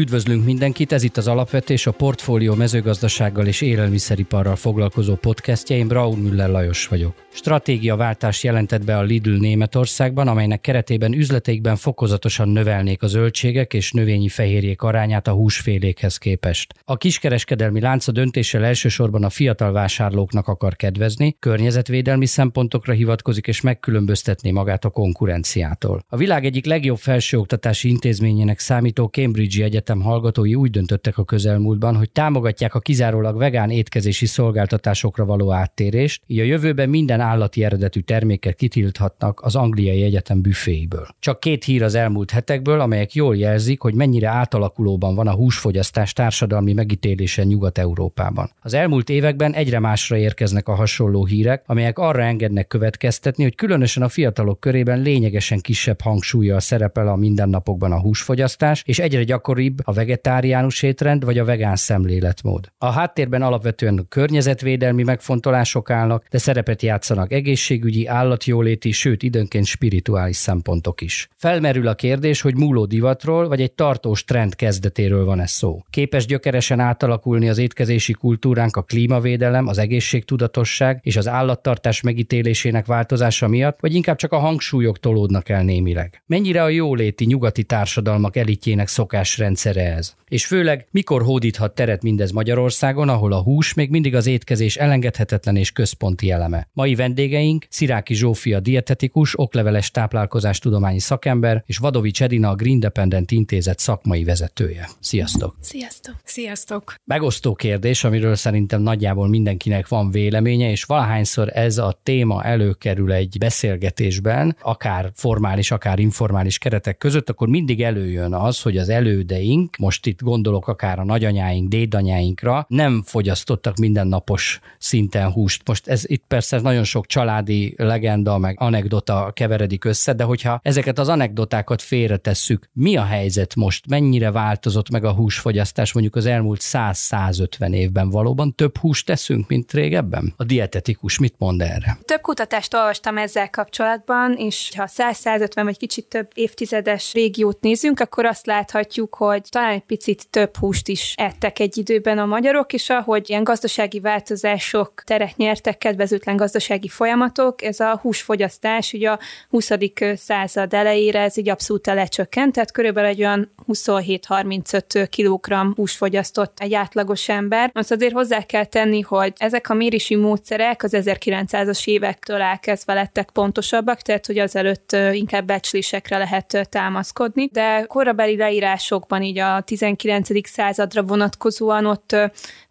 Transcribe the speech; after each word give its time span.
Üdvözlünk 0.00 0.44
mindenkit, 0.44 0.92
ez 0.92 1.02
itt 1.02 1.16
az 1.16 1.28
Alapvetés, 1.28 1.86
a 1.86 1.90
Portfólió 1.90 2.54
mezőgazdasággal 2.54 3.46
és 3.46 3.60
élelmiszeriparral 3.60 4.56
foglalkozó 4.56 5.14
podcastja, 5.14 5.76
én 5.76 5.88
Braun 5.88 6.18
Müller 6.18 6.48
Lajos 6.48 6.86
vagyok. 6.86 7.14
Stratégiaváltás 7.32 8.44
jelentett 8.44 8.84
be 8.84 8.98
a 8.98 9.02
Lidl 9.02 9.30
Németországban, 9.30 10.28
amelynek 10.28 10.60
keretében 10.60 11.12
üzleteikben 11.12 11.76
fokozatosan 11.76 12.48
növelnék 12.48 13.02
a 13.02 13.06
zöldségek 13.06 13.74
és 13.74 13.92
növényi 13.92 14.28
fehérjék 14.28 14.82
arányát 14.82 15.26
a 15.26 15.32
húsfélékhez 15.32 16.16
képest. 16.16 16.74
A 16.84 16.96
kiskereskedelmi 16.96 17.80
lánca 17.80 18.12
döntéssel 18.12 18.64
elsősorban 18.64 19.24
a 19.24 19.30
fiatal 19.30 19.72
vásárlóknak 19.72 20.48
akar 20.48 20.76
kedvezni, 20.76 21.36
környezetvédelmi 21.38 22.26
szempontokra 22.26 22.92
hivatkozik 22.92 23.46
és 23.46 23.60
megkülönböztetni 23.60 24.50
magát 24.50 24.84
a 24.84 24.90
konkurenciától. 24.90 26.04
A 26.08 26.16
világ 26.16 26.44
egyik 26.44 26.66
legjobb 26.66 26.98
felsőoktatási 26.98 27.88
intézményének 27.88 28.58
számító 28.58 29.06
Cambridge 29.06 29.64
Egyetem 29.64 29.88
Egyetem 29.90 30.08
hallgatói 30.08 30.54
úgy 30.54 30.70
döntöttek 30.70 31.18
a 31.18 31.24
közelmúltban, 31.24 31.96
hogy 31.96 32.10
támogatják 32.10 32.74
a 32.74 32.80
kizárólag 32.80 33.36
vegán 33.36 33.70
étkezési 33.70 34.26
szolgáltatásokra 34.26 35.24
való 35.24 35.52
áttérést, 35.52 36.22
így 36.26 36.38
a 36.38 36.42
jövőben 36.42 36.88
minden 36.88 37.20
állati 37.20 37.64
eredetű 37.64 38.00
terméket 38.00 38.54
kitilthatnak 38.54 39.40
az 39.42 39.56
angliai 39.56 40.02
egyetem 40.02 40.40
büféiből. 40.40 41.06
Csak 41.18 41.40
két 41.40 41.64
hír 41.64 41.82
az 41.82 41.94
elmúlt 41.94 42.30
hetekből, 42.30 42.80
amelyek 42.80 43.14
jól 43.14 43.36
jelzik, 43.36 43.80
hogy 43.80 43.94
mennyire 43.94 44.28
átalakulóban 44.28 45.14
van 45.14 45.26
a 45.26 45.34
húsfogyasztás 45.34 46.12
társadalmi 46.12 46.72
megítélése 46.72 47.44
Nyugat-Európában. 47.44 48.50
Az 48.60 48.74
elmúlt 48.74 49.08
években 49.08 49.54
egyre 49.54 49.78
másra 49.78 50.16
érkeznek 50.16 50.68
a 50.68 50.74
hasonló 50.74 51.24
hírek, 51.24 51.62
amelyek 51.66 51.98
arra 51.98 52.22
engednek 52.22 52.66
következtetni, 52.66 53.42
hogy 53.42 53.54
különösen 53.54 54.02
a 54.02 54.08
fiatalok 54.08 54.60
körében 54.60 55.00
lényegesen 55.00 55.60
kisebb 55.60 56.00
hangsúlyjal 56.00 56.60
szerepel 56.60 57.08
a 57.08 57.16
mindennapokban 57.16 57.92
a 57.92 58.00
húsfogyasztás, 58.00 58.82
és 58.86 58.98
egyre 58.98 59.24
gyakoribb 59.24 59.79
a 59.84 59.92
vegetáriánus 59.92 60.82
étrend 60.82 61.24
vagy 61.24 61.38
a 61.38 61.44
vegán 61.44 61.76
szemléletmód. 61.76 62.72
A 62.78 62.90
háttérben 62.90 63.42
alapvetően 63.42 64.06
környezetvédelmi 64.08 65.02
megfontolások 65.02 65.90
állnak, 65.90 66.24
de 66.30 66.38
szerepet 66.38 66.82
játszanak 66.82 67.32
egészségügyi, 67.32 68.06
állatjóléti, 68.06 68.90
sőt 68.90 69.22
időnként 69.22 69.64
spirituális 69.64 70.36
szempontok 70.36 71.00
is. 71.00 71.28
Felmerül 71.36 71.88
a 71.88 71.94
kérdés, 71.94 72.40
hogy 72.40 72.56
múló 72.56 72.84
divatról 72.84 73.48
vagy 73.48 73.60
egy 73.60 73.72
tartós 73.72 74.24
trend 74.24 74.54
kezdetéről 74.56 75.24
van 75.24 75.40
ez 75.40 75.50
szó. 75.50 75.82
Képes 75.90 76.26
gyökeresen 76.26 76.80
átalakulni 76.80 77.48
az 77.48 77.58
étkezési 77.58 78.12
kultúránk 78.12 78.76
a 78.76 78.82
klímavédelem, 78.82 79.66
az 79.66 79.78
egészségtudatosság 79.78 80.98
és 81.02 81.16
az 81.16 81.28
állattartás 81.28 82.00
megítélésének 82.00 82.86
változása 82.86 83.48
miatt, 83.48 83.80
vagy 83.80 83.94
inkább 83.94 84.16
csak 84.16 84.32
a 84.32 84.38
hangsúlyok 84.38 84.98
tolódnak 84.98 85.48
el 85.48 85.62
némileg. 85.62 86.22
Mennyire 86.26 86.62
a 86.62 86.68
jóléti 86.68 87.24
nyugati 87.24 87.64
társadalmak 87.64 88.36
elitjének 88.36 88.88
szokásrend 88.88 89.56
rendszere 89.64 89.94
ez. 89.96 90.14
És 90.28 90.46
főleg, 90.46 90.86
mikor 90.90 91.22
hódíthat 91.22 91.74
teret 91.74 92.02
mindez 92.02 92.30
Magyarországon, 92.30 93.08
ahol 93.08 93.32
a 93.32 93.42
hús 93.42 93.74
még 93.74 93.90
mindig 93.90 94.14
az 94.14 94.26
étkezés 94.26 94.76
elengedhetetlen 94.76 95.56
és 95.56 95.70
központi 95.70 96.30
eleme. 96.30 96.68
Mai 96.72 96.94
vendégeink 96.94 97.66
Sziráki 97.68 98.14
Zsófia 98.14 98.60
dietetikus, 98.60 99.38
okleveles 99.38 99.90
táplálkozás 99.90 100.58
tudományi 100.58 100.98
szakember, 100.98 101.62
és 101.66 101.78
Vadovics 101.78 102.22
Edina 102.22 102.48
a 102.48 102.54
Green 102.54 102.80
Dependent 102.80 103.30
Intézet 103.30 103.78
szakmai 103.78 104.24
vezetője. 104.24 104.88
Sziasztok! 105.00 105.56
Sziasztok! 105.60 106.14
Sziasztok! 106.24 106.94
Megosztó 107.04 107.54
kérdés, 107.54 108.04
amiről 108.04 108.34
szerintem 108.34 108.82
nagyjából 108.82 109.28
mindenkinek 109.28 109.88
van 109.88 110.10
véleménye, 110.10 110.70
és 110.70 110.84
valahányszor 110.84 111.50
ez 111.54 111.78
a 111.78 112.00
téma 112.02 112.44
előkerül 112.44 113.12
egy 113.12 113.36
beszélgetésben, 113.38 114.56
akár 114.62 115.10
formális, 115.14 115.70
akár 115.70 115.98
informális 115.98 116.58
keretek 116.58 116.98
között, 116.98 117.30
akkor 117.30 117.48
mindig 117.48 117.82
előjön 117.82 118.34
az, 118.34 118.60
hogy 118.62 118.76
az 118.76 118.88
elődeink 118.88 119.49
szüleink, 119.50 119.76
most 119.76 120.06
itt 120.06 120.22
gondolok 120.22 120.68
akár 120.68 120.98
a 120.98 121.04
nagyanyáink, 121.04 121.68
dédanyáinkra, 121.68 122.64
nem 122.68 123.02
fogyasztottak 123.06 123.76
mindennapos 123.76 124.60
szinten 124.78 125.30
húst. 125.30 125.68
Most 125.68 125.88
ez 125.88 126.02
itt 126.06 126.24
persze 126.28 126.60
nagyon 126.60 126.84
sok 126.84 127.06
családi 127.06 127.74
legenda, 127.76 128.38
meg 128.38 128.56
anekdota 128.60 129.30
keveredik 129.34 129.84
össze, 129.84 130.12
de 130.12 130.24
hogyha 130.24 130.60
ezeket 130.62 130.98
az 130.98 131.08
anekdotákat 131.08 131.82
félretesszük, 131.82 132.68
mi 132.72 132.96
a 132.96 133.04
helyzet 133.04 133.54
most? 133.54 133.88
Mennyire 133.88 134.30
változott 134.30 134.90
meg 134.90 135.04
a 135.04 135.12
húsfogyasztás 135.12 135.92
mondjuk 135.92 136.16
az 136.16 136.26
elmúlt 136.26 136.60
100-150 136.62 137.72
évben? 137.72 138.10
Valóban 138.10 138.54
több 138.54 138.78
húst 138.78 139.06
teszünk, 139.06 139.48
mint 139.48 139.72
régebben? 139.72 140.32
A 140.36 140.44
dietetikus 140.44 141.18
mit 141.18 141.34
mond 141.38 141.60
erre? 141.60 141.98
Több 142.04 142.20
kutatást 142.20 142.74
olvastam 142.74 143.18
ezzel 143.18 143.50
kapcsolatban, 143.50 144.34
és 144.36 144.72
ha 144.76 144.88
100-150 144.96 145.60
vagy 145.64 145.78
kicsit 145.78 146.06
több 146.06 146.30
évtizedes 146.34 147.12
régiót 147.12 147.60
nézünk, 147.60 148.00
akkor 148.00 148.24
azt 148.24 148.46
láthatjuk, 148.46 149.14
hogy 149.14 149.39
hogy 149.40 149.50
talán 149.50 149.72
egy 149.72 149.84
picit 149.86 150.28
több 150.30 150.56
húst 150.56 150.88
is 150.88 151.14
ettek 151.16 151.58
egy 151.58 151.78
időben 151.78 152.18
a 152.18 152.26
magyarok, 152.26 152.72
és 152.72 152.90
ahogy 152.90 153.30
ilyen 153.30 153.44
gazdasági 153.44 154.00
változások 154.00 155.02
teret 155.04 155.36
nyertek, 155.36 155.78
kedvezőtlen 155.78 156.36
gazdasági 156.36 156.88
folyamatok, 156.88 157.62
ez 157.62 157.80
a 157.80 157.98
húsfogyasztás 158.02 158.92
ugye 158.92 159.10
a 159.10 159.18
20. 159.48 159.70
század 160.14 160.74
elejére 160.74 161.20
ez 161.20 161.36
így 161.36 161.48
abszolút 161.48 161.86
lecsökkent, 161.86 162.52
tehát 162.52 162.72
körülbelül 162.72 163.08
egy 163.10 163.20
olyan 163.20 163.52
27-35 163.68 165.08
kg 165.16 165.74
hús 165.74 165.96
fogyasztott 165.96 166.58
egy 166.60 166.74
átlagos 166.74 167.28
ember. 167.28 167.70
Azt 167.74 167.90
azért 167.90 168.12
hozzá 168.12 168.42
kell 168.42 168.64
tenni, 168.64 169.00
hogy 169.00 169.32
ezek 169.36 169.70
a 169.70 169.74
mérési 169.74 170.16
módszerek 170.16 170.82
az 170.82 170.92
1900-as 170.96 171.86
évektől 171.86 172.40
elkezdve 172.40 172.94
lettek 172.94 173.30
pontosabbak, 173.30 174.02
tehát 174.02 174.26
hogy 174.26 174.38
azelőtt 174.38 174.96
inkább 175.12 175.46
becslésekre 175.46 176.18
lehet 176.18 176.68
támaszkodni, 176.70 177.48
de 177.52 177.84
korabeli 177.86 178.36
leírásokban 178.36 179.22
így 179.30 179.38
a 179.38 179.60
19. 179.60 180.48
századra 180.48 181.02
vonatkozóan 181.02 181.86
ott 181.86 182.16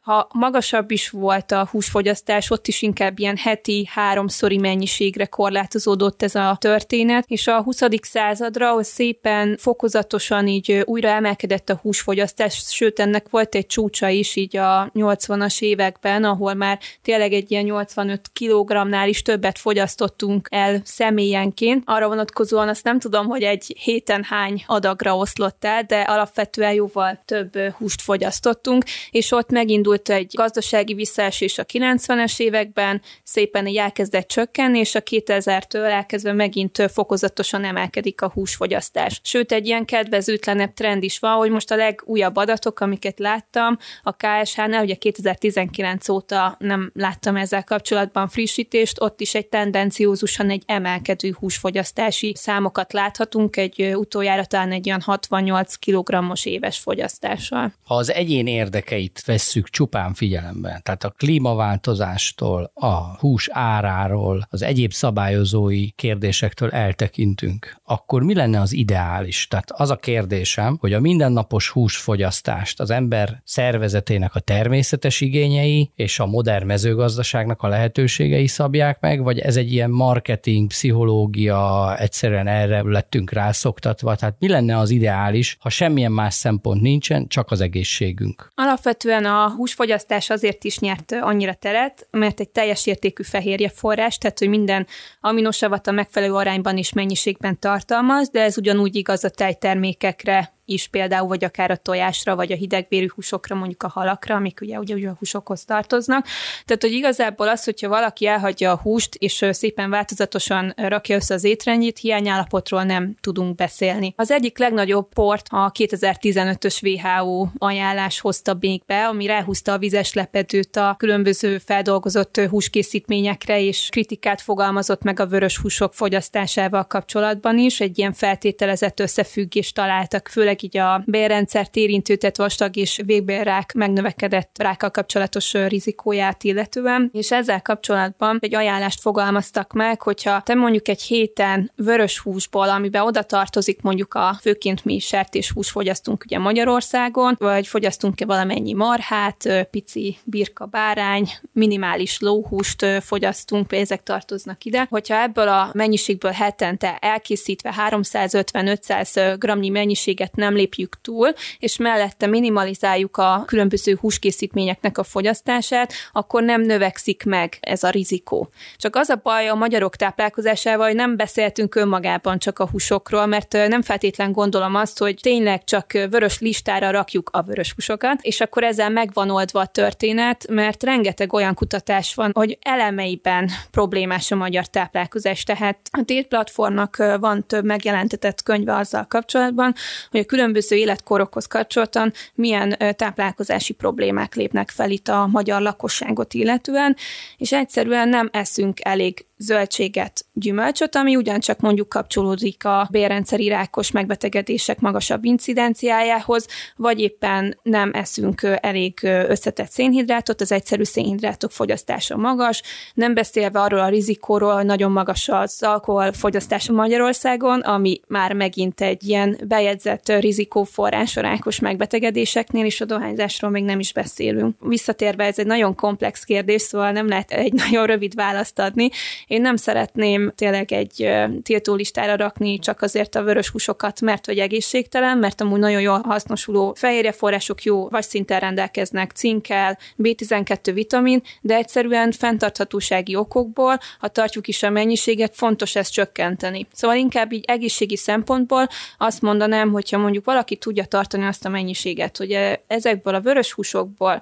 ha 0.02 0.28
magasabb 0.34 0.92
is 0.92 1.10
volt 1.10 1.52
a 1.52 1.68
húsfogyasztás, 1.72 2.50
ott 2.50 2.68
is 2.68 2.82
inkább 2.82 3.20
ilyen 3.20 3.38
heti 3.38 3.90
háromszori 3.92 4.58
mennyiségre 4.58 5.26
korlátozódott 5.26 6.24
ez 6.24 6.36
a 6.36 6.58
történet, 6.60 7.24
és 7.28 7.48
a 7.48 7.62
20. 7.62 7.80
századra 8.02 8.70
ahol 8.70 8.84
szépen 8.84 9.58
fokozatosan 9.58 10.48
így 10.48 10.82
újra 10.86 11.09
emelkedett 11.09 11.70
a 11.70 11.80
húsfogyasztás, 11.82 12.64
sőt 12.68 13.00
ennek 13.00 13.30
volt 13.30 13.56
egy 13.56 13.66
csúcsa 13.66 14.08
is 14.08 14.36
így 14.36 14.58
a 14.58 14.92
80-as 14.94 15.62
években, 15.62 16.24
ahol 16.24 16.54
már 16.54 16.80
tényleg 17.02 17.34
egy 17.34 17.52
ilyen 17.52 17.64
85 17.64 18.32
kg-nál 18.40 19.08
is 19.08 19.22
többet 19.22 19.58
fogyasztottunk 19.58 20.48
el 20.52 20.82
személyenként. 20.84 21.84
Arra 21.86 22.08
vonatkozóan 22.08 22.68
azt 22.68 22.84
nem 22.84 23.00
tudom, 23.00 23.26
hogy 23.26 23.44
egy 23.44 23.76
héten 23.84 24.24
hány 24.24 24.64
adagra 24.68 25.18
oszlott 25.18 25.66
el, 25.66 25.84
de 25.84 26.02
alapvetően 26.02 26.74
jóval 26.74 27.22
több 27.26 27.58
húst 27.78 28.02
fogyasztottunk, 28.02 28.84
és 29.12 29.32
ott 29.32 29.50
megindult 29.50 29.99
indult 30.08 30.22
egy 30.22 30.34
gazdasági 30.36 30.94
visszaesés 30.94 31.58
a 31.58 31.66
90-es 31.66 32.40
években, 32.40 33.02
szépen 33.24 33.68
így 33.68 33.78
elkezdett 33.78 34.28
csökkenni, 34.28 34.80
és 34.80 34.96
a 34.96 35.02
2000-től 35.02 35.92
elkezdve 35.92 36.34
megint 36.34 36.92
fokozatosan 36.92 37.64
emelkedik 37.64 38.22
a 38.22 38.32
húsfogyasztás. 38.34 39.20
Sőt, 39.24 39.52
egy 39.52 39.66
ilyen 39.66 39.86
kedvezőtlenebb 39.86 40.74
trend 40.74 41.04
is 41.04 41.20
van, 41.20 41.36
hogy 41.36 41.50
most 41.50 41.72
a 41.72 41.76
legújabb 41.76 42.36
adatok, 42.36 42.80
amiket 42.80 43.20
láttam 43.20 43.78
a 44.04 44.16
KSH-nál, 44.16 44.84
ugye 44.84 44.96
2019 44.96 46.09
óta 46.09 46.56
nem 46.59 46.92
láttam 46.94 47.36
ezzel 47.36 47.64
kapcsolatban 47.64 48.28
frissítést, 48.28 49.02
ott 49.02 49.22
is 49.22 49.36
egy 49.36 49.48
tendenciózusan 49.48 50.50
egy 50.50 50.64
emelkedő 50.66 51.36
húsfogyasztási 51.40 52.34
számokat 52.36 52.94
láthatunk, 52.94 53.58
egy 53.58 53.92
utoljára 53.96 54.46
talán 54.46 54.72
egy 54.72 54.88
olyan 54.88 55.02
68 55.02 55.76
kg-os 55.76 56.46
éves 56.46 56.78
fogyasztással. 56.78 57.74
Ha 57.84 57.96
az 57.96 58.12
egyén 58.12 58.48
érdekeit 58.48 59.22
vesszük 59.26 59.70
csupán 59.79 60.14
figyelembe. 60.14 60.79
Tehát 60.84 61.03
a 61.03 61.14
klímaváltozástól, 61.17 62.72
a 62.73 63.17
hús 63.20 63.49
áráról, 63.52 64.47
az 64.49 64.61
egyéb 64.61 64.91
szabályozói 64.91 65.90
kérdésektől 65.90 66.70
eltekintünk, 66.70 67.76
akkor 67.84 68.23
mi 68.23 68.34
lenne 68.34 68.59
az 68.61 68.73
ideális? 68.73 69.47
Tehát 69.47 69.72
az 69.72 69.90
a 69.90 69.96
kérdésem, 69.96 70.78
hogy 70.79 70.93
a 70.93 70.99
mindennapos 70.99 71.70
húsfogyasztást 71.70 72.79
az 72.79 72.90
ember 72.90 73.41
szervezetének 73.46 74.35
a 74.35 74.40
természetes 74.40 75.22
igényei 75.22 75.91
és 75.96 76.20
a 76.20 76.25
modern 76.25 76.66
mezőgazdaságnak 76.66 77.61
a 77.61 77.67
lehetőségei 77.67 78.47
szabják 78.47 78.99
meg, 78.99 79.23
vagy 79.23 79.40
ez 79.40 79.58
egy 79.58 79.72
ilyen 79.72 79.90
marketing, 79.90 80.67
pszichológia, 80.67 81.96
egyszerűen 81.97 82.47
erre 82.47 82.82
lettünk 82.82 83.32
rászoktatva. 83.32 84.16
Tehát 84.16 84.35
mi 84.40 84.47
lenne 84.47 84.78
az 84.78 84.90
ideális, 84.90 85.58
ha 85.59 85.70
semmilyen 85.70 86.11
más 86.11 86.34
szempont 86.34 86.82
nincsen, 86.82 87.28
csak 87.28 87.52
az 87.52 87.61
egészségünk? 87.61 88.52
Alapvetően 88.55 89.25
a 89.25 89.49
hús 89.49 89.69
húsfogyasztás 89.70 90.30
azért 90.30 90.64
is 90.64 90.80
nyert 90.80 91.12
annyira 91.12 91.54
teret, 91.54 92.08
mert 92.12 92.40
egy 92.40 92.50
teljes 92.50 92.86
értékű 92.86 93.24
fehérje 93.24 93.70
forrás, 93.70 94.18
tehát 94.18 94.40
hogy 94.40 94.50
minden 94.50 94.88
aminosavat 95.22 95.88
a 95.88 95.92
megfelelő 95.92 96.34
arányban 96.34 96.78
és 96.78 96.94
mennyiségben 96.94 97.60
tartalmaz, 97.60 98.30
de 98.30 98.42
ez 98.42 98.58
ugyanúgy 98.58 98.96
igaz 98.96 99.24
a 99.24 99.30
tejtermékekre 99.30 100.54
is 100.70 100.88
például, 100.88 101.28
vagy 101.28 101.44
akár 101.44 101.72
a 101.72 101.76
tojásra, 101.76 102.36
vagy 102.36 102.52
a 102.52 102.56
hidegvérű 102.56 103.08
húsokra, 103.16 103.56
mondjuk 103.56 103.84
a 103.84 103.88
halakra, 103.88 104.36
amik 104.36 104.60
ugye, 104.62 104.78
ugye, 104.78 104.94
ugye 104.96 105.10
a 105.10 105.16
húsokhoz 105.20 105.66
tartoznak. 105.66 106.26
Tehát, 106.66 106.82
hogy 106.82 106.92
igazából 106.92 107.48
az, 107.50 107.64
hogyha 107.64 107.90
valaki 107.90 108.28
elhagyja 108.28 108.72
a 108.72 108.80
húst, 108.84 109.16
és 109.16 109.46
szépen 109.52 109.90
változatosan 109.90 110.74
rakja 110.76 111.16
össze 111.16 111.34
az 111.34 111.44
étrendjét, 111.44 111.98
hiányállapotról 111.98 112.84
nem 112.84 113.16
tudunk 113.22 113.56
beszélni. 113.56 114.14
Az 114.16 114.32
egyik 114.32 114.58
legnagyobb 114.58 115.14
port 115.14 115.48
a 115.50 115.72
2015-ös 115.72 116.84
WHO 116.84 117.48
ajánlás 117.58 118.20
hozta 118.20 118.58
még 118.60 118.82
be, 118.86 119.08
ami 119.08 119.26
ráhúzta 119.26 119.74
a 119.74 119.78
vizes 119.78 120.14
lepedőt 120.14 120.76
a 120.76 120.96
különböző 120.98 121.58
feldolgozott 121.58 122.40
húskészítményekre, 122.50 123.62
és 123.62 123.88
kritikát 123.92 124.42
fogalmazott 124.42 125.04
meg 125.04 125.20
a 125.20 125.28
vörös 125.28 125.58
húsok 125.58 125.94
fogyasztásával 125.94 126.84
kapcsolatban 126.88 127.58
is. 127.58 127.80
Egy 127.80 127.98
ilyen 127.98 128.14
feltételezett 128.14 129.00
összefüggést 129.00 129.76
találtak, 129.76 130.28
főleg 130.28 130.59
így 130.64 130.78
a 130.78 131.03
bérrendszert 131.06 131.76
érintő, 131.76 132.16
tehát 132.16 132.38
vastag 132.38 132.76
és 132.76 133.02
végbélrák 133.06 133.73
megnövekedett 133.73 134.52
rákkal 134.59 134.91
kapcsolatos 134.91 135.53
rizikóját 135.53 136.44
illetően, 136.44 137.09
és 137.14 137.32
ezzel 137.32 137.61
kapcsolatban 137.61 138.38
egy 138.41 138.56
ajánlást 138.56 139.02
fogalmaztak 139.02 139.73
meg, 139.73 140.02
hogyha 140.02 140.41
te 140.41 140.53
mondjuk 140.53 140.88
egy 140.88 141.02
héten 141.02 141.72
vörös 141.76 142.20
húsból, 142.20 142.70
amiben 142.70 143.02
oda 143.02 143.23
tartozik 143.23 143.82
mondjuk 143.82 144.14
a 144.14 144.38
főként 144.41 144.85
mi 144.85 145.00
sertéshús 145.00 145.70
fogyasztunk 145.70 146.23
ugye 146.26 146.38
Magyarországon, 146.38 147.35
vagy 147.40 147.67
fogyasztunk-e 147.67 148.26
valamennyi 148.26 148.73
marhát, 148.73 149.67
pici 149.72 150.17
birka 150.23 150.66
bárány, 150.66 151.29
minimális 151.53 152.20
lóhúst 152.20 152.85
fogyasztunk, 153.02 153.73
ezek 153.73 154.03
tartoznak 154.03 154.64
ide. 154.64 154.88
Hogyha 154.90 155.22
ebből 155.22 155.47
a 155.47 155.70
mennyiségből 155.73 156.32
hetente 156.32 156.97
elkészítve 156.97 157.73
350-500 157.90 159.35
gramnyi 159.40 159.70
mennyiséget 159.70 160.35
nem 160.35 160.48
lépjük 160.55 161.01
túl, 161.01 161.34
és 161.59 161.78
mellette 161.78 162.28
minimalizáljuk 162.28 163.17
a 163.17 163.43
különböző 163.46 163.97
húskészítményeknek 164.01 164.97
a 164.97 165.03
fogyasztását, 165.03 165.93
akkor 166.11 166.43
nem 166.43 166.61
növekszik 166.61 167.23
meg 167.23 167.57
ez 167.59 167.84
a 167.84 167.90
rizikó. 167.90 168.49
Csak 168.78 168.96
az 168.96 169.09
a 169.09 169.19
baj 169.23 169.47
a 169.47 169.55
magyarok 169.55 169.96
táplálkozásával, 169.96 170.85
hogy 170.85 170.96
nem 170.96 171.16
beszéltünk 171.16 171.75
önmagában 171.75 172.40
csak 172.40 172.59
a 172.59 172.69
húsokról, 172.69 173.25
mert 173.25 173.53
nem 173.53 173.81
feltétlen 173.81 174.31
gondolom 174.31 174.75
azt, 174.75 174.97
hogy 174.99 175.17
tényleg 175.22 175.63
csak 175.63 175.91
vörös 175.91 176.40
listára 176.40 176.91
rakjuk 176.91 177.29
a 177.34 177.41
vörös 177.41 177.73
húsokat, 177.73 178.19
és 178.22 178.41
akkor 178.41 178.63
ezzel 178.63 178.90
megvan 178.90 179.29
oldva 179.29 179.59
a 179.59 179.66
történet, 179.66 180.47
mert 180.49 180.84
rengeteg 180.84 181.34
olyan 181.34 181.53
kutatás 181.53 182.16
van, 182.16 182.31
hogy 182.34 182.57
elemeiben 182.61 183.49
problémás 183.72 184.31
a 184.31 184.35
magyar 184.35 184.66
táplálkozás. 184.66 185.43
Tehát 185.43 185.79
a 185.91 186.03
Tét 186.05 186.28
platformnak 186.28 186.96
van 187.19 187.47
több 187.47 187.66
megjelentetett 187.66 188.43
könyve 188.43 188.75
azzal 188.75 189.05
kapcsolatban, 189.07 189.73
hogy 190.11 190.19
a 190.19 190.25
különböző 190.40 190.76
életkorokhoz 190.76 191.46
kapcsolatban 191.46 192.14
milyen 192.34 192.78
táplálkozási 192.96 193.74
problémák 193.74 194.36
lépnek 194.36 194.70
fel 194.70 194.91
itt 194.91 195.08
a 195.08 195.28
magyar 195.28 195.62
lakosságot 195.62 196.34
illetően, 196.34 196.96
és 197.38 197.52
egyszerűen 197.52 198.09
nem 198.09 198.30
eszünk 198.32 198.78
elég 198.82 199.26
zöldséget, 199.38 200.26
gyümölcsöt, 200.40 200.96
ami 200.96 201.16
ugyancsak 201.16 201.59
mondjuk 201.59 201.90
kapcsolódik 201.90 202.66
a 202.66 202.88
bérrendszeri 202.91 203.47
rákos 203.47 203.91
megbetegedések 203.91 204.80
magasabb 204.80 205.26
incidenciájához, 205.26 206.47
vagy 206.76 207.00
éppen 207.00 207.58
nem 207.64 207.91
eszünk 207.94 208.41
elég 208.62 209.00
összetett 209.03 209.70
szénhidrátot, 209.70 210.41
az 210.41 210.52
egyszerű 210.52 210.84
szénhidrátok 210.84 211.52
fogyasztása 211.52 212.18
magas, 212.18 212.62
nem 212.94 213.14
beszélve 213.14 213.59
arról 213.59 213.80
a 213.80 213.90
rizikóról, 213.90 214.62
nagyon 214.62 214.91
magas 214.91 215.30
az 215.30 215.58
alkohol 215.62 216.14
fogyasztása 216.14 216.74
Magyarországon, 216.74 217.59
ami 217.59 218.00
már 218.08 218.34
megint 218.34 218.82
egy 218.82 219.03
ilyen 219.03 219.38
bejegyzett 219.47 220.09
rizikóforrás 220.20 221.18
a 221.18 221.22
rákos 221.22 221.59
megbetegedéseknél, 221.59 222.66
és 222.66 222.82
a 222.82 222.85
dohányzásról 222.85 223.52
még 223.52 223.64
nem 223.64 223.80
is 223.80 223.94
beszélünk. 223.94 224.56
Visszatérve, 224.59 225.24
ez 225.24 225.40
egy 225.40 225.46
nagyon 225.46 225.76
komplex 225.76 226.24
kérdés, 226.24 226.62
szóval 226.62 226.92
nem 226.92 227.08
lehet 227.08 227.32
egy 227.32 227.53
nagyon 227.70 227.85
rövid 227.85 228.16
választ 228.16 228.59
adni, 228.59 228.90
én 229.28 229.42
nem 229.42 229.56
szeretném 229.56 230.28
tényleg 230.35 230.72
egy 230.72 231.09
tiltó 231.43 231.76
listára 231.76 232.16
rakni 232.16 232.59
csak 232.59 232.81
azért 232.81 233.16
a 233.16 233.23
vörös 233.23 233.49
húsokat, 233.49 234.02
mert 234.02 234.26
hogy 234.26 234.40
egészségtelen, 234.40 235.17
mert 235.17 235.41
amúgy 235.41 235.59
nagyon 235.59 235.81
jól 235.81 236.02
hasznosuló 236.03 236.73
fehérjeforrások 236.73 237.64
jó 237.64 237.90
vagy 237.90 238.03
szinten 238.03 238.40
rendelkeznek 238.40 239.11
cinkkel, 239.11 239.78
B12 239.97 240.72
vitamin, 240.73 241.22
de 241.41 241.55
egyszerűen 241.55 242.11
fenntarthatósági 242.11 243.16
okokból, 243.16 243.79
ha 243.99 244.08
tartjuk 244.08 244.47
is 244.47 244.64
a 244.64 244.70
mennyiséget, 244.70 245.35
fontos 245.35 245.76
ezt 245.76 245.93
csökkenteni. 245.93 246.67
Szóval 246.73 246.97
inkább 246.97 247.32
így 247.32 247.43
egészségi 247.47 247.97
szempontból 247.97 248.67
azt 248.97 249.22
mondanám, 249.22 249.72
hogyha 249.72 249.97
mondjuk 249.97 250.25
valaki 250.25 250.55
tudja 250.55 250.85
tartani 250.85 251.25
azt 251.25 251.46
a 251.46 251.49
mennyiséget, 251.49 252.17
hogy 252.17 252.59
ezekből 252.67 253.16
a 253.16 253.22
vörös 253.22 253.52
húsokból 253.52 254.22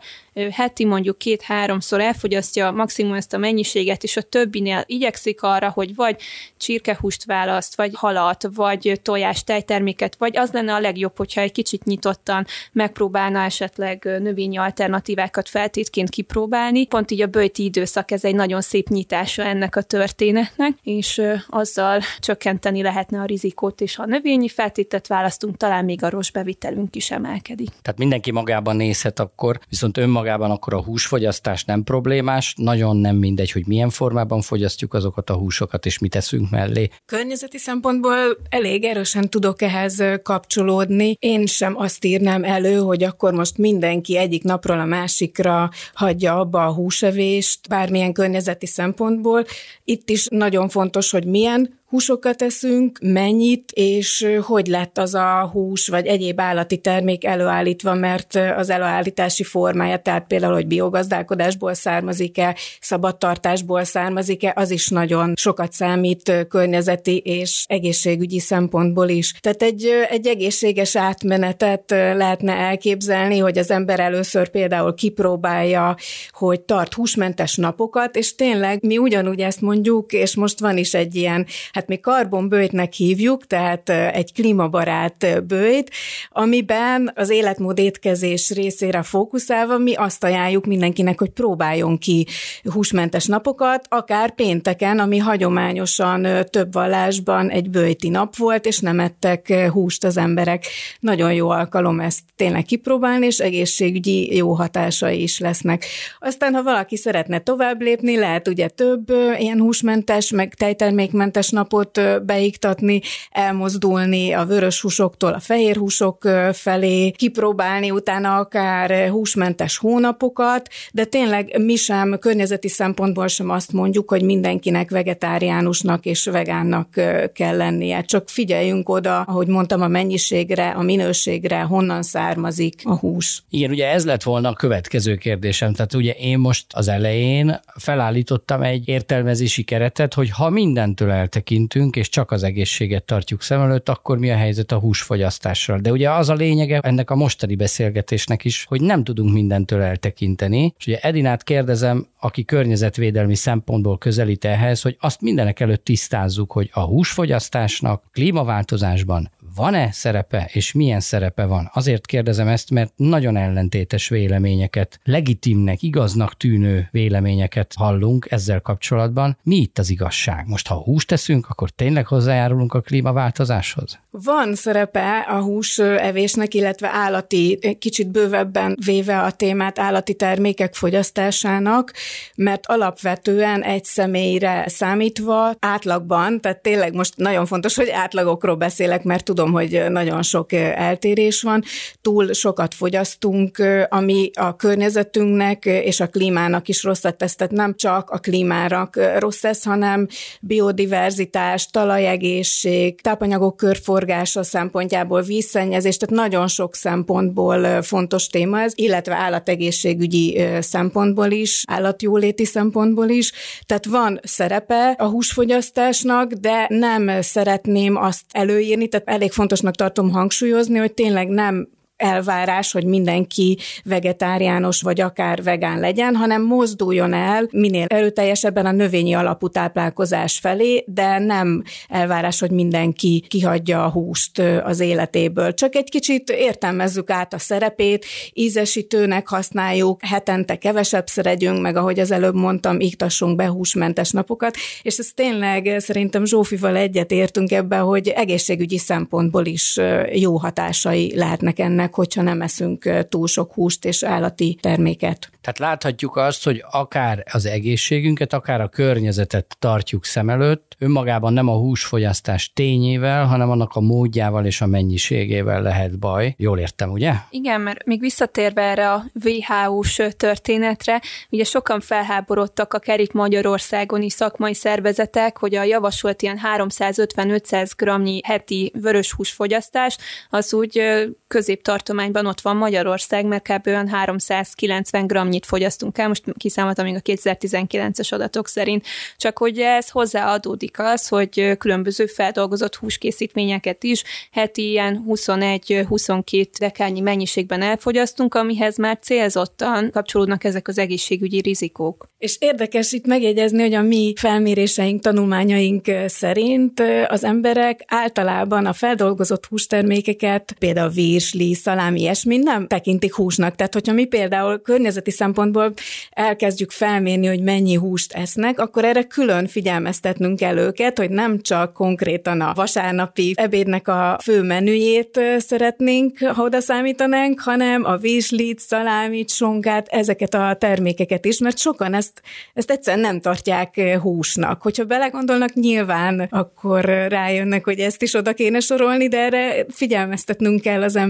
heti 0.52 0.86
mondjuk 0.86 1.18
két-háromszor 1.18 2.02
elfogyasztja 2.02 2.72
maximum 2.72 3.14
ezt 3.14 3.34
a 3.34 3.38
mennyiséget, 3.38 4.04
és 4.04 4.18
a 4.18 4.22
többinél 4.22 4.84
igyekszik 4.86 5.42
arra, 5.42 5.70
hogy 5.70 5.96
vagy 5.96 6.22
csirkehúst 6.58 7.26
választ, 7.26 7.76
vagy 7.76 7.92
halat, 7.94 8.50
vagy 8.54 9.00
tojás, 9.04 9.44
tejterméket, 9.44 10.16
vagy 10.18 10.38
az 10.38 10.52
lenne 10.52 10.74
a 10.74 10.80
legjobb, 10.80 11.18
hogyha 11.18 11.42
egy 11.42 11.52
kicsit 11.52 11.84
nyitottan 11.84 12.46
megpróbálna 12.72 13.44
esetleg 13.44 14.04
növényi 14.04 14.58
alternatívákat 14.58 15.50
feltétként 15.50 16.10
kipróbálni. 16.10 16.86
Pont 16.86 17.12
így 17.12 17.22
a 17.22 17.28
bőti 17.28 17.64
időszak, 17.64 18.12
ez 18.12 18.24
egy 18.24 18.36
nagyon 18.36 18.62
szép 18.62 18.88
nyitása 18.88 19.44
ennek 19.44 19.76
a 19.76 19.82
történetnek, 19.82 20.78
és 20.84 21.22
azzal 21.48 22.02
csökkenteni 22.20 22.82
lehetne 22.82 23.20
a 23.20 23.26
rizikót, 23.26 23.82
és 23.82 23.96
ha 23.96 24.04
a 24.04 24.06
növényi 24.06 24.50
feltétet 24.50 25.08
választunk, 25.08 25.58
talán 25.58 25.86
még 25.86 26.04
a 26.04 26.10
rosbevitelünk 26.10 26.96
is 26.96 27.12
emelkedik. 27.12 27.70
Tehát 27.82 28.00
mindenki 28.00 28.32
magában 28.32 28.76
nézhet 28.76 29.20
akkor, 29.20 29.60
viszont 29.70 29.98
önmagában 29.98 30.27
akkor 30.28 30.74
a 30.74 30.82
húsfogyasztás 30.82 31.64
nem 31.64 31.84
problémás, 31.84 32.54
nagyon 32.58 32.98
nem 32.98 33.16
mindegy, 33.16 33.52
hogy 33.52 33.68
milyen 33.68 33.90
formában 33.90 34.42
fogyasztjuk, 34.42 34.94
azokat 34.94 35.30
a 35.30 35.34
húsokat, 35.34 35.86
és 35.86 36.00
mit 36.00 36.12
teszünk 36.12 36.50
mellé. 36.50 36.90
Környezeti 37.06 37.58
szempontból 37.58 38.16
elég 38.50 38.84
erősen 38.84 39.30
tudok 39.30 39.62
ehhez 39.62 40.04
kapcsolódni. 40.24 41.16
Én 41.20 41.46
sem 41.46 41.78
azt 41.78 42.06
írnám 42.06 42.44
elő, 42.44 42.78
hogy 42.78 43.04
akkor 43.04 43.34
most 43.34 43.58
mindenki 43.58 44.18
egyik 44.18 44.44
napról 44.44 44.80
a 44.80 44.86
másikra 44.86 45.70
hagyja 45.94 46.40
abba 46.40 46.66
a 46.66 46.74
húsevést, 46.74 47.68
bármilyen 47.68 48.14
környezeti 48.14 48.66
szempontból. 48.66 49.46
Itt 49.84 50.10
is 50.10 50.28
nagyon 50.30 50.70
fontos, 50.70 51.12
hogy 51.12 51.26
milyen 51.26 51.80
húsokat 51.88 52.42
eszünk, 52.42 53.00
mennyit, 53.02 53.72
és 53.72 54.28
hogy 54.42 54.68
lett 54.68 54.98
az 54.98 55.14
a 55.14 55.50
hús 55.52 55.88
vagy 55.88 56.06
egyéb 56.06 56.40
állati 56.40 56.78
termék 56.78 57.26
előállítva, 57.26 57.94
mert 57.94 58.36
az 58.58 58.70
előállítási 58.70 59.44
formája, 59.44 59.98
tehát 59.98 60.28
például, 60.28 60.54
hogy 60.54 60.68
biogazdálkodásból 60.68 61.74
származik-e, 61.74 62.56
szabadtartásból 62.82 63.84
származik-e, 63.84 64.54
az 64.56 64.72
is 64.72 64.88
nagyon 64.88 65.34
sokat 65.36 65.72
számít 65.72 66.46
környezeti 66.50 67.18
és 67.18 67.64
egészségügyi 67.68 68.40
szempontból 68.40 69.10
is. 69.10 69.34
Tehát 69.40 69.62
egy, 69.62 69.90
egy 70.10 70.28
egészséges 70.28 70.96
átmenetet 70.96 71.90
lehetne 71.90 72.54
elképzelni, 72.54 73.38
hogy 73.38 73.58
az 73.58 73.72
ember 73.72 74.00
először 74.00 74.50
például 74.50 74.94
kipróbálja, 74.94 75.96
hogy 76.32 76.62
tart 76.62 76.94
húsmentes 76.94 77.56
napokat, 77.56 78.16
és 78.16 78.36
tényleg 78.36 78.84
mi 78.84 78.98
ugyanúgy 78.98 79.40
ezt 79.40 79.62
mondjuk, 79.62 80.14
és 80.14 80.36
most 80.36 80.60
van 80.60 80.78
is 80.78 80.94
egy 80.94 81.16
ilyen 81.16 81.46
hát 81.78 81.88
mi 81.88 82.00
karbonbőjtnek 82.00 82.94
hívjuk, 82.94 83.48
tehát 83.48 83.90
egy 83.90 84.34
klímabarát 84.34 85.44
bőjt, 85.48 85.92
amiben 86.30 87.12
az 87.16 87.30
életmód 87.30 87.80
étkezés 87.80 88.50
részére 88.50 89.02
fókuszálva 89.02 89.78
mi 89.78 89.94
azt 89.94 90.24
ajánljuk 90.24 90.66
mindenkinek, 90.66 91.20
hogy 91.20 91.30
próbáljon 91.30 91.98
ki 91.98 92.28
húsmentes 92.74 93.26
napokat, 93.26 93.86
akár 93.90 94.36
pénteken, 94.36 95.00
ami 95.00 95.18
hagyományosan 95.18 96.28
több 96.50 96.74
vallásban 96.74 97.50
egy 97.50 97.70
bőjti 97.70 98.10
nap 98.10 98.36
volt, 98.36 98.66
és 98.66 98.80
nem 98.80 99.00
ettek 99.00 99.70
húst 99.72 100.04
az 100.04 100.18
emberek. 100.18 100.66
Nagyon 101.00 101.34
jó 101.34 101.50
alkalom 101.50 102.00
ezt 102.00 102.22
tényleg 102.36 102.64
kipróbálni, 102.64 103.26
és 103.26 103.40
egészségügyi 103.40 104.36
jó 104.36 104.54
hatásai 104.54 105.22
is 105.22 105.40
lesznek. 105.40 105.86
Aztán, 106.20 106.54
ha 106.54 106.64
valaki 106.64 106.96
szeretne 106.96 107.40
tovább 107.40 107.82
lépni, 107.82 108.18
lehet 108.18 108.48
ugye 108.48 108.68
több 108.68 109.14
ilyen 109.38 109.60
húsmentes, 109.60 110.32
meg 110.32 110.54
tejtermékmentes 110.54 111.50
nap 111.50 111.67
napot 111.68 112.26
beiktatni, 112.26 113.02
elmozdulni 113.32 114.32
a 114.32 114.46
vörös 114.46 114.82
húsoktól 114.82 115.34
a 115.34 115.40
fehér 115.40 115.76
húsok 115.76 116.30
felé, 116.54 117.12
kipróbálni 117.12 117.92
utána 117.92 118.36
akár 118.36 119.10
húsmentes 119.10 119.78
hónapokat, 119.78 120.68
de 120.92 121.06
tényleg 121.06 121.62
mi 121.62 121.76
sem 121.76 122.18
környezeti 122.20 122.68
szempontból 122.68 123.28
sem 123.28 123.50
azt 123.50 123.72
mondjuk, 123.72 124.10
hogy 124.10 124.22
mindenkinek 124.22 124.90
vegetáriánusnak 124.90 126.06
és 126.06 126.26
vegánnak 126.26 126.90
kell 127.34 127.58
lennie. 127.58 128.02
Csak 128.02 128.30
figyeljünk 128.30 128.90
oda, 128.90 129.22
ahogy 129.22 129.48
mondtam, 129.48 129.82
a 129.82 129.88
mennyiségre, 129.88 130.70
a 130.70 130.82
minőségre, 130.82 131.60
honnan 131.60 132.02
származik 132.02 132.82
a 132.84 132.96
hús. 132.96 133.44
Igen, 133.50 133.70
ugye 133.70 133.88
ez 133.88 134.06
lett 134.06 134.24
volna 134.24 134.50
a 134.50 134.54
következő 134.54 135.16
kérdésem. 135.16 135.74
Tehát 135.74 135.94
ugye 135.94 136.12
én 136.12 136.38
most 136.38 136.66
az 136.74 136.88
elején 136.88 137.60
felállítottam 137.76 138.62
egy 138.62 138.88
értelmezési 138.88 139.64
keretet, 139.64 140.14
hogy 140.14 140.30
ha 140.30 140.50
mindentől 140.50 141.12
eltekint, 141.12 141.57
tekintünk, 141.58 141.96
és 141.96 142.10
csak 142.10 142.32
az 142.32 142.44
egészséget 142.44 143.04
tartjuk 143.04 143.42
szem 143.42 143.62
előtt, 143.62 143.90
akkor 143.90 144.18
mi 144.18 144.32
a 144.32 144.36
helyzet 144.36 144.72
a 144.72 144.80
húsfogyasztással? 144.80 145.80
De 145.80 145.92
ugye 145.92 146.12
az 146.12 146.30
a 146.30 146.34
lényege 146.34 146.80
ennek 146.80 147.10
a 147.10 147.16
mostani 147.16 147.56
beszélgetésnek 147.56 148.46
is, 148.46 148.66
hogy 148.66 148.82
nem 148.82 149.04
tudunk 149.04 149.34
mindentől 149.34 149.82
eltekinteni. 149.82 150.74
És 150.78 150.88
ugye 150.88 151.00
Edinát 151.00 151.44
kérdezem, 151.44 152.08
aki 152.20 152.46
környezetvédelmi 152.46 153.36
szempontból 153.36 153.98
közelít 153.98 154.46
ehhez, 154.46 154.82
hogy 154.82 154.98
azt 155.00 155.22
mindenek 155.22 155.60
előtt 155.60 155.84
tisztázzuk, 155.84 156.52
hogy 156.52 156.70
a 156.74 156.80
húsfogyasztásnak 156.80 158.04
klímaváltozásban 158.12 159.32
van-e 159.58 159.92
szerepe, 159.92 160.50
és 160.54 160.72
milyen 160.72 161.00
szerepe 161.00 161.46
van? 161.46 161.70
Azért 161.74 162.06
kérdezem 162.06 162.48
ezt, 162.48 162.70
mert 162.70 162.94
nagyon 162.96 163.38
ellentétes 163.38 164.08
véleményeket, 164.10 165.00
legitimnek, 165.04 165.82
igaznak 165.82 166.38
tűnő 166.38 166.88
véleményeket 166.92 167.74
hallunk 167.76 168.28
ezzel 168.30 168.62
kapcsolatban. 168.62 169.38
Mi 169.44 169.56
itt 169.56 169.78
az 169.78 169.90
igazság? 169.90 170.48
Most, 170.48 170.68
ha 170.68 170.76
húst 170.76 171.08
teszünk, 171.08 171.50
akkor 171.50 171.70
tényleg 171.70 172.08
hozzájárulunk 172.08 172.74
a 172.74 172.82
klímaváltozáshoz? 172.82 174.00
Van 174.12 174.56
szerepe 174.56 175.18
a 175.20 175.42
hús 175.42 175.80
evésnek, 175.80 176.54
illetve 176.54 176.90
állati, 176.94 177.76
kicsit 177.80 178.08
bővebben 178.08 178.78
véve 178.86 179.22
a 179.22 179.32
témát 179.32 179.80
állati 179.80 180.14
termékek 180.14 180.76
fogyasztásának, 180.76 181.94
mert 182.36 182.66
alapvetően 182.66 183.64
egy 183.64 183.84
személyre 183.84 184.64
számítva 184.68 185.56
átlagban, 185.60 186.42
tehát 186.42 186.62
tényleg 186.62 186.94
most 186.94 187.14
nagyon 187.16 187.46
fontos, 187.46 187.76
hogy 187.76 187.90
átlagokról 187.90 188.56
beszélek, 188.56 189.04
mert 189.04 189.24
tudom, 189.24 189.47
hogy 189.52 189.84
nagyon 189.90 190.22
sok 190.22 190.54
eltérés 190.54 191.42
van, 191.42 191.64
túl 192.02 192.34
sokat 192.34 192.74
fogyasztunk, 192.74 193.64
ami 193.90 194.30
a 194.34 194.56
környezetünknek 194.56 195.66
és 195.66 196.00
a 196.00 196.08
klímának 196.08 196.68
is 196.68 196.84
rosszat 196.84 197.18
tesz, 197.18 197.36
tehát 197.36 197.54
nem 197.54 197.76
csak 197.76 198.10
a 198.10 198.18
klímának 198.18 199.00
rossz 199.18 199.44
ez, 199.44 199.64
hanem 199.64 200.08
biodiverzitás, 200.42 201.70
talajegészség, 201.70 203.02
tápanyagok 203.02 203.58
körforgása 203.58 204.44
szempontjából, 204.44 205.22
vízszennyezés, 205.22 205.98
tehát 205.98 206.26
nagyon 206.26 206.48
sok 206.48 206.76
szempontból 206.76 207.82
fontos 207.82 208.28
téma 208.28 208.62
ez, 208.62 208.72
illetve 208.76 209.16
állategészségügyi 209.16 210.42
szempontból 210.60 211.32
is, 211.32 211.64
állatjóléti 211.68 212.46
szempontból 212.46 213.10
is. 213.10 213.32
Tehát 213.66 213.86
van 213.86 214.20
szerepe 214.24 214.90
a 214.98 215.06
húsfogyasztásnak, 215.06 216.32
de 216.32 216.66
nem 216.70 217.22
szeretném 217.22 217.96
azt 217.96 218.22
előírni, 218.32 218.88
tehát 218.88 219.10
elég 219.10 219.32
fontosnak 219.38 219.76
tartom 219.76 220.12
hangsúlyozni, 220.12 220.78
hogy 220.78 220.94
tényleg 220.94 221.28
nem 221.28 221.68
elvárás, 221.98 222.72
hogy 222.72 222.86
mindenki 222.86 223.58
vegetáriánus 223.84 224.82
vagy 224.82 225.02
akár 225.02 225.44
vegán 225.44 225.80
legyen, 225.80 226.16
hanem 226.16 226.44
mozduljon 226.44 227.14
el 227.14 227.48
minél 227.52 227.86
erőteljesebben 227.90 228.66
a 228.66 228.72
növényi 228.72 229.14
alapú 229.14 229.48
táplálkozás 229.48 230.38
felé, 230.40 230.84
de 230.88 231.20
nem 231.20 231.64
elvárás, 231.88 232.40
hogy 232.40 232.52
mindenki 232.52 233.26
kihagyja 233.28 233.84
a 233.84 233.90
húst 233.90 234.40
az 234.64 234.80
életéből. 234.80 235.54
Csak 235.54 235.76
egy 235.76 235.90
kicsit 235.90 236.30
értelmezzük 236.30 237.10
át 237.10 237.34
a 237.34 237.40
szerepét, 237.40 238.06
ízesítőnek 238.34 239.28
használjuk, 239.28 240.04
hetente 240.04 240.56
kevesebb 240.56 241.08
szeregyünk, 241.08 241.62
meg 241.62 241.76
ahogy 241.76 242.00
az 242.00 242.12
előbb 242.12 242.36
mondtam, 242.36 242.80
iktassunk 242.80 243.36
be 243.36 243.48
húsmentes 243.48 244.12
napokat, 244.12 244.56
és 244.82 244.98
ez 244.98 245.10
tényleg 245.16 245.76
szerintem 245.80 246.26
Zsófival 246.26 246.76
egyet 246.76 247.12
értünk 247.12 247.52
ebben, 247.52 247.82
hogy 247.82 248.08
egészségügyi 248.08 248.78
szempontból 248.78 249.46
is 249.46 249.80
jó 250.14 250.38
hatásai 250.38 251.16
lehetnek 251.16 251.60
ennek 251.60 251.87
meg, 251.88 251.96
hogyha 251.96 252.22
nem 252.22 252.42
eszünk 252.42 252.90
túl 253.10 253.28
sok 253.28 253.54
húst 253.54 253.86
és 253.86 254.04
állati 254.04 254.58
terméket. 254.62 255.30
Tehát 255.42 255.60
láthatjuk 255.60 256.16
azt, 256.16 256.44
hogy 256.44 256.64
akár 256.72 257.24
az 257.32 257.46
egészségünket, 257.46 258.34
akár 258.34 258.62
a 258.62 258.68
környezetet 258.68 259.56
tartjuk 259.60 260.06
szem 260.06 260.30
előtt, 260.30 260.76
önmagában 260.80 261.34
nem 261.34 261.48
a 261.48 261.58
húsfogyasztás 261.58 262.52
tényével, 262.54 263.26
hanem 263.26 263.50
annak 263.50 263.76
a 263.76 263.80
módjával 263.80 264.46
és 264.46 264.62
a 264.62 264.66
mennyiségével 264.66 265.62
lehet 265.62 266.00
baj. 266.00 266.36
Jól 266.38 266.60
értem, 266.60 266.92
ugye? 266.92 267.14
Igen, 267.30 267.62
mert 267.62 267.86
még 267.86 268.00
visszatérve 268.00 268.62
erre 268.62 268.92
a 268.92 269.06
WHO-s 269.24 270.02
történetre, 270.18 271.02
ugye 271.30 271.44
sokan 271.44 271.80
felháborodtak 271.80 272.74
a 272.74 272.80
Kerik 272.80 273.12
Magyarországon 273.12 274.02
is 274.02 274.14
szakmai 274.14 274.54
szervezetek, 274.54 275.38
hogy 275.38 275.56
a 275.56 275.64
javasolt 275.64 276.22
ilyen 276.22 276.40
350-500 276.58 277.72
gramnyi 277.78 278.22
heti 278.24 278.72
vörös 278.82 279.14
húsfogyasztás, 279.14 279.98
az 280.30 280.54
úgy 280.54 280.82
középtartományban 281.28 282.26
ott 282.26 282.42
van 282.42 282.58
Magyarország, 282.58 283.26
mert 283.26 283.48
kb. 283.52 283.90
390 283.90 285.08
gramnyit 285.08 285.46
fogyasztunk 285.46 285.98
el, 285.98 286.08
most 286.08 286.24
kiszámoltam 286.38 286.86
még 286.86 286.96
a 286.96 287.00
2019-es 287.00 288.14
adatok 288.14 288.48
szerint, 288.48 288.86
csak 289.18 289.38
hogy 289.38 289.60
ez 289.60 289.90
hozzáadódik 289.90 290.80
az, 290.80 291.08
hogy 291.08 291.58
különböző 291.58 292.06
feldolgozott 292.06 292.76
húskészítményeket 292.76 293.84
is 293.84 294.04
heti 294.32 294.70
ilyen 294.70 295.06
21-22 295.08 296.48
dekányi 296.60 297.00
mennyiségben 297.00 297.62
elfogyasztunk, 297.62 298.36
amihez 298.36 298.78
már 298.78 298.98
célzottan 299.02 299.92
kapcsolódnak 299.92 300.44
ezek 300.44 300.68
az 300.68 300.78
egészségügyi 300.78 301.40
rizikók. 301.42 302.10
És 302.18 302.38
érdekes 302.40 302.92
itt 302.92 303.06
megjegyezni, 303.06 303.62
hogy 303.62 303.74
a 303.74 303.82
mi 303.82 304.14
felméréseink, 304.16 305.02
tanulmányaink 305.02 305.86
szerint 306.06 306.84
az 307.08 307.24
emberek 307.24 307.84
általában 307.88 308.66
a 308.66 308.74
feldolgozott 308.74 309.46
hústermékeket, 309.46 310.56
például 310.60 310.90
virsli, 311.18 311.54
szalám, 311.54 311.96
ilyesmi 311.96 312.38
nem 312.38 312.68
tekintik 312.68 313.14
húsnak. 313.14 313.56
Tehát, 313.56 313.74
hogyha 313.74 313.94
mi 313.94 314.06
például 314.06 314.62
környezeti 314.62 315.12
szempontból 315.12 315.74
elkezdjük 316.12 316.72
felmérni, 316.72 317.28
hogy 317.28 317.42
mennyi 317.42 317.74
húst 317.74 318.14
esznek, 318.14 318.60
akkor 318.60 318.86
erre 318.86 319.04
külön 319.04 319.48
figyelmeztetnünk 319.48 320.38
kell 320.38 320.58
őket, 320.58 320.98
hogy 320.98 321.10
nem 321.10 321.42
csak 321.42 321.74
konkrétan 321.74 322.42
a 322.42 322.54
vasárnapi 322.54 323.34
ebédnek 323.36 323.88
a 323.88 324.20
fő 324.24 324.42
menüjét 324.42 325.20
szeretnénk, 325.38 326.18
ha 326.20 326.44
oda 326.44 326.60
számítanánk, 326.60 327.40
hanem 327.40 327.86
a 327.86 327.98
virslit, 327.98 328.60
szalámit, 328.60 329.30
sonkát, 329.30 329.88
ezeket 329.88 330.34
a 330.34 330.56
termékeket 330.60 331.26
is, 331.26 331.40
mert 331.40 331.58
sokan 331.58 331.94
ezt, 331.94 332.22
ezt 332.54 332.72
egyszerűen 332.72 333.04
nem 333.04 333.20
tartják 333.20 333.82
húsnak. 334.02 334.62
Hogyha 334.62 334.84
belegondolnak, 334.84 335.54
nyilván 335.54 336.28
akkor 336.30 336.86
rájönnek, 337.08 337.64
hogy 337.64 337.80
ezt 337.80 338.02
is 338.02 338.14
oda 338.14 338.34
kéne 338.34 338.60
sorolni, 338.60 339.08
de 339.08 339.18
erre 339.18 339.66
figyelmeztetnünk 339.70 340.62
kell 340.62 340.82
az 340.82 340.96
embereket. 340.96 341.07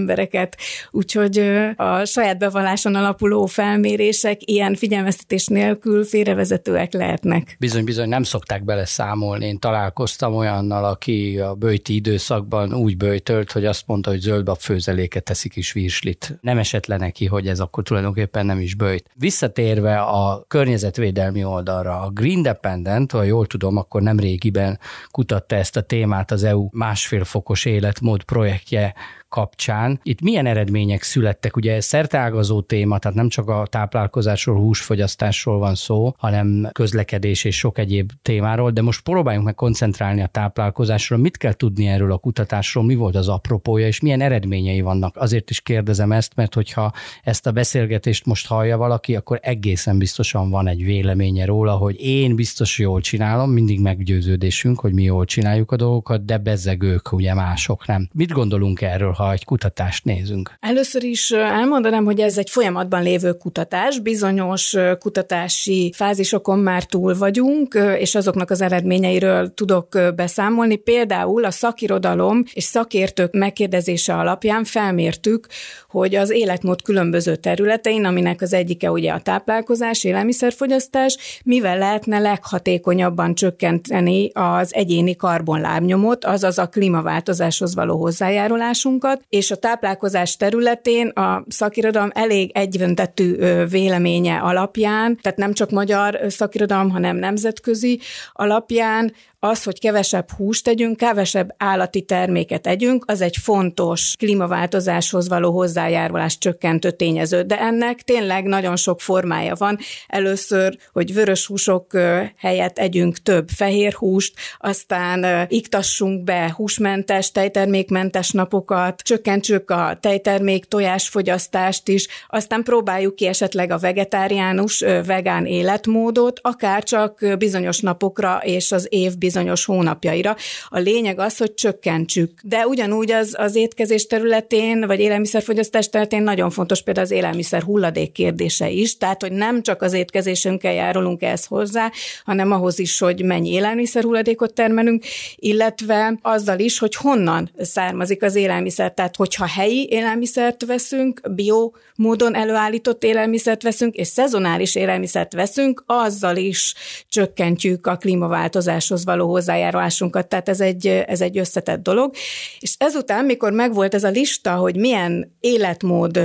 Úgyhogy 0.90 1.38
a 1.76 2.04
saját 2.04 2.38
bevalláson 2.38 2.94
alapuló 2.94 3.46
felmérések 3.46 4.38
ilyen 4.44 4.74
figyelmeztetés 4.74 5.46
nélkül 5.46 6.04
félrevezetőek 6.04 6.92
lehetnek. 6.92 7.56
Bizony, 7.58 7.84
bizony 7.84 8.08
nem 8.08 8.22
szokták 8.22 8.64
bele 8.64 8.84
számolni. 8.84 9.46
Én 9.46 9.58
találkoztam 9.58 10.34
olyannal, 10.34 10.84
aki 10.84 11.38
a 11.38 11.54
bőti 11.54 11.94
időszakban 11.94 12.74
úgy 12.74 12.96
bőjtölt, 12.96 13.52
hogy 13.52 13.64
azt 13.64 13.82
mondta, 13.86 14.10
hogy 14.10 14.20
zöldbab 14.20 14.58
főzeléket 14.58 15.24
teszik 15.24 15.56
is 15.56 15.72
virslit. 15.72 16.38
Nem 16.40 16.58
esett 16.58 16.86
le 16.86 16.96
neki, 16.96 17.26
hogy 17.26 17.48
ez 17.48 17.60
akkor 17.60 17.82
tulajdonképpen 17.82 18.46
nem 18.46 18.60
is 18.60 18.74
bőjt. 18.74 19.10
Visszatérve 19.14 20.00
a 20.00 20.44
környezetvédelmi 20.48 21.44
oldalra, 21.44 22.00
a 22.00 22.10
Green 22.10 22.42
Dependent, 22.42 23.12
ha 23.12 23.22
jól 23.22 23.46
tudom, 23.46 23.76
akkor 23.76 24.02
nem 24.02 24.18
régiben 24.18 24.78
kutatta 25.10 25.56
ezt 25.56 25.76
a 25.76 25.80
témát 25.80 26.30
az 26.30 26.44
EU 26.44 26.68
másfél 26.72 27.24
fokos 27.24 27.64
életmód 27.64 28.22
projektje 28.22 28.94
kapcsán. 29.28 30.00
Itt 30.02 30.20
milyen 30.20 30.46
eredmények 30.46 31.02
születtek? 31.02 31.56
Ugye 31.56 31.74
ez 31.74 31.84
szerteágazó 31.84 32.60
téma, 32.60 32.98
tehát 32.98 33.16
nem 33.16 33.28
csak 33.28 33.48
a 33.48 33.66
táplálkozásról, 33.70 34.56
húsfogyasztásról 34.56 35.58
van 35.58 35.74
szó, 35.74 36.14
hanem 36.16 36.68
közlekedés 36.72 37.44
és 37.44 37.56
sok 37.56 37.78
egyéb 37.78 38.10
témáról, 38.22 38.70
de 38.70 38.82
most 38.82 39.02
próbáljunk 39.02 39.46
meg 39.46 39.54
koncentrálni 39.54 40.22
a 40.22 40.26
táplálkozásról. 40.26 41.18
Mit 41.18 41.36
kell 41.36 41.52
tudni 41.52 41.86
erről 41.86 42.12
a 42.12 42.18
kutatásról, 42.18 42.84
mi 42.84 42.94
volt 42.94 43.16
az 43.16 43.28
apropója, 43.28 43.86
és 43.86 44.00
milyen 44.00 44.20
eredményei 44.20 44.80
vannak? 44.80 45.16
Azért 45.16 45.50
is 45.50 45.60
kérdezem 45.60 46.12
ezt, 46.12 46.32
mert 46.34 46.54
hogyha 46.54 46.92
ezt 47.22 47.46
a 47.46 47.52
beszélgetést 47.52 48.26
most 48.26 48.46
hallja 48.46 48.76
valaki, 48.76 49.16
akkor 49.16 49.38
egészen 49.42 49.98
biztosan 49.98 50.50
van 50.50 50.68
egy 50.68 50.84
véleménye 50.84 51.44
róla, 51.44 51.72
hogy 51.72 51.96
én 52.00 52.34
biztos 52.34 52.78
jól 52.78 53.00
csinálom, 53.00 53.50
mindig 53.50 53.80
meggyőződésünk, 53.80 54.80
hogy 54.80 54.92
mi 54.92 55.02
jól 55.02 55.24
csináljuk 55.24 55.72
a 55.72 55.76
dolgokat, 55.76 56.24
de 56.24 56.38
bezzegők, 56.38 57.12
ugye 57.12 57.34
mások 57.34 57.86
nem. 57.86 58.08
Mit 58.12 58.32
gondolunk 58.32 58.80
erről? 58.80 59.16
Ha 59.18 59.32
egy 59.32 59.44
kutatást 59.44 60.04
nézünk? 60.04 60.52
Először 60.60 61.04
is 61.04 61.30
elmondanám, 61.30 62.04
hogy 62.04 62.20
ez 62.20 62.38
egy 62.38 62.50
folyamatban 62.50 63.02
lévő 63.02 63.32
kutatás, 63.32 63.98
bizonyos 63.98 64.76
kutatási 64.98 65.92
fázisokon 65.96 66.58
már 66.58 66.84
túl 66.84 67.14
vagyunk, 67.18 67.78
és 67.98 68.14
azoknak 68.14 68.50
az 68.50 68.60
eredményeiről 68.60 69.54
tudok 69.54 69.98
beszámolni. 70.16 70.76
Például 70.76 71.44
a 71.44 71.50
szakirodalom 71.50 72.42
és 72.52 72.64
szakértők 72.64 73.32
megkérdezése 73.32 74.14
alapján 74.14 74.64
felmértük, 74.64 75.46
hogy 75.88 76.14
az 76.14 76.30
életmód 76.30 76.82
különböző 76.82 77.36
területein, 77.36 78.04
aminek 78.04 78.42
az 78.42 78.52
egyike 78.52 78.90
ugye 78.90 79.12
a 79.12 79.20
táplálkozás, 79.20 80.04
élelmiszerfogyasztás, 80.04 81.40
mivel 81.44 81.78
lehetne 81.78 82.18
leghatékonyabban 82.18 83.34
csökkenteni 83.34 84.30
az 84.32 84.74
egyéni 84.74 85.16
karbonlábnyomot, 85.16 86.24
azaz 86.24 86.58
a 86.58 86.68
klímaváltozáshoz 86.68 87.74
való 87.74 87.96
hozzájárulásunkat, 87.98 89.07
dolgokat, 89.08 89.26
és 89.28 89.50
a 89.50 89.56
táplálkozás 89.56 90.36
területén 90.36 91.08
a 91.08 91.44
szakirodalom 91.48 92.10
elég 92.14 92.50
egyöntetű 92.54 93.36
véleménye 93.70 94.36
alapján, 94.36 95.18
tehát 95.22 95.38
nem 95.38 95.52
csak 95.52 95.70
magyar 95.70 96.20
szakirodalom, 96.28 96.90
hanem 96.90 97.16
nemzetközi 97.16 98.00
alapján 98.32 99.12
az, 99.40 99.62
hogy 99.62 99.80
kevesebb 99.80 100.30
húst 100.30 100.64
tegyünk, 100.64 100.96
kevesebb 100.96 101.54
állati 101.56 102.02
terméket 102.02 102.66
együnk, 102.66 103.04
az 103.06 103.20
egy 103.20 103.36
fontos 103.42 104.14
klímaváltozáshoz 104.18 105.28
való 105.28 105.52
hozzájárulás 105.52 106.38
csökkentő 106.38 106.90
tényező. 106.90 107.42
De 107.42 107.60
ennek 107.60 108.02
tényleg 108.02 108.44
nagyon 108.44 108.76
sok 108.76 109.00
formája 109.00 109.54
van. 109.54 109.78
Először, 110.06 110.76
hogy 110.92 111.14
vörös 111.14 111.46
húsok 111.46 111.98
helyett 112.36 112.78
együnk 112.78 113.22
több 113.22 113.48
fehér 113.48 113.92
húst, 113.92 114.34
aztán 114.58 115.46
iktassunk 115.48 116.24
be 116.24 116.52
húsmentes, 116.56 117.32
tejtermékmentes 117.32 118.30
napokat, 118.30 119.00
csökkentsük 119.02 119.70
a 119.70 119.98
tejtermék 120.00 120.64
tojásfogyasztást 120.64 121.88
is, 121.88 122.08
aztán 122.28 122.62
próbáljuk 122.62 123.14
ki 123.14 123.26
esetleg 123.26 123.70
a 123.70 123.78
vegetáriánus, 123.78 124.84
vegán 125.06 125.46
életmódot, 125.46 126.40
akár 126.42 126.82
csak 126.82 127.24
bizonyos 127.38 127.80
napokra 127.80 128.40
és 128.42 128.72
az 128.72 128.86
év 128.90 129.18
bizonyos 129.28 129.64
hónapjaira. 129.64 130.36
A 130.68 130.78
lényeg 130.78 131.18
az, 131.18 131.36
hogy 131.36 131.54
csökkentsük. 131.54 132.30
De 132.42 132.66
ugyanúgy 132.66 133.10
az, 133.10 133.34
az 133.38 133.54
étkezés 133.54 134.06
területén, 134.06 134.86
vagy 134.86 135.00
élelmiszerfogyasztás 135.00 135.88
területén 135.88 136.22
nagyon 136.22 136.50
fontos 136.50 136.82
például 136.82 137.06
az 137.06 137.12
élelmiszer 137.12 137.62
hulladék 137.62 138.12
kérdése 138.12 138.70
is, 138.70 138.96
tehát 138.96 139.22
hogy 139.22 139.32
nem 139.32 139.62
csak 139.62 139.82
az 139.82 139.92
étkezésünkkel 139.92 140.72
járulunk 140.72 141.22
ehhez 141.22 141.44
hozzá, 141.44 141.90
hanem 142.24 142.52
ahhoz 142.52 142.78
is, 142.78 142.98
hogy 142.98 143.24
mennyi 143.24 143.50
élelmiszer 143.50 144.02
hulladékot 144.02 144.54
termelünk, 144.54 145.04
illetve 145.36 146.18
azzal 146.22 146.58
is, 146.58 146.78
hogy 146.78 146.94
honnan 146.94 147.50
származik 147.58 148.22
az 148.22 148.34
élelmiszer. 148.34 148.94
Tehát, 148.94 149.16
hogyha 149.16 149.46
helyi 149.46 149.88
élelmiszert 149.90 150.64
veszünk, 150.64 151.20
bio 151.30 151.70
módon 151.94 152.34
előállított 152.34 153.04
élelmiszert 153.04 153.62
veszünk, 153.62 153.94
és 153.94 154.06
szezonális 154.06 154.74
élelmiszert 154.74 155.32
veszünk, 155.32 155.82
azzal 155.86 156.36
is 156.36 156.74
csökkentjük 157.08 157.86
a 157.86 157.96
klímaváltozáshoz 157.96 159.04
való 159.04 159.17
hozzájárulásunkat. 159.26 160.28
Tehát 160.28 160.48
ez 160.48 160.60
egy, 160.60 160.86
ez 160.86 161.20
egy 161.20 161.38
összetett 161.38 161.82
dolog. 161.82 162.14
És 162.60 162.74
ezután, 162.78 163.24
mikor 163.24 163.52
megvolt 163.52 163.94
ez 163.94 164.04
a 164.04 164.08
lista, 164.08 164.54
hogy 164.54 164.76
milyen 164.76 165.36
életmód 165.40 166.20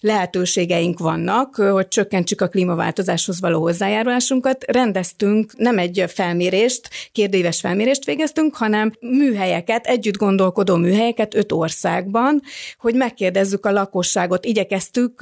lehetőségeink 0.00 0.98
vannak, 0.98 1.54
hogy 1.54 1.88
csökkentsük 1.88 2.40
a 2.40 2.48
klímaváltozáshoz 2.48 3.40
való 3.40 3.60
hozzájárulásunkat, 3.60 4.64
rendeztünk 4.66 5.52
nem 5.56 5.78
egy 5.78 6.04
felmérést, 6.06 6.88
kérdéves 7.12 7.60
felmérést 7.60 8.04
végeztünk, 8.04 8.56
hanem 8.56 8.92
műhelyeket, 9.00 9.86
együtt 9.86 10.16
gondolkodó 10.16 10.76
műhelyeket 10.76 11.34
öt 11.34 11.52
országban, 11.52 12.42
hogy 12.78 12.94
megkérdezzük 12.94 13.66
a 13.66 13.70
lakosságot. 13.70 14.44
Igyekeztük 14.44 15.12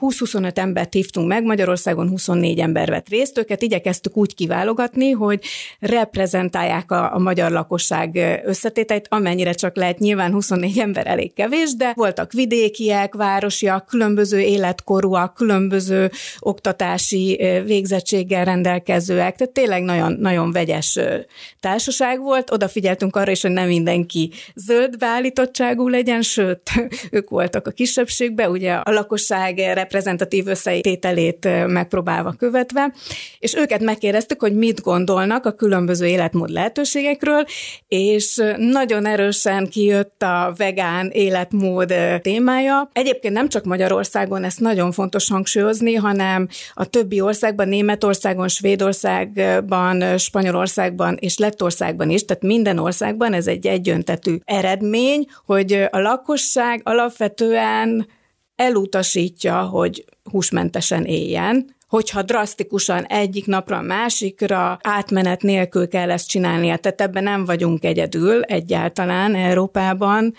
20-25 0.00 0.56
embert 0.56 0.92
hívtunk 0.92 1.28
meg, 1.28 1.44
Magyarországon 1.44 2.08
24 2.08 2.58
ember 2.58 2.90
vett 2.90 3.08
részt, 3.08 3.38
őket 3.38 3.62
igyekeztük 3.62 4.16
úgy 4.16 4.34
kiválogatni, 4.34 5.10
hogy 5.10 5.44
reprezentálják 5.78 6.63
a, 6.70 7.14
a 7.14 7.18
magyar 7.18 7.50
lakosság 7.50 8.40
összetéteit, 8.44 9.06
amennyire 9.10 9.52
csak 9.52 9.76
lehet, 9.76 9.98
nyilván 9.98 10.32
24 10.32 10.78
ember 10.78 11.06
elég 11.06 11.32
kevés, 11.32 11.74
de 11.76 11.92
voltak 11.94 12.32
vidékiek, 12.32 13.14
városiak, 13.14 13.86
különböző 13.86 14.40
életkorúak, 14.40 15.34
különböző 15.34 16.10
oktatási 16.38 17.40
végzettséggel 17.66 18.44
rendelkezőek, 18.44 19.36
tehát 19.36 19.52
tényleg 19.52 19.82
nagyon, 19.82 20.16
nagyon 20.20 20.52
vegyes 20.52 20.98
társaság 21.60 22.20
volt. 22.20 22.50
Odafigyeltünk 22.50 23.16
arra 23.16 23.30
is, 23.30 23.42
hogy 23.42 23.50
nem 23.50 23.66
mindenki 23.66 24.30
zöld 24.54 24.98
beállítottságú 24.98 25.88
legyen, 25.88 26.22
sőt, 26.22 26.70
ők 27.10 27.28
voltak 27.28 27.66
a 27.66 27.70
kisebbségben, 27.70 28.50
ugye 28.50 28.72
a 28.72 28.90
lakosság 28.90 29.58
reprezentatív 29.58 30.46
összetételét 30.46 31.48
megpróbálva 31.66 32.32
követve, 32.32 32.92
és 33.38 33.54
őket 33.54 33.80
megkérdeztük, 33.80 34.40
hogy 34.40 34.54
mit 34.54 34.80
gondolnak 34.80 35.46
a 35.46 35.52
különböző 35.52 36.06
életmód 36.06 36.50
lehetőségekről, 36.54 37.44
és 37.88 38.42
nagyon 38.56 39.06
erősen 39.06 39.68
kijött 39.68 40.22
a 40.22 40.52
vegán 40.56 41.10
életmód 41.12 41.94
témája. 42.22 42.88
Egyébként 42.92 43.34
nem 43.34 43.48
csak 43.48 43.64
Magyarországon, 43.64 44.44
ezt 44.44 44.60
nagyon 44.60 44.92
fontos 44.92 45.28
hangsúlyozni, 45.28 45.94
hanem 45.94 46.48
a 46.74 46.84
többi 46.84 47.20
országban, 47.20 47.68
Németországon, 47.68 48.48
Svédországban, 48.48 50.18
Spanyolországban 50.18 51.16
és 51.20 51.38
Lettországban 51.38 52.10
is, 52.10 52.24
tehát 52.24 52.42
minden 52.42 52.78
országban 52.78 53.32
ez 53.32 53.46
egy 53.46 53.66
egyöntetű 53.66 54.36
eredmény, 54.44 55.26
hogy 55.46 55.86
a 55.90 55.98
lakosság 55.98 56.80
alapvetően 56.84 58.06
elutasítja, 58.56 59.62
hogy 59.62 60.04
húsmentesen 60.30 61.04
éljen, 61.04 61.74
hogyha 61.94 62.22
drasztikusan 62.22 63.04
egyik 63.04 63.46
napra 63.46 63.76
a 63.76 63.82
másikra 63.82 64.78
átmenet 64.82 65.42
nélkül 65.42 65.88
kell 65.88 66.10
ezt 66.10 66.28
csinálnia. 66.28 66.76
Tehát 66.76 67.00
ebben 67.00 67.22
nem 67.22 67.44
vagyunk 67.44 67.84
egyedül 67.84 68.42
egyáltalán 68.42 69.34
Európában, 69.34 70.34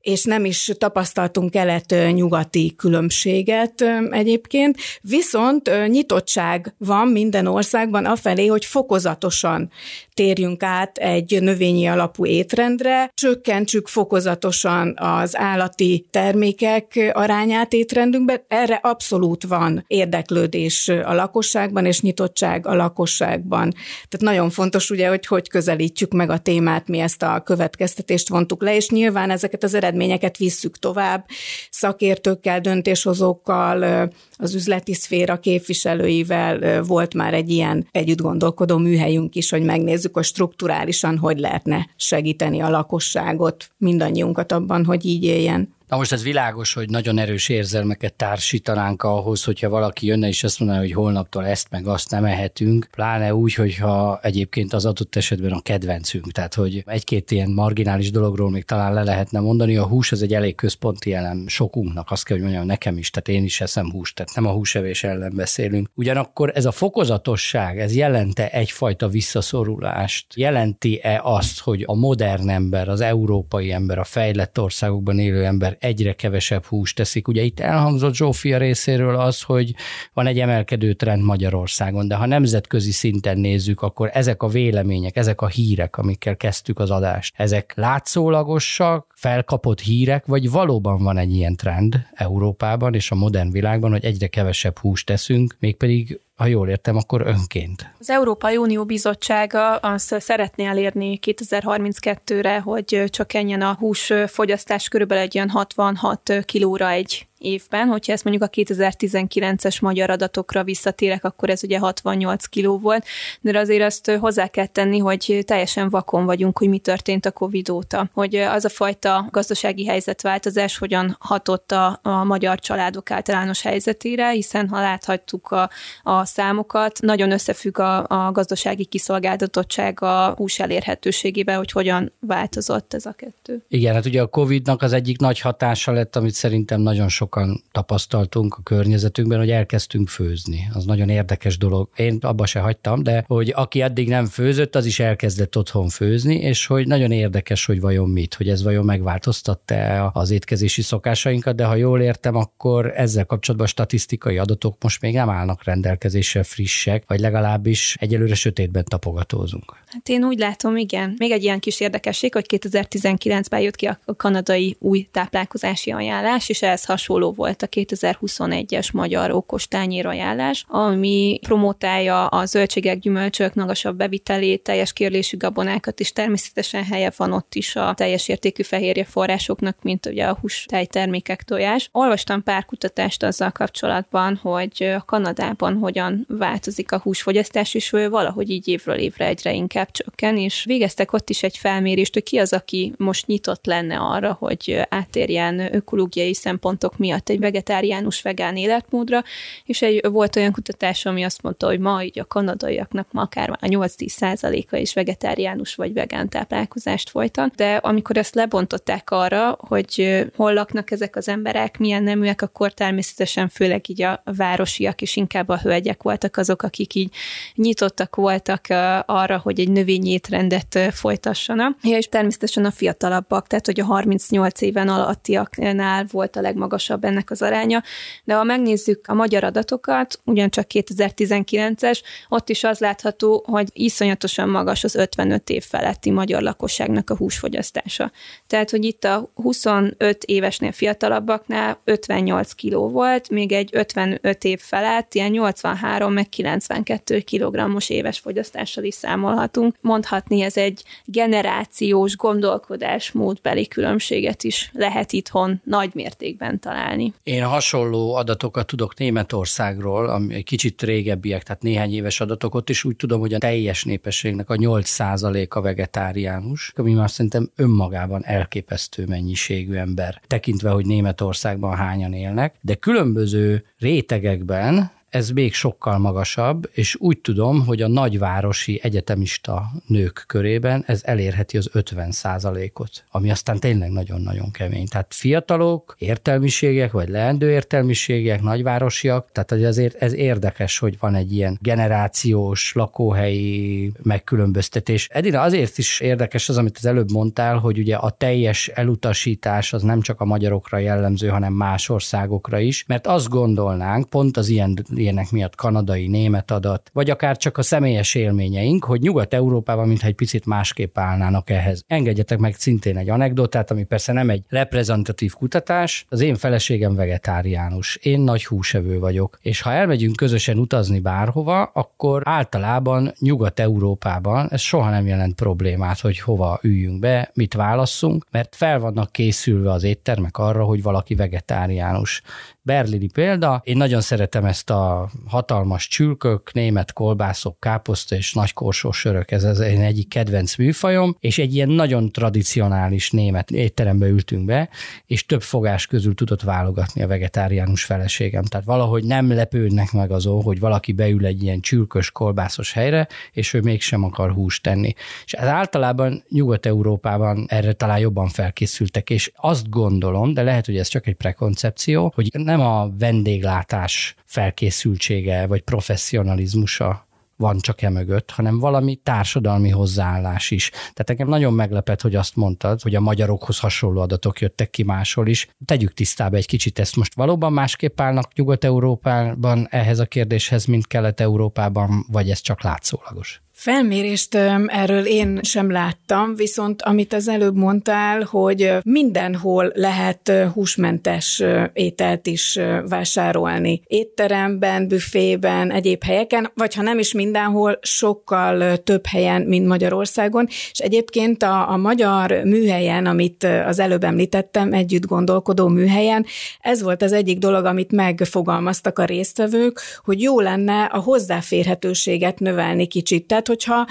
és 0.00 0.24
nem 0.24 0.44
is 0.44 0.72
tapasztaltunk 0.78 1.50
kelet-nyugati 1.50 2.74
különbséget 2.76 3.84
egyébként, 4.10 4.76
viszont 5.00 5.70
nyitottság 5.86 6.74
van 6.78 7.08
minden 7.08 7.46
országban 7.46 8.04
afelé, 8.04 8.46
hogy 8.46 8.64
fokozatosan 8.64 9.70
térjünk 10.16 10.62
át 10.62 10.98
egy 10.98 11.42
növényi 11.42 11.86
alapú 11.86 12.26
étrendre, 12.26 13.10
csökkentsük 13.14 13.88
fokozatosan 13.88 14.94
az 14.96 15.36
állati 15.36 16.06
termékek 16.10 17.10
arányát 17.12 17.72
étrendünkben. 17.72 18.40
Erre 18.48 18.74
abszolút 18.82 19.44
van 19.44 19.84
érdeklődés 19.86 20.88
a 20.88 21.14
lakosságban, 21.14 21.86
és 21.86 22.00
nyitottság 22.00 22.66
a 22.66 22.74
lakosságban. 22.74 23.70
Tehát 24.08 24.36
nagyon 24.36 24.50
fontos 24.50 24.90
ugye, 24.90 25.08
hogy 25.08 25.26
hogy 25.26 25.48
közelítjük 25.48 26.12
meg 26.12 26.30
a 26.30 26.38
témát, 26.38 26.88
mi 26.88 26.98
ezt 26.98 27.22
a 27.22 27.40
következtetést 27.44 28.28
vontuk 28.28 28.62
le, 28.62 28.76
és 28.76 28.88
nyilván 28.88 29.30
ezeket 29.30 29.62
az 29.64 29.74
eredményeket 29.74 30.36
visszük 30.36 30.78
tovább, 30.78 31.26
szakértőkkel, 31.70 32.60
döntéshozókkal, 32.60 34.10
az 34.36 34.54
üzleti 34.54 34.94
szféra 34.94 35.38
képviselőivel 35.38 36.82
volt 36.82 37.14
már 37.14 37.34
egy 37.34 37.50
ilyen 37.50 37.88
együtt 37.92 38.20
gondolkodó 38.20 38.76
műhelyünk 38.76 39.34
is, 39.34 39.50
hogy 39.50 39.62
megnézzük, 39.62 40.05
hogy 40.14 40.22
strukturálisan 40.22 41.18
hogy 41.18 41.38
lehetne 41.38 41.88
segíteni 41.96 42.60
a 42.60 42.70
lakosságot, 42.70 43.70
mindannyiunkat 43.78 44.52
abban, 44.52 44.84
hogy 44.84 45.04
így 45.04 45.24
éljen. 45.24 45.74
Na 45.88 45.96
most 45.96 46.12
ez 46.12 46.22
világos, 46.22 46.72
hogy 46.72 46.90
nagyon 46.90 47.18
erős 47.18 47.48
érzelmeket 47.48 48.14
társítanánk 48.14 49.02
ahhoz, 49.02 49.44
hogyha 49.44 49.68
valaki 49.68 50.06
jönne 50.06 50.28
és 50.28 50.44
azt 50.44 50.58
mondaná, 50.58 50.80
hogy 50.80 50.92
holnaptól 50.92 51.46
ezt 51.46 51.70
meg 51.70 51.86
azt 51.86 52.10
nem 52.10 52.24
ehetünk, 52.24 52.88
pláne 52.90 53.34
úgy, 53.34 53.54
hogyha 53.54 54.18
egyébként 54.22 54.72
az 54.72 54.86
adott 54.86 55.16
esetben 55.16 55.52
a 55.52 55.60
kedvencünk. 55.60 56.32
Tehát, 56.32 56.54
hogy 56.54 56.82
egy-két 56.86 57.30
ilyen 57.30 57.50
marginális 57.50 58.10
dologról 58.10 58.50
még 58.50 58.64
talán 58.64 58.94
le 58.94 59.02
lehetne 59.02 59.40
mondani, 59.40 59.76
a 59.76 59.86
hús 59.86 60.12
az 60.12 60.22
egy 60.22 60.34
elég 60.34 60.54
központi 60.54 61.14
elem 61.14 61.48
sokunknak, 61.48 62.10
azt 62.10 62.24
kell, 62.24 62.36
hogy 62.36 62.44
mondjam, 62.44 62.66
nekem 62.66 62.98
is, 62.98 63.10
tehát 63.10 63.40
én 63.40 63.44
is 63.44 63.60
eszem 63.60 63.90
húst, 63.90 64.14
tehát 64.14 64.34
nem 64.34 64.46
a 64.46 64.52
húsevés 64.52 65.04
ellen 65.04 65.32
beszélünk. 65.34 65.90
Ugyanakkor 65.94 66.52
ez 66.54 66.64
a 66.64 66.72
fokozatosság, 66.72 67.80
ez 67.80 67.94
jelente 67.94 68.48
egyfajta 68.48 69.08
visszaszorulást? 69.08 70.26
Jelenti-e 70.34 71.20
azt, 71.22 71.60
hogy 71.60 71.84
a 71.86 71.94
modern 71.94 72.48
ember, 72.48 72.88
az 72.88 73.00
európai 73.00 73.72
ember, 73.72 73.98
a 73.98 74.04
fejlett 74.04 74.60
országokban 74.60 75.18
élő 75.18 75.44
ember 75.44 75.75
egyre 75.78 76.12
kevesebb 76.12 76.64
húst 76.64 76.96
teszik. 76.96 77.28
Ugye 77.28 77.42
itt 77.42 77.60
elhangzott 77.60 78.14
Zsófia 78.14 78.58
részéről 78.58 79.16
az, 79.16 79.42
hogy 79.42 79.74
van 80.12 80.26
egy 80.26 80.38
emelkedő 80.38 80.92
trend 80.92 81.22
Magyarországon, 81.22 82.08
de 82.08 82.14
ha 82.14 82.26
nemzetközi 82.26 82.90
szinten 82.90 83.38
nézzük, 83.38 83.82
akkor 83.82 84.10
ezek 84.12 84.42
a 84.42 84.48
vélemények, 84.48 85.16
ezek 85.16 85.40
a 85.40 85.48
hírek, 85.48 85.96
amikkel 85.96 86.36
kezdtük 86.36 86.78
az 86.78 86.90
adást, 86.90 87.34
ezek 87.36 87.72
látszólagosak, 87.76 89.12
felkapott 89.14 89.80
hírek, 89.80 90.26
vagy 90.26 90.50
valóban 90.50 91.02
van 91.02 91.18
egy 91.18 91.34
ilyen 91.34 91.56
trend 91.56 92.06
Európában 92.14 92.94
és 92.94 93.10
a 93.10 93.14
modern 93.14 93.50
világban, 93.50 93.90
hogy 93.90 94.04
egyre 94.04 94.26
kevesebb 94.26 94.78
húst 94.78 95.06
teszünk, 95.06 95.56
mégpedig 95.58 96.20
ha 96.36 96.46
jól 96.46 96.68
értem, 96.68 96.96
akkor 96.96 97.20
önként. 97.26 97.90
Az 97.98 98.10
Európai 98.10 98.56
Unió 98.56 98.84
Bizottsága 98.84 99.76
azt 99.76 100.20
szeretné 100.20 100.64
elérni 100.64 101.18
2032-re, 101.26 102.60
hogy 102.60 103.04
csökkenjen 103.06 103.62
a 103.62 103.76
húsfogyasztás 103.78 104.88
körülbelül 104.88 105.22
egy 105.22 105.34
ilyen 105.34 105.50
66 105.50 106.32
kilóra 106.44 106.90
egy 106.90 107.25
évben, 107.46 107.88
hogyha 107.88 108.12
ezt 108.12 108.24
mondjuk 108.24 108.44
a 108.44 108.54
2019-es 108.62 109.82
magyar 109.82 110.10
adatokra 110.10 110.64
visszatérek, 110.64 111.24
akkor 111.24 111.50
ez 111.50 111.64
ugye 111.64 111.78
68 111.78 112.46
kiló 112.46 112.78
volt, 112.78 113.04
de 113.40 113.58
azért 113.58 113.82
azt 113.82 114.10
hozzá 114.10 114.46
kell 114.46 114.66
tenni, 114.66 114.98
hogy 114.98 115.42
teljesen 115.46 115.90
vakon 115.90 116.24
vagyunk, 116.24 116.58
hogy 116.58 116.68
mi 116.68 116.78
történt 116.78 117.26
a 117.26 117.30
Covid 117.30 117.68
óta, 117.68 118.10
hogy 118.12 118.34
az 118.34 118.64
a 118.64 118.68
fajta 118.68 119.28
gazdasági 119.30 119.86
helyzetváltozás 119.86 120.78
hogyan 120.78 121.16
hatott 121.20 121.72
a, 121.72 122.00
a 122.02 122.24
magyar 122.24 122.58
családok 122.58 123.10
általános 123.10 123.62
helyzetére, 123.62 124.30
hiszen 124.30 124.68
ha 124.68 124.80
láthattuk 124.80 125.50
a, 125.50 125.70
a 126.02 126.24
számokat, 126.24 127.00
nagyon 127.00 127.32
összefügg 127.32 127.78
a, 127.78 128.06
a 128.08 128.32
gazdasági 128.32 128.84
kiszolgáltatottság 128.84 130.02
a 130.02 130.34
hús 130.36 130.58
elérhetőségével, 130.58 131.56
hogy 131.56 131.70
hogyan 131.70 132.12
változott 132.20 132.94
ez 132.94 133.06
a 133.06 133.12
kettő. 133.12 133.64
Igen, 133.68 133.94
hát 133.94 134.06
ugye 134.06 134.22
a 134.22 134.26
Covid-nak 134.26 134.82
az 134.82 134.92
egyik 134.92 135.18
nagy 135.18 135.40
hatása 135.40 135.92
lett, 135.92 136.16
amit 136.16 136.34
szerintem 136.34 136.80
nagyon 136.80 137.08
sok 137.08 137.35
sokan 137.36 137.62
tapasztaltunk 137.72 138.54
a 138.54 138.62
környezetünkben, 138.62 139.38
hogy 139.38 139.50
elkezdtünk 139.50 140.08
főzni. 140.08 140.68
Az 140.72 140.84
nagyon 140.84 141.08
érdekes 141.08 141.58
dolog. 141.58 141.88
Én 141.96 142.18
abba 142.20 142.46
se 142.46 142.60
hagytam, 142.60 143.02
de 143.02 143.24
hogy 143.26 143.52
aki 143.56 143.80
eddig 143.80 144.08
nem 144.08 144.26
főzött, 144.26 144.74
az 144.74 144.86
is 144.86 145.00
elkezdett 145.00 145.56
otthon 145.56 145.88
főzni, 145.88 146.34
és 146.34 146.66
hogy 146.66 146.86
nagyon 146.86 147.12
érdekes, 147.12 147.66
hogy 147.66 147.80
vajon 147.80 148.10
mit, 148.10 148.34
hogy 148.34 148.48
ez 148.48 148.62
vajon 148.62 148.84
megváltoztatta 148.84 150.06
az 150.06 150.30
étkezési 150.30 150.82
szokásainkat, 150.82 151.56
de 151.56 151.64
ha 151.64 151.74
jól 151.74 152.00
értem, 152.00 152.36
akkor 152.36 152.92
ezzel 152.94 153.24
kapcsolatban 153.24 153.68
statisztikai 153.68 154.38
adatok 154.38 154.76
most 154.82 155.00
még 155.00 155.14
nem 155.14 155.30
állnak 155.30 155.64
rendelkezésre 155.64 156.42
frissek, 156.42 157.04
vagy 157.06 157.20
legalábbis 157.20 157.96
egyelőre 158.00 158.34
sötétben 158.34 158.84
tapogatózunk. 158.84 159.76
Hát 159.86 160.08
én 160.08 160.24
úgy 160.24 160.38
látom, 160.38 160.76
igen. 160.76 161.14
Még 161.18 161.30
egy 161.30 161.42
ilyen 161.42 161.58
kis 161.58 161.80
érdekesség, 161.80 162.32
hogy 162.32 162.46
2019-ben 162.48 163.60
jött 163.60 163.76
ki 163.76 163.86
a 163.86 163.98
kanadai 164.16 164.76
új 164.78 165.08
táplálkozási 165.10 165.90
ajánlás, 165.90 166.48
és 166.48 166.62
ehhez 166.62 166.84
hasonló 166.84 167.15
volt 167.24 167.62
a 167.62 167.66
2021-es 167.66 168.92
magyar 168.92 169.30
okos 169.30 169.68
ajánlás, 170.02 170.64
ami 170.68 171.38
promotálja 171.42 172.26
a 172.26 172.46
zöldségek, 172.46 172.98
gyümölcsök 172.98 173.54
magasabb 173.54 173.96
bevitelét, 173.96 174.62
teljes 174.62 174.92
kérlésű 174.92 175.36
gabonákat, 175.36 176.00
és 176.00 176.12
természetesen 176.12 176.84
helye 176.84 177.12
van 177.16 177.32
ott 177.32 177.54
is 177.54 177.76
a 177.76 177.94
teljes 177.94 178.28
értékű 178.28 178.62
fehérje 178.62 179.04
forrásoknak, 179.04 179.76
mint 179.82 180.06
ugye 180.06 180.24
a 180.24 180.38
hús, 180.40 180.64
tejtermékek, 180.68 181.42
tojás. 181.42 181.88
Olvastam 181.92 182.42
pár 182.42 182.64
kutatást 182.64 183.22
azzal 183.22 183.50
kapcsolatban, 183.50 184.36
hogy 184.42 184.94
Kanadában 185.06 185.78
hogyan 185.78 186.26
változik 186.28 186.92
a 186.92 186.98
húsfogyasztás, 186.98 187.74
és 187.74 187.90
valahogy 187.90 188.50
így 188.50 188.68
évről 188.68 188.96
évre 188.96 189.26
egyre 189.26 189.52
inkább 189.52 189.90
csökken, 189.90 190.38
és 190.38 190.64
végeztek 190.64 191.12
ott 191.12 191.30
is 191.30 191.42
egy 191.42 191.56
felmérést, 191.56 192.14
hogy 192.14 192.22
ki 192.22 192.38
az, 192.38 192.52
aki 192.52 192.92
most 192.96 193.26
nyitott 193.26 193.66
lenne 193.66 193.96
arra, 193.96 194.36
hogy 194.38 194.80
átérjen 194.88 195.74
ökológiai 195.74 196.34
szempontok 196.34 196.98
miatt 197.06 197.28
egy 197.28 197.38
vegetáriánus 197.38 198.22
vegán 198.22 198.56
életmódra, 198.56 199.22
és 199.64 199.82
egy, 199.82 200.06
volt 200.10 200.36
olyan 200.36 200.52
kutatás, 200.52 201.06
ami 201.06 201.22
azt 201.22 201.42
mondta, 201.42 201.66
hogy 201.66 201.78
ma 201.78 202.02
így 202.02 202.18
a 202.18 202.24
kanadaiaknak 202.24 203.06
ma 203.12 203.22
akár 203.22 203.48
már 203.48 203.58
8-10 203.62 204.08
százaléka 204.08 204.76
is 204.76 204.94
vegetáriánus 204.94 205.74
vagy 205.74 205.92
vegán 205.92 206.28
táplálkozást 206.28 207.10
folytat, 207.10 207.54
de 207.54 207.74
amikor 207.74 208.16
ezt 208.16 208.34
lebontották 208.34 209.10
arra, 209.10 209.56
hogy 209.58 210.24
hol 210.36 210.52
laknak 210.52 210.90
ezek 210.90 211.16
az 211.16 211.28
emberek, 211.28 211.78
milyen 211.78 212.02
neműek, 212.02 212.42
akkor 212.42 212.72
természetesen 212.72 213.48
főleg 213.48 213.90
így 213.90 214.02
a 214.02 214.22
városiak 214.24 215.02
és 215.02 215.16
inkább 215.16 215.48
a 215.48 215.58
hölgyek 215.58 216.02
voltak 216.02 216.36
azok, 216.36 216.62
akik 216.62 216.94
így 216.94 217.14
nyitottak 217.54 218.16
voltak 218.16 218.64
arra, 219.06 219.38
hogy 219.38 219.60
egy 219.60 219.70
növényi 219.70 220.10
étrendet 220.10 220.78
folytassanak. 220.90 221.78
Ja, 221.82 221.96
és 221.96 222.08
természetesen 222.08 222.64
a 222.64 222.70
fiatalabbak, 222.70 223.46
tehát 223.46 223.66
hogy 223.66 223.80
a 223.80 223.84
38 223.84 224.60
éven 224.60 224.88
alattiaknál 224.88 226.06
volt 226.10 226.36
a 226.36 226.40
legmagasabb 226.40 226.95
ennek 227.04 227.30
az 227.30 227.42
aránya, 227.42 227.82
de 228.24 228.34
ha 228.34 228.44
megnézzük 228.44 229.06
a 229.08 229.14
magyar 229.14 229.44
adatokat, 229.44 230.20
ugyancsak 230.24 230.66
2019-es, 230.72 232.00
ott 232.28 232.48
is 232.48 232.64
az 232.64 232.78
látható, 232.78 233.44
hogy 233.46 233.68
iszonyatosan 233.72 234.48
magas 234.48 234.84
az 234.84 234.94
55 234.94 235.50
év 235.50 235.64
feletti 235.64 236.10
magyar 236.10 236.42
lakosságnak 236.42 237.10
a 237.10 237.16
húsfogyasztása. 237.16 238.12
Tehát, 238.46 238.70
hogy 238.70 238.84
itt 238.84 239.04
a 239.04 239.30
25 239.34 240.24
évesnél 240.24 240.72
fiatalabbaknál 240.72 241.80
58 241.84 242.52
kiló 242.52 242.88
volt, 242.88 243.30
még 243.30 243.52
egy 243.52 243.70
55 243.72 244.44
év 244.44 244.60
felett 244.60 245.14
ilyen 245.14 245.30
83 245.30 246.12
meg 246.12 246.28
92 246.28 247.20
kilogrammos 247.20 247.90
éves 247.90 248.18
fogyasztással 248.18 248.84
is 248.84 248.94
számolhatunk. 248.94 249.74
Mondhatni 249.80 250.40
ez 250.40 250.56
egy 250.56 250.82
generációs 251.04 252.16
gondolkodásmódbeli 252.16 253.68
különbséget 253.68 254.42
is 254.44 254.70
lehet 254.72 255.12
itthon 255.12 255.60
nagy 255.64 255.90
mértékben 255.94 256.60
találni. 256.60 256.85
Én 257.22 257.44
hasonló 257.44 258.14
adatokat 258.14 258.66
tudok 258.66 258.98
Németországról, 258.98 260.08
ami 260.08 260.34
egy 260.34 260.44
kicsit 260.44 260.82
régebbiek, 260.82 261.42
tehát 261.42 261.62
néhány 261.62 261.92
éves 261.92 262.20
adatok, 262.20 262.62
is. 262.66 262.84
Úgy 262.84 262.96
tudom, 262.96 263.20
hogy 263.20 263.34
a 263.34 263.38
teljes 263.38 263.84
népességnek 263.84 264.50
a 264.50 264.54
8%-a 264.54 265.60
vegetáriánus, 265.60 266.72
ami 266.76 266.92
már 266.92 267.10
szerintem 267.10 267.50
önmagában 267.56 268.24
elképesztő 268.24 269.06
mennyiségű 269.06 269.74
ember, 269.74 270.20
tekintve, 270.26 270.70
hogy 270.70 270.86
Németországban 270.86 271.76
hányan 271.76 272.12
élnek, 272.12 272.54
de 272.60 272.74
különböző 272.74 273.64
rétegekben 273.78 274.95
ez 275.16 275.30
még 275.30 275.54
sokkal 275.54 275.98
magasabb, 275.98 276.70
és 276.72 276.96
úgy 276.98 277.18
tudom, 277.18 277.64
hogy 277.64 277.82
a 277.82 277.88
nagyvárosi 277.88 278.80
egyetemista 278.82 279.70
nők 279.86 280.24
körében 280.26 280.84
ez 280.86 281.00
elérheti 281.04 281.56
az 281.56 281.70
50% 281.74 282.72
ot 282.74 283.04
ami 283.10 283.30
aztán 283.30 283.58
tényleg 283.58 283.90
nagyon-nagyon 283.90 284.50
kemény. 284.50 284.86
Tehát 284.86 285.14
fiatalok, 285.14 285.94
értelmiségek, 285.98 286.92
vagy 286.92 287.08
leendő 287.08 287.50
értelmiségek, 287.50 288.42
nagyvárosiak, 288.42 289.28
tehát 289.32 289.52
azért 289.52 289.94
ez 290.02 290.12
érdekes, 290.12 290.78
hogy 290.78 290.96
van 290.98 291.14
egy 291.14 291.32
ilyen 291.32 291.58
generációs, 291.60 292.72
lakóhelyi 292.74 293.92
megkülönböztetés. 294.02 295.08
Edina 295.10 295.40
azért 295.40 295.78
is 295.78 296.00
érdekes 296.00 296.48
az, 296.48 296.58
amit 296.58 296.76
az 296.76 296.86
előbb 296.86 297.10
mondtál, 297.10 297.58
hogy 297.58 297.78
ugye 297.78 297.96
a 297.96 298.10
teljes 298.10 298.68
elutasítás 298.68 299.72
az 299.72 299.82
nem 299.82 300.00
csak 300.00 300.20
a 300.20 300.24
magyarokra 300.24 300.78
jellemző, 300.78 301.28
hanem 301.28 301.52
más 301.52 301.88
országokra 301.88 302.58
is, 302.58 302.84
mert 302.86 303.06
azt 303.06 303.28
gondolnánk, 303.28 304.08
pont 304.08 304.36
az 304.36 304.48
ilyen 304.48 304.84
ilyenek 305.06 305.30
miatt 305.30 305.54
kanadai, 305.54 306.06
német 306.06 306.50
adat, 306.50 306.90
vagy 306.92 307.10
akár 307.10 307.36
csak 307.36 307.58
a 307.58 307.62
személyes 307.62 308.14
élményeink, 308.14 308.84
hogy 308.84 309.00
Nyugat-Európában 309.00 309.88
mintha 309.88 310.06
egy 310.06 310.14
picit 310.14 310.46
másképp 310.46 310.98
állnának 310.98 311.50
ehhez. 311.50 311.84
Engedjetek 311.86 312.38
meg 312.38 312.54
szintén 312.54 312.96
egy 312.96 313.08
anekdotát, 313.08 313.70
ami 313.70 313.84
persze 313.84 314.12
nem 314.12 314.30
egy 314.30 314.42
reprezentatív 314.48 315.32
kutatás. 315.32 316.06
Az 316.08 316.20
én 316.20 316.34
feleségem 316.34 316.94
vegetáriánus, 316.94 317.96
én 317.96 318.20
nagy 318.20 318.46
húsevő 318.46 318.98
vagyok, 318.98 319.38
és 319.42 319.60
ha 319.60 319.72
elmegyünk 319.72 320.16
közösen 320.16 320.58
utazni 320.58 321.00
bárhova, 321.00 321.62
akkor 321.62 322.22
általában 322.24 323.12
Nyugat-Európában 323.18 324.48
ez 324.50 324.60
soha 324.60 324.90
nem 324.90 325.06
jelent 325.06 325.34
problémát, 325.34 326.00
hogy 326.00 326.18
hova 326.18 326.58
üljünk 326.62 326.98
be, 326.98 327.30
mit 327.34 327.54
válasszunk, 327.54 328.26
mert 328.30 328.56
fel 328.56 328.78
vannak 328.78 329.12
készülve 329.12 329.72
az 329.72 329.82
éttermek 329.82 330.38
arra, 330.38 330.64
hogy 330.64 330.82
valaki 330.82 331.14
vegetáriánus. 331.14 332.22
Berlini 332.66 333.08
példa, 333.08 333.60
én 333.64 333.76
nagyon 333.76 334.00
szeretem 334.00 334.44
ezt 334.44 334.70
a 334.70 335.10
hatalmas 335.26 335.88
csülkök, 335.88 336.52
német 336.52 336.92
kolbászok, 336.92 337.60
káposzta 337.60 338.16
és 338.16 338.32
nagy 338.32 338.52
korsós 338.52 338.98
sörök, 338.98 339.30
ez 339.30 339.44
az 339.44 339.60
én 339.60 339.80
egyik 339.80 340.08
kedvenc 340.08 340.56
műfajom, 340.56 341.16
és 341.20 341.38
egy 341.38 341.54
ilyen 341.54 341.68
nagyon 341.68 342.12
tradicionális 342.12 343.10
német 343.10 343.50
étterembe 343.50 344.06
ültünk 344.06 344.44
be, 344.44 344.68
és 345.06 345.26
több 345.26 345.42
fogás 345.42 345.86
közül 345.86 346.14
tudott 346.14 346.42
válogatni 346.42 347.02
a 347.02 347.06
vegetáriánus 347.06 347.84
feleségem. 347.84 348.42
Tehát 348.42 348.66
valahogy 348.66 349.04
nem 349.04 349.32
lepődnek 349.32 349.92
meg 349.92 350.10
azon, 350.10 350.42
hogy 350.42 350.60
valaki 350.60 350.92
beül 350.92 351.26
egy 351.26 351.42
ilyen 351.42 351.60
csülkös, 351.60 352.10
kolbászos 352.10 352.72
helyre, 352.72 353.08
és 353.32 353.54
ő 353.54 353.60
mégsem 353.60 354.04
akar 354.04 354.32
húst 354.32 354.62
tenni. 354.62 354.92
És 355.24 355.32
ez 355.32 355.48
általában 355.48 356.24
Nyugat-Európában 356.28 357.46
erre 357.48 357.72
talán 357.72 357.98
jobban 357.98 358.28
felkészültek, 358.28 359.10
és 359.10 359.32
azt 359.36 359.70
gondolom, 359.70 360.34
de 360.34 360.42
lehet, 360.42 360.66
hogy 360.66 360.76
ez 360.76 360.88
csak 360.88 361.06
egy 361.06 361.14
prekoncepció, 361.14 362.12
hogy 362.14 362.30
nem 362.32 362.55
nem 362.56 362.66
a 362.66 362.90
vendéglátás 362.98 364.14
felkészültsége 364.24 365.46
vagy 365.46 365.60
professzionalizmusa 365.60 367.06
van 367.36 367.58
csak 367.58 367.82
e 367.82 367.90
mögött, 367.90 368.30
hanem 368.30 368.58
valami 368.58 368.94
társadalmi 368.94 369.68
hozzáállás 369.68 370.50
is. 370.50 370.70
Tehát 370.70 371.06
nekem 371.06 371.28
nagyon 371.28 371.52
meglepett, 371.52 372.00
hogy 372.00 372.14
azt 372.14 372.36
mondtad, 372.36 372.82
hogy 372.82 372.94
a 372.94 373.00
magyarokhoz 373.00 373.58
hasonló 373.58 374.00
adatok 374.00 374.40
jöttek 374.40 374.70
ki 374.70 374.82
máshol 374.82 375.26
is. 375.26 375.48
Tegyük 375.64 375.94
tisztába 375.94 376.36
egy 376.36 376.46
kicsit 376.46 376.78
ezt 376.78 376.96
most 376.96 377.14
valóban 377.14 377.52
másképp 377.52 378.00
állnak 378.00 378.34
Nyugat-Európában 378.34 379.66
ehhez 379.70 379.98
a 379.98 380.06
kérdéshez, 380.06 380.64
mint 380.64 380.86
Kelet-Európában, 380.86 382.06
vagy 382.08 382.30
ez 382.30 382.40
csak 382.40 382.62
látszólagos? 382.62 383.42
Felmérést 383.58 384.34
erről 384.66 385.06
én 385.06 385.40
sem 385.42 385.70
láttam, 385.70 386.34
viszont 386.34 386.82
amit 386.82 387.12
az 387.12 387.28
előbb 387.28 387.56
mondtál, 387.56 388.22
hogy 388.22 388.72
mindenhol 388.84 389.72
lehet 389.74 390.32
húsmentes 390.54 391.42
ételt 391.72 392.26
is 392.26 392.58
vásárolni. 392.88 393.82
Étteremben, 393.86 394.88
büfében, 394.88 395.70
egyéb 395.70 396.04
helyeken, 396.04 396.50
vagy 396.54 396.74
ha 396.74 396.82
nem 396.82 396.98
is 396.98 397.12
mindenhol, 397.12 397.78
sokkal 397.82 398.76
több 398.76 399.06
helyen, 399.06 399.42
mint 399.42 399.66
Magyarországon. 399.66 400.46
És 400.48 400.78
egyébként 400.78 401.42
a, 401.42 401.70
a 401.70 401.76
magyar 401.76 402.30
műhelyen, 402.30 403.06
amit 403.06 403.46
az 403.66 403.78
előbb 403.78 404.04
említettem, 404.04 404.72
együtt 404.72 405.06
gondolkodó 405.06 405.68
műhelyen, 405.68 406.26
ez 406.60 406.82
volt 406.82 407.02
az 407.02 407.12
egyik 407.12 407.38
dolog, 407.38 407.64
amit 407.64 407.92
megfogalmaztak 407.92 408.98
a 408.98 409.04
résztvevők, 409.04 409.80
hogy 410.04 410.20
jó 410.20 410.40
lenne 410.40 410.84
a 410.84 410.98
hozzáférhetőséget 410.98 412.38
növelni 412.38 412.86
kicsit. 412.86 413.26
Tehát, 413.26 413.44
hogyha 413.48 413.86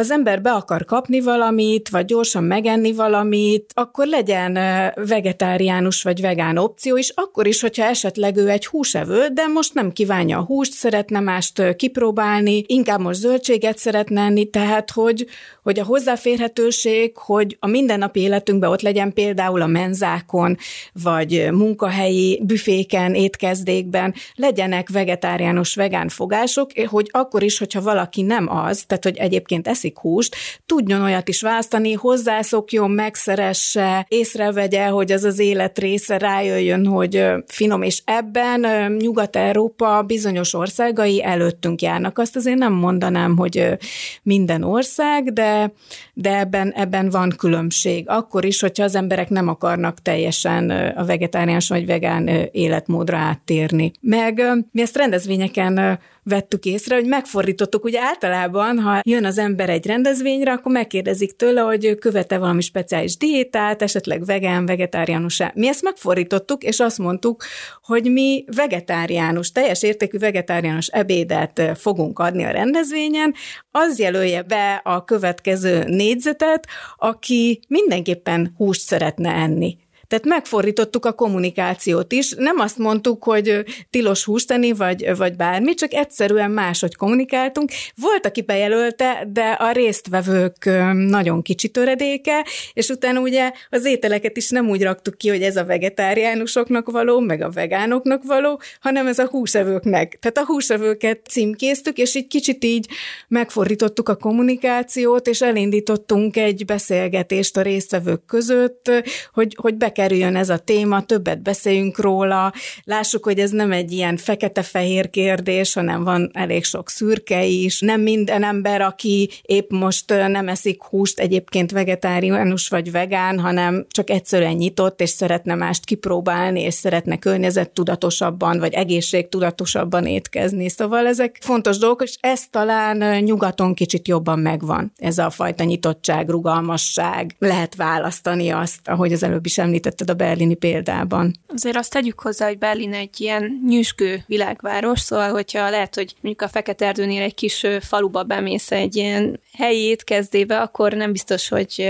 az 0.00 0.10
ember 0.10 0.42
be 0.42 0.50
akar 0.50 0.84
kapni 0.84 1.20
valamit, 1.20 1.88
vagy 1.88 2.04
gyorsan 2.04 2.44
megenni 2.44 2.92
valamit, 2.92 3.72
akkor 3.74 4.06
legyen 4.06 4.52
vegetáriánus 4.94 6.02
vagy 6.02 6.20
vegán 6.20 6.56
opció 6.56 6.96
is, 6.96 7.12
akkor 7.14 7.46
is, 7.46 7.60
hogyha 7.60 7.84
esetleg 7.84 8.36
ő 8.36 8.48
egy 8.48 8.66
húsevő, 8.66 9.28
de 9.32 9.46
most 9.46 9.74
nem 9.74 9.92
kívánja 9.92 10.38
a 10.38 10.44
húst, 10.44 10.72
szeretne 10.72 11.20
mást 11.20 11.76
kipróbálni, 11.76 12.64
inkább 12.66 13.00
most 13.00 13.20
zöldséget 13.20 13.78
szeretne 13.78 14.20
enni, 14.20 14.50
tehát 14.50 14.90
hogy, 14.90 15.26
hogy 15.62 15.78
a 15.78 15.84
hozzáférhetőség, 15.84 17.16
hogy 17.16 17.56
a 17.60 17.66
mindennapi 17.66 18.20
életünkben 18.20 18.70
ott 18.70 18.82
legyen 18.82 19.12
például 19.12 19.62
a 19.62 19.66
menzákon, 19.66 20.56
vagy 20.92 21.48
munkahelyi 21.52 22.42
büféken, 22.44 23.14
étkezdékben 23.14 24.14
legyenek 24.34 24.88
vegetáriánus, 24.90 25.74
vegán 25.74 26.08
fogások, 26.08 26.70
hogy 26.86 27.08
akkor 27.10 27.42
is, 27.42 27.58
hogyha 27.58 27.82
valaki 27.82 28.22
nem 28.22 28.48
az, 28.48 28.84
tehát 28.86 29.04
hogy 29.04 29.16
egyébként 29.16 29.68
eszik 29.68 29.89
húst, 29.98 30.36
tudjon 30.66 31.02
olyat 31.02 31.28
is 31.28 31.42
választani, 31.42 31.92
hozzászokjon, 31.92 32.90
megszeresse, 32.90 34.06
észrevegye, 34.08 34.86
hogy 34.86 35.12
az 35.12 35.24
az 35.24 35.38
élet 35.38 35.78
része, 35.78 36.18
rájöjjön, 36.18 36.86
hogy 36.86 37.24
finom, 37.46 37.82
és 37.82 38.02
ebben 38.04 38.92
Nyugat-Európa 38.92 40.02
bizonyos 40.02 40.54
országai 40.54 41.24
előttünk 41.24 41.82
járnak. 41.82 42.18
Azt 42.18 42.36
azért 42.36 42.58
nem 42.58 42.72
mondanám, 42.72 43.36
hogy 43.36 43.78
minden 44.22 44.62
ország, 44.62 45.32
de, 45.32 45.72
de 46.14 46.38
ebben, 46.38 46.72
ebben 46.72 47.10
van 47.10 47.34
különbség. 47.38 48.08
Akkor 48.08 48.44
is, 48.44 48.60
hogyha 48.60 48.84
az 48.84 48.94
emberek 48.94 49.28
nem 49.28 49.48
akarnak 49.48 50.02
teljesen 50.02 50.70
a 50.70 51.04
vegetáriánus 51.04 51.68
vagy 51.68 51.86
vegán 51.86 52.28
életmódra 52.52 53.16
áttérni. 53.16 53.92
Meg 54.00 54.42
mi 54.72 54.80
ezt 54.80 54.96
rendezvényeken 54.96 55.98
vettük 56.22 56.64
észre, 56.64 56.94
hogy 56.94 57.06
megfordítottuk. 57.06 57.84
Ugye 57.84 58.00
általában, 58.00 58.78
ha 58.78 59.00
jön 59.04 59.24
az 59.24 59.38
ember 59.38 59.68
egy 59.68 59.86
rendezvényre, 59.86 60.52
akkor 60.52 60.72
megkérdezik 60.72 61.36
tőle, 61.36 61.60
hogy 61.60 61.98
követe 61.98 62.38
valami 62.38 62.60
speciális 62.60 63.16
diétát, 63.16 63.82
esetleg 63.82 64.24
vegán, 64.24 64.66
vegetáriánus. 64.66 65.42
Mi 65.54 65.68
ezt 65.68 65.82
megfordítottuk, 65.82 66.62
és 66.62 66.80
azt 66.80 66.98
mondtuk, 66.98 67.44
hogy 67.82 68.10
mi 68.10 68.44
vegetáriánus, 68.56 69.52
teljes 69.52 69.82
értékű 69.82 70.18
vegetáriánus 70.18 70.86
ebédet 70.86 71.62
fogunk 71.74 72.18
adni 72.18 72.44
a 72.44 72.50
rendezvényen, 72.50 73.34
az 73.70 73.98
jelölje 73.98 74.42
be 74.42 74.80
a 74.84 75.04
következő 75.04 75.84
négyzetet, 75.84 76.66
aki 76.96 77.60
mindenképpen 77.68 78.54
húst 78.56 78.80
szeretne 78.80 79.32
enni. 79.32 79.76
Tehát 80.10 80.24
megfordítottuk 80.24 81.06
a 81.06 81.12
kommunikációt 81.12 82.12
is. 82.12 82.32
Nem 82.36 82.58
azt 82.58 82.78
mondtuk, 82.78 83.24
hogy 83.24 83.64
tilos 83.90 84.24
húst 84.24 84.46
tenni, 84.46 84.72
vagy, 84.72 85.16
vagy 85.16 85.36
bármi, 85.36 85.74
csak 85.74 85.94
egyszerűen 85.94 86.50
máshogy 86.50 86.96
kommunikáltunk. 86.96 87.70
Volt, 87.96 88.26
aki 88.26 88.42
bejelölte, 88.42 89.28
de 89.32 89.42
a 89.42 89.72
résztvevők 89.72 90.64
nagyon 90.94 91.42
kicsi 91.42 91.68
töredéke, 91.68 92.46
és 92.72 92.88
utána 92.88 93.20
ugye 93.20 93.52
az 93.70 93.84
ételeket 93.84 94.36
is 94.36 94.48
nem 94.48 94.68
úgy 94.68 94.82
raktuk 94.82 95.16
ki, 95.16 95.28
hogy 95.28 95.42
ez 95.42 95.56
a 95.56 95.64
vegetáriánusoknak 95.64 96.90
való, 96.90 97.20
meg 97.20 97.42
a 97.42 97.50
vegánoknak 97.50 98.24
való, 98.24 98.60
hanem 98.80 99.06
ez 99.06 99.18
a 99.18 99.28
húsevőknek. 99.28 100.18
Tehát 100.20 100.38
a 100.38 100.52
húsevőket 100.52 101.20
címkéztük, 101.28 101.98
és 101.98 102.14
így 102.14 102.26
kicsit 102.26 102.64
így 102.64 102.88
megfordítottuk 103.28 104.08
a 104.08 104.16
kommunikációt, 104.16 105.26
és 105.26 105.40
elindítottunk 105.40 106.36
egy 106.36 106.64
beszélgetést 106.64 107.56
a 107.56 107.62
résztvevők 107.62 108.24
között, 108.26 108.90
hogy, 109.32 109.56
hogy 109.60 109.74
be 109.74 109.92
kerüljön 110.00 110.36
ez 110.36 110.48
a 110.48 110.58
téma, 110.58 111.02
többet 111.02 111.42
beszéljünk 111.42 111.98
róla, 111.98 112.52
lássuk, 112.84 113.24
hogy 113.24 113.38
ez 113.38 113.50
nem 113.50 113.72
egy 113.72 113.92
ilyen 113.92 114.16
fekete-fehér 114.16 115.10
kérdés, 115.10 115.72
hanem 115.72 116.04
van 116.04 116.30
elég 116.32 116.64
sok 116.64 116.88
szürke 116.88 117.44
is. 117.44 117.80
Nem 117.80 118.00
minden 118.00 118.42
ember, 118.42 118.80
aki 118.80 119.30
épp 119.42 119.70
most 119.70 120.08
nem 120.08 120.48
eszik 120.48 120.82
húst, 120.82 121.18
egyébként 121.18 121.70
vegetáriánus 121.70 122.68
vagy 122.68 122.90
vegán, 122.90 123.38
hanem 123.40 123.86
csak 123.90 124.10
egyszerűen 124.10 124.54
nyitott, 124.54 125.00
és 125.00 125.10
szeretne 125.10 125.54
mást 125.54 125.84
kipróbálni, 125.84 126.60
és 126.60 126.74
szeretne 126.74 127.18
környezettudatosabban, 127.18 128.58
vagy 128.58 128.72
egészségtudatosabban 128.72 130.06
étkezni. 130.06 130.68
Szóval 130.68 131.06
ezek 131.06 131.38
fontos 131.40 131.78
dolgok, 131.78 132.02
és 132.02 132.16
ez 132.20 132.42
talán 132.50 133.22
nyugaton 133.22 133.74
kicsit 133.74 134.08
jobban 134.08 134.38
megvan. 134.38 134.92
Ez 134.96 135.18
a 135.18 135.30
fajta 135.30 135.64
nyitottság, 135.64 136.28
rugalmasság. 136.28 137.34
Lehet 137.38 137.74
választani 137.74 138.48
azt, 138.48 138.88
ahogy 138.88 139.12
az 139.12 139.22
előbb 139.22 139.46
is 139.46 139.58
említett, 139.58 139.89
említetted 139.90 140.10
a 140.10 140.14
berlini 140.14 140.54
példában. 140.54 141.34
Azért 141.48 141.76
azt 141.76 141.92
tegyük 141.92 142.20
hozzá, 142.20 142.46
hogy 142.46 142.58
Berlin 142.58 142.92
egy 142.92 143.20
ilyen 143.20 143.62
nyüzsgő 143.66 144.24
világváros, 144.26 145.00
szóval 145.00 145.30
hogyha 145.30 145.70
lehet, 145.70 145.94
hogy 145.94 146.14
mondjuk 146.20 146.48
a 146.48 146.52
Fekete 146.52 146.86
Erdőnél 146.86 147.22
egy 147.22 147.34
kis 147.34 147.66
faluba 147.80 148.22
bemész 148.22 148.70
egy 148.70 148.96
ilyen 148.96 149.40
helyi 149.52 149.82
étkezdébe, 149.82 150.60
akkor 150.60 150.92
nem 150.92 151.12
biztos, 151.12 151.48
hogy 151.48 151.88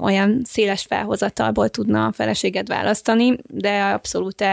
olyan 0.00 0.42
széles 0.44 0.82
felhozatalból 0.82 1.68
tudna 1.68 2.06
a 2.06 2.12
feleséget 2.12 2.68
választani, 2.68 3.36
de 3.46 3.82
abszolút, 3.82 4.44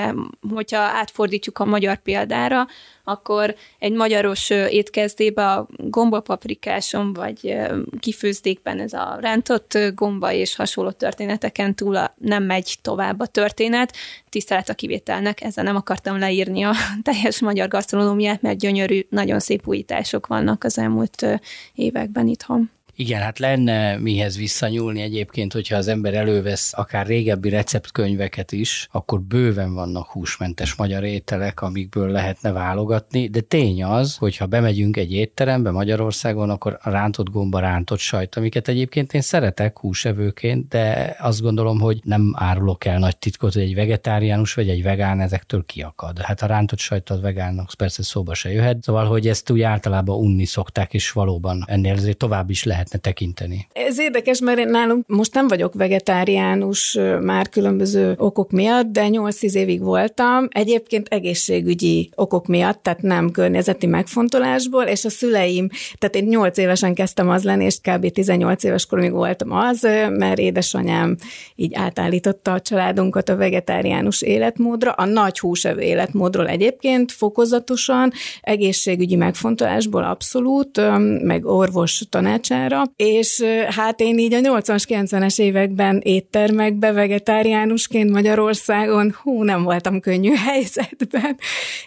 hogyha 0.54 0.80
átfordítjuk 0.80 1.60
a 1.60 1.66
magyar 1.66 1.98
példára, 1.98 2.68
akkor 3.04 3.56
egy 3.80 3.92
magyaros 3.92 4.50
étkezdébe 4.50 5.52
a 5.52 5.68
gombapaprikáson 5.78 7.14
vagy 7.14 7.56
kifőzdékben 8.00 8.80
ez 8.80 8.94
a 8.94 9.18
rántott 9.22 9.78
gomba 9.96 10.32
és 10.32 10.56
hasonló 10.56 10.92
történeteken 10.92 11.76
túl 11.76 12.04
nem 12.18 12.44
megy 12.44 12.78
tovább 12.86 13.20
a 13.20 13.26
történet. 13.26 13.96
Tisztelet 14.30 14.70
a 14.70 14.74
kivételnek, 14.74 15.42
ezzel 15.42 15.64
nem 15.64 15.76
akartam 15.76 16.20
leírni 16.20 16.64
a 16.64 16.74
teljes 17.04 17.40
magyar 17.40 17.68
gasztronómiát, 17.68 18.42
mert 18.42 18.58
gyönyörű, 18.58 19.06
nagyon 19.10 19.40
szép 19.40 19.68
újítások 19.68 20.28
vannak 20.28 20.64
az 20.64 20.78
elmúlt 20.78 21.26
években 21.74 22.28
itthon. 22.28 22.70
Igen, 22.98 23.22
hát 23.22 23.40
lenne 23.40 23.98
mihez 23.98 24.38
visszanyúlni 24.38 25.02
egyébként, 25.02 25.54
hogyha 25.54 25.76
az 25.76 25.88
ember 25.88 26.14
elővesz 26.14 26.74
akár 26.74 27.06
régebbi 27.06 27.50
receptkönyveket 27.50 28.52
is, 28.52 28.88
akkor 28.92 29.22
bőven 29.22 29.74
vannak 29.74 30.08
húsmentes 30.08 30.76
magyar 30.76 31.04
ételek, 31.04 31.62
amikből 31.62 32.10
lehetne 32.10 32.52
válogatni, 32.52 33.28
de 33.28 33.42
tény 33.42 33.84
az, 33.84 34.16
hogy 34.16 34.38
ha 34.38 34.46
bemegyünk 34.46 34.98
egy 34.98 35.14
étterembe 35.14 35.72
Magyarországon, 35.72 36.50
akkor 36.50 36.78
rántott 36.82 37.30
gomba, 37.30 37.60
rántott 37.60 38.00
sajt, 38.00 38.36
amiket 38.36 38.68
egyébként 38.68 39.14
én 39.14 39.22
szeretek 39.22 39.80
húsevőként, 39.80 40.68
de 40.68 41.16
azt 41.20 41.42
gondolom, 41.42 41.80
hogy 41.80 42.00
nem 42.04 42.34
árulok 42.38 42.86
el 42.86 43.00
nagy 43.00 43.18
titkot, 43.18 43.54
hogy 43.54 43.64
egy 43.64 43.76
vegetáriánus 43.76 44.54
vagy 44.54 44.70
egy 44.70 44.84
vegán 44.84 45.20
ezektől 45.22 45.66
kiakad. 45.66 46.20
Hát 46.20 46.42
a 46.42 46.46
rántott 46.46 46.80
sajt 46.80 47.10
a 47.10 47.20
vegánnak 47.20 47.72
persze 47.78 48.04
szóba 48.04 48.34
se 48.34 48.52
jöhet, 48.52 48.84
szóval, 48.84 49.06
hogy 49.06 49.28
ezt 49.28 49.50
úgy 49.50 49.62
általában 49.62 50.18
unni 50.18 50.46
szokták, 50.46 50.94
és 50.94 51.12
valóban 51.12 51.64
ennél 51.68 51.94
azért 51.94 52.18
tovább 52.18 52.50
is 52.50 52.64
lehet 52.64 52.84
lehetne 52.86 53.00
tekinteni. 53.00 53.68
Ez 53.74 54.00
érdekes, 54.00 54.40
mert 54.40 54.60
én 54.60 54.68
nálunk 54.68 55.08
most 55.08 55.34
nem 55.34 55.48
vagyok 55.48 55.74
vegetáriánus 55.74 56.98
már 57.22 57.50
különböző 57.50 58.14
okok 58.18 58.52
miatt, 58.52 58.86
de 58.86 59.08
8-10 59.10 59.54
évig 59.54 59.82
voltam. 59.82 60.48
Egyébként 60.50 61.08
egészségügyi 61.08 62.10
okok 62.16 62.48
miatt, 62.48 62.84
tehát 62.84 63.02
nem 63.02 63.32
környezeti 63.32 63.86
megfontolásból, 63.86 64.84
és 64.84 65.06
a 65.06 65.10
szüleim, 65.10 65.70
tehát 65.98 66.16
én 66.16 66.24
8 66.24 66.58
évesen 66.58 66.94
kezdtem 66.94 67.30
az 67.30 67.44
lenni, 67.44 67.66
és 67.66 67.78
kb. 67.82 68.12
18 68.12 68.64
éves 68.64 68.86
koromig 68.86 69.12
voltam 69.12 69.52
az, 69.52 69.82
mert 70.10 70.40
édesanyám 70.40 71.16
így 71.56 71.74
átállította 71.74 72.52
a 72.52 72.62
családunkat 72.62 73.30
a 73.30 73.36
vegetáriánus 73.36 74.22
életmódra, 74.22 74.92
a 74.92 75.06
nagy 75.06 75.40
húsevő 75.40 75.82
életmódról 75.82 76.48
egyébként 76.48 77.12
fokozatosan, 77.12 78.12
egészségügyi 78.42 79.16
megfontolásból 79.16 80.04
abszolút, 80.04 80.82
meg 81.24 81.46
orvos 81.46 82.04
tanácsára, 82.10 82.75
számára, 82.76 82.92
és 82.96 83.44
hát 83.70 84.00
én 84.00 84.18
így 84.18 84.34
a 84.34 84.40
80-as, 84.40 84.84
90-es 84.88 85.40
években 85.40 86.00
éttermekbe 86.04 86.92
vegetáriánusként 86.92 88.12
Magyarországon, 88.12 89.16
hú, 89.22 89.44
nem 89.44 89.64
voltam 89.64 90.00
könnyű 90.00 90.34
helyzetben, 90.48 91.38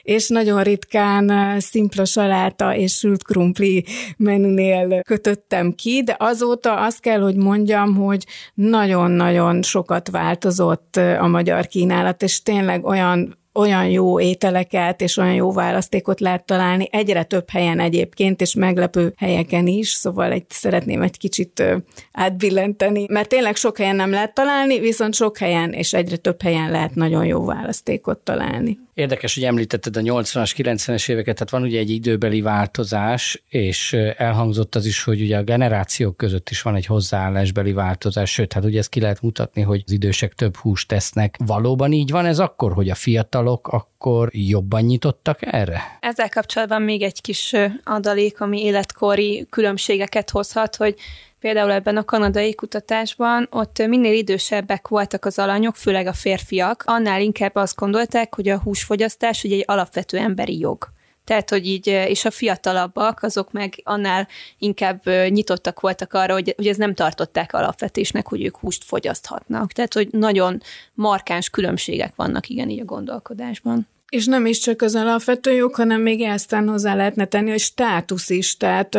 és 0.03 0.29
nagyon 0.29 0.62
ritkán 0.62 1.57
szimpla 1.61 2.05
saláta 2.05 2.74
és 2.74 2.92
sült 2.92 3.22
krumpli 3.22 3.85
menünél 4.16 5.03
kötöttem 5.03 5.72
ki, 5.72 6.03
de 6.05 6.16
azóta 6.18 6.74
azt 6.74 7.01
kell, 7.01 7.20
hogy 7.20 7.37
mondjam, 7.37 7.94
hogy 7.94 8.24
nagyon-nagyon 8.55 9.62
sokat 9.62 10.11
változott 10.11 10.96
a 10.96 11.27
magyar 11.27 11.66
kínálat, 11.66 12.22
és 12.22 12.42
tényleg 12.42 12.85
olyan 12.85 13.37
olyan 13.59 13.88
jó 13.88 14.21
ételeket 14.21 15.01
és 15.01 15.16
olyan 15.16 15.35
jó 15.35 15.53
választékot 15.53 16.21
lehet 16.21 16.44
találni, 16.44 16.88
egyre 16.90 17.23
több 17.23 17.51
helyen 17.51 17.81
egyébként, 17.81 18.40
és 18.40 18.55
meglepő 18.55 19.12
helyeken 19.16 19.66
is, 19.66 19.88
szóval 19.88 20.33
egy, 20.33 20.44
szeretném 20.49 21.03
egy 21.03 21.18
kicsit 21.18 21.62
átbillenteni, 22.12 23.07
mert 23.09 23.29
tényleg 23.29 23.57
sok 23.57 23.77
helyen 23.77 23.97
nem 23.97 24.11
lehet 24.11 24.35
találni, 24.35 24.79
viszont 24.79 25.14
sok 25.14 25.38
helyen 25.38 25.73
és 25.73 25.92
egyre 25.92 26.16
több 26.16 26.42
helyen 26.42 26.71
lehet 26.71 26.94
nagyon 26.94 27.27
jó 27.27 27.44
választékot 27.44 28.18
találni. 28.18 28.79
Érdekes, 28.99 29.35
hogy 29.35 29.45
említetted 29.45 29.97
a 29.97 30.01
80-as, 30.01 30.53
90-es 30.57 31.09
éveket, 31.09 31.35
tehát 31.35 31.51
van 31.51 31.63
ugye 31.63 31.79
egy 31.79 31.91
időbeli 31.91 32.41
változás, 32.41 33.43
és 33.49 33.93
elhangzott 34.17 34.75
az 34.75 34.87
is, 34.87 35.03
hogy 35.03 35.21
ugye 35.21 35.37
a 35.37 35.43
generációk 35.43 36.17
között 36.17 36.51
is 36.51 36.63
van 36.63 36.75
egy 36.75 36.87
hozzáállásbeli 36.87 37.73
változás, 37.73 38.31
sőt, 38.31 38.53
hát 38.53 38.65
ugye 38.65 38.79
ezt 38.79 38.89
ki 38.89 39.01
lehet 39.01 39.23
mutatni, 39.23 39.63
hogy 39.63 39.83
az 39.87 39.93
idősek 39.93 40.33
több 40.33 40.57
húst 40.57 40.89
tesznek. 40.89 41.37
Valóban 41.47 41.93
így 41.93 42.11
van 42.11 42.27
ez 42.27 42.39
akkor, 42.39 42.73
hogy 42.73 42.91
a 42.91 42.95
fiatalok 42.95 43.69
akkor 43.69 44.29
jobban 44.33 44.83
nyitottak 44.83 45.39
erre? 45.41 45.83
Ezzel 46.01 46.29
kapcsolatban 46.29 46.83
még 46.83 47.03
egy 47.03 47.21
kis 47.21 47.55
adalék, 47.85 48.41
ami 48.41 48.63
életkori 48.65 49.47
különbségeket 49.51 50.31
hozhat, 50.31 50.77
hogy 50.77 50.95
Például 51.40 51.72
ebben 51.72 51.96
a 51.96 52.05
kanadai 52.05 52.55
kutatásban 52.55 53.48
ott 53.51 53.87
minél 53.87 54.12
idősebbek 54.12 54.88
voltak 54.88 55.24
az 55.24 55.38
alanyok, 55.38 55.77
főleg 55.77 56.07
a 56.07 56.12
férfiak, 56.12 56.83
annál 56.87 57.20
inkább 57.20 57.55
azt 57.55 57.77
gondolták, 57.77 58.35
hogy 58.35 58.48
a 58.48 58.59
húsfogyasztás 58.59 59.44
ugye 59.44 59.55
egy 59.55 59.64
alapvető 59.66 60.16
emberi 60.16 60.59
jog. 60.59 60.88
Tehát, 61.24 61.51
hogy 61.51 61.66
így, 61.66 61.87
és 61.87 62.24
a 62.24 62.31
fiatalabbak, 62.31 63.22
azok 63.22 63.53
meg 63.53 63.81
annál 63.85 64.29
inkább 64.59 65.07
nyitottak 65.07 65.81
voltak 65.81 66.12
arra, 66.12 66.33
hogy, 66.33 66.53
hogy 66.57 66.66
ez 66.66 66.77
nem 66.77 66.94
tartották 66.94 67.53
alapvetésnek, 67.53 68.29
hogy 68.29 68.44
ők 68.44 68.57
húst 68.57 68.85
fogyaszthatnak. 68.85 69.72
Tehát, 69.72 69.94
hogy 69.94 70.09
nagyon 70.11 70.61
markáns 70.94 71.51
különbségek 71.51 72.14
vannak 72.16 72.48
igen 72.48 72.68
így 72.68 72.81
a 72.81 72.85
gondolkodásban. 72.85 73.88
És 74.09 74.27
nem 74.27 74.47
is 74.47 74.59
csak 74.59 74.83
az 74.83 74.94
alapvető 74.94 75.53
jog, 75.53 75.75
hanem 75.75 76.01
még 76.01 76.23
aztán 76.23 76.68
hozzá 76.68 76.94
lehetne 76.94 77.25
tenni, 77.25 77.51
hogy 77.51 77.61
státusz 77.61 78.31
is, 78.31 78.57
tehát 78.57 78.99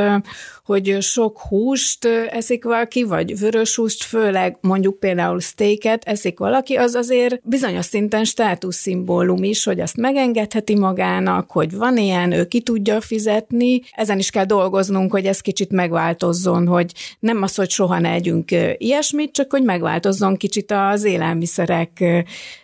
hogy 0.63 0.98
sok 1.02 1.39
húst 1.39 2.06
eszik 2.30 2.63
valaki, 2.63 3.04
vagy 3.04 3.39
vörös 3.39 3.76
húst, 3.76 4.04
főleg 4.04 4.58
mondjuk 4.62 5.00
például 5.00 5.39
steaket 5.39 6.04
eszik 6.04 6.39
valaki, 6.39 6.76
az 6.76 6.95
azért 6.95 7.39
bizonyos 7.43 7.86
szinten 7.86 8.24
státuszszimbólum 8.24 9.43
is, 9.43 9.63
hogy 9.63 9.80
azt 9.80 9.98
megengedheti 9.98 10.76
magának, 10.76 11.52
hogy 11.52 11.76
van 11.76 11.98
ilyen, 11.98 12.32
ő 12.32 12.45
ki 12.45 12.62
tudja 12.62 13.02
fizetni. 13.02 13.82
Ezen 13.91 14.17
is 14.17 14.30
kell 14.30 14.45
dolgoznunk, 14.45 15.12
hogy 15.12 15.26
ez 15.26 15.41
kicsit 15.41 15.72
megváltozzon, 15.72 16.67
hogy 16.67 16.91
nem 17.19 17.41
az, 17.41 17.56
hogy 17.56 17.69
soha 17.69 18.00
ne 18.00 18.10
együnk 18.12 18.52
ilyesmit, 18.78 19.32
csak 19.32 19.52
hogy 19.52 19.63
megváltozzon 19.63 20.36
kicsit 20.36 20.72
az 20.72 21.04
élelmiszerek 21.04 22.04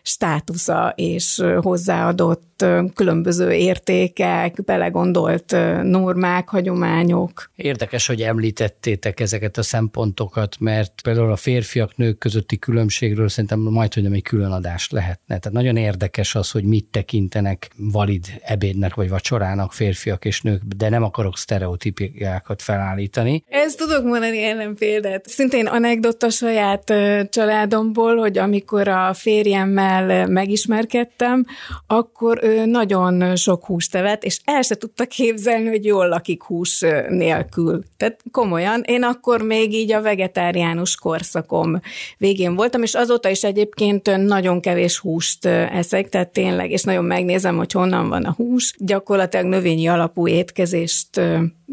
státusza 0.01 0.93
és 0.95 1.43
hozzáadott 1.61 2.34
вот 2.35 2.54
különböző 2.93 3.51
értékek, 3.51 4.63
belegondolt 4.65 5.55
normák, 5.83 6.49
hagyományok. 6.49 7.51
Érdekes, 7.55 8.07
hogy 8.07 8.21
említettétek 8.21 9.19
ezeket 9.19 9.57
a 9.57 9.63
szempontokat, 9.63 10.55
mert 10.59 11.01
például 11.01 11.31
a 11.31 11.35
férfiak 11.35 11.97
nők 11.97 12.17
közötti 12.17 12.57
különbségről 12.57 13.29
szerintem 13.29 13.59
majd, 13.59 13.93
hogy 13.93 14.03
nem 14.03 14.13
egy 14.13 14.21
külön 14.21 14.51
adást 14.51 14.91
lehetne. 14.91 15.37
Tehát 15.37 15.51
nagyon 15.51 15.77
érdekes 15.77 16.35
az, 16.35 16.51
hogy 16.51 16.63
mit 16.63 16.85
tekintenek 16.85 17.71
valid 17.77 18.25
ebédnek 18.41 18.95
vagy 18.95 19.09
vacsorának 19.09 19.73
férfiak 19.73 20.25
és 20.25 20.41
nők, 20.41 20.61
de 20.77 20.89
nem 20.89 21.03
akarok 21.03 21.37
sztereotípiákat 21.37 22.61
felállítani. 22.61 23.43
Ezt 23.47 23.77
tudok 23.77 24.03
mondani 24.03 24.43
ellenpéldát. 24.43 25.27
Szintén 25.27 25.67
anekdota 25.67 26.29
saját 26.29 26.93
családomból, 27.29 28.17
hogy 28.17 28.37
amikor 28.37 28.87
a 28.87 29.13
férjemmel 29.13 30.27
megismerkedtem, 30.27 31.45
akkor 31.87 32.43
nagyon 32.65 33.35
sok 33.35 33.65
húst 33.65 33.95
evett, 33.95 34.23
és 34.23 34.39
el 34.43 34.61
se 34.61 34.75
tudta 34.75 35.05
képzelni, 35.05 35.69
hogy 35.69 35.85
jól 35.85 36.07
lakik 36.07 36.43
hús 36.43 36.83
nélkül. 37.09 37.83
Tehát 37.97 38.19
komolyan, 38.31 38.81
én 38.85 39.03
akkor 39.03 39.41
még 39.41 39.73
így 39.73 39.91
a 39.91 40.01
vegetáriánus 40.01 40.95
korszakom 40.95 41.79
végén 42.17 42.55
voltam, 42.55 42.83
és 42.83 42.93
azóta 42.93 43.29
is 43.29 43.43
egyébként 43.43 44.17
nagyon 44.17 44.61
kevés 44.61 44.97
húst 44.97 45.45
eszek, 45.45 46.09
tehát 46.09 46.29
tényleg, 46.29 46.71
és 46.71 46.83
nagyon 46.83 47.05
megnézem, 47.05 47.57
hogy 47.57 47.71
honnan 47.71 48.09
van 48.09 48.23
a 48.23 48.33
hús. 48.37 48.73
Gyakorlatilag 48.77 49.45
növényi 49.45 49.87
alapú 49.87 50.27
étkezést 50.27 51.21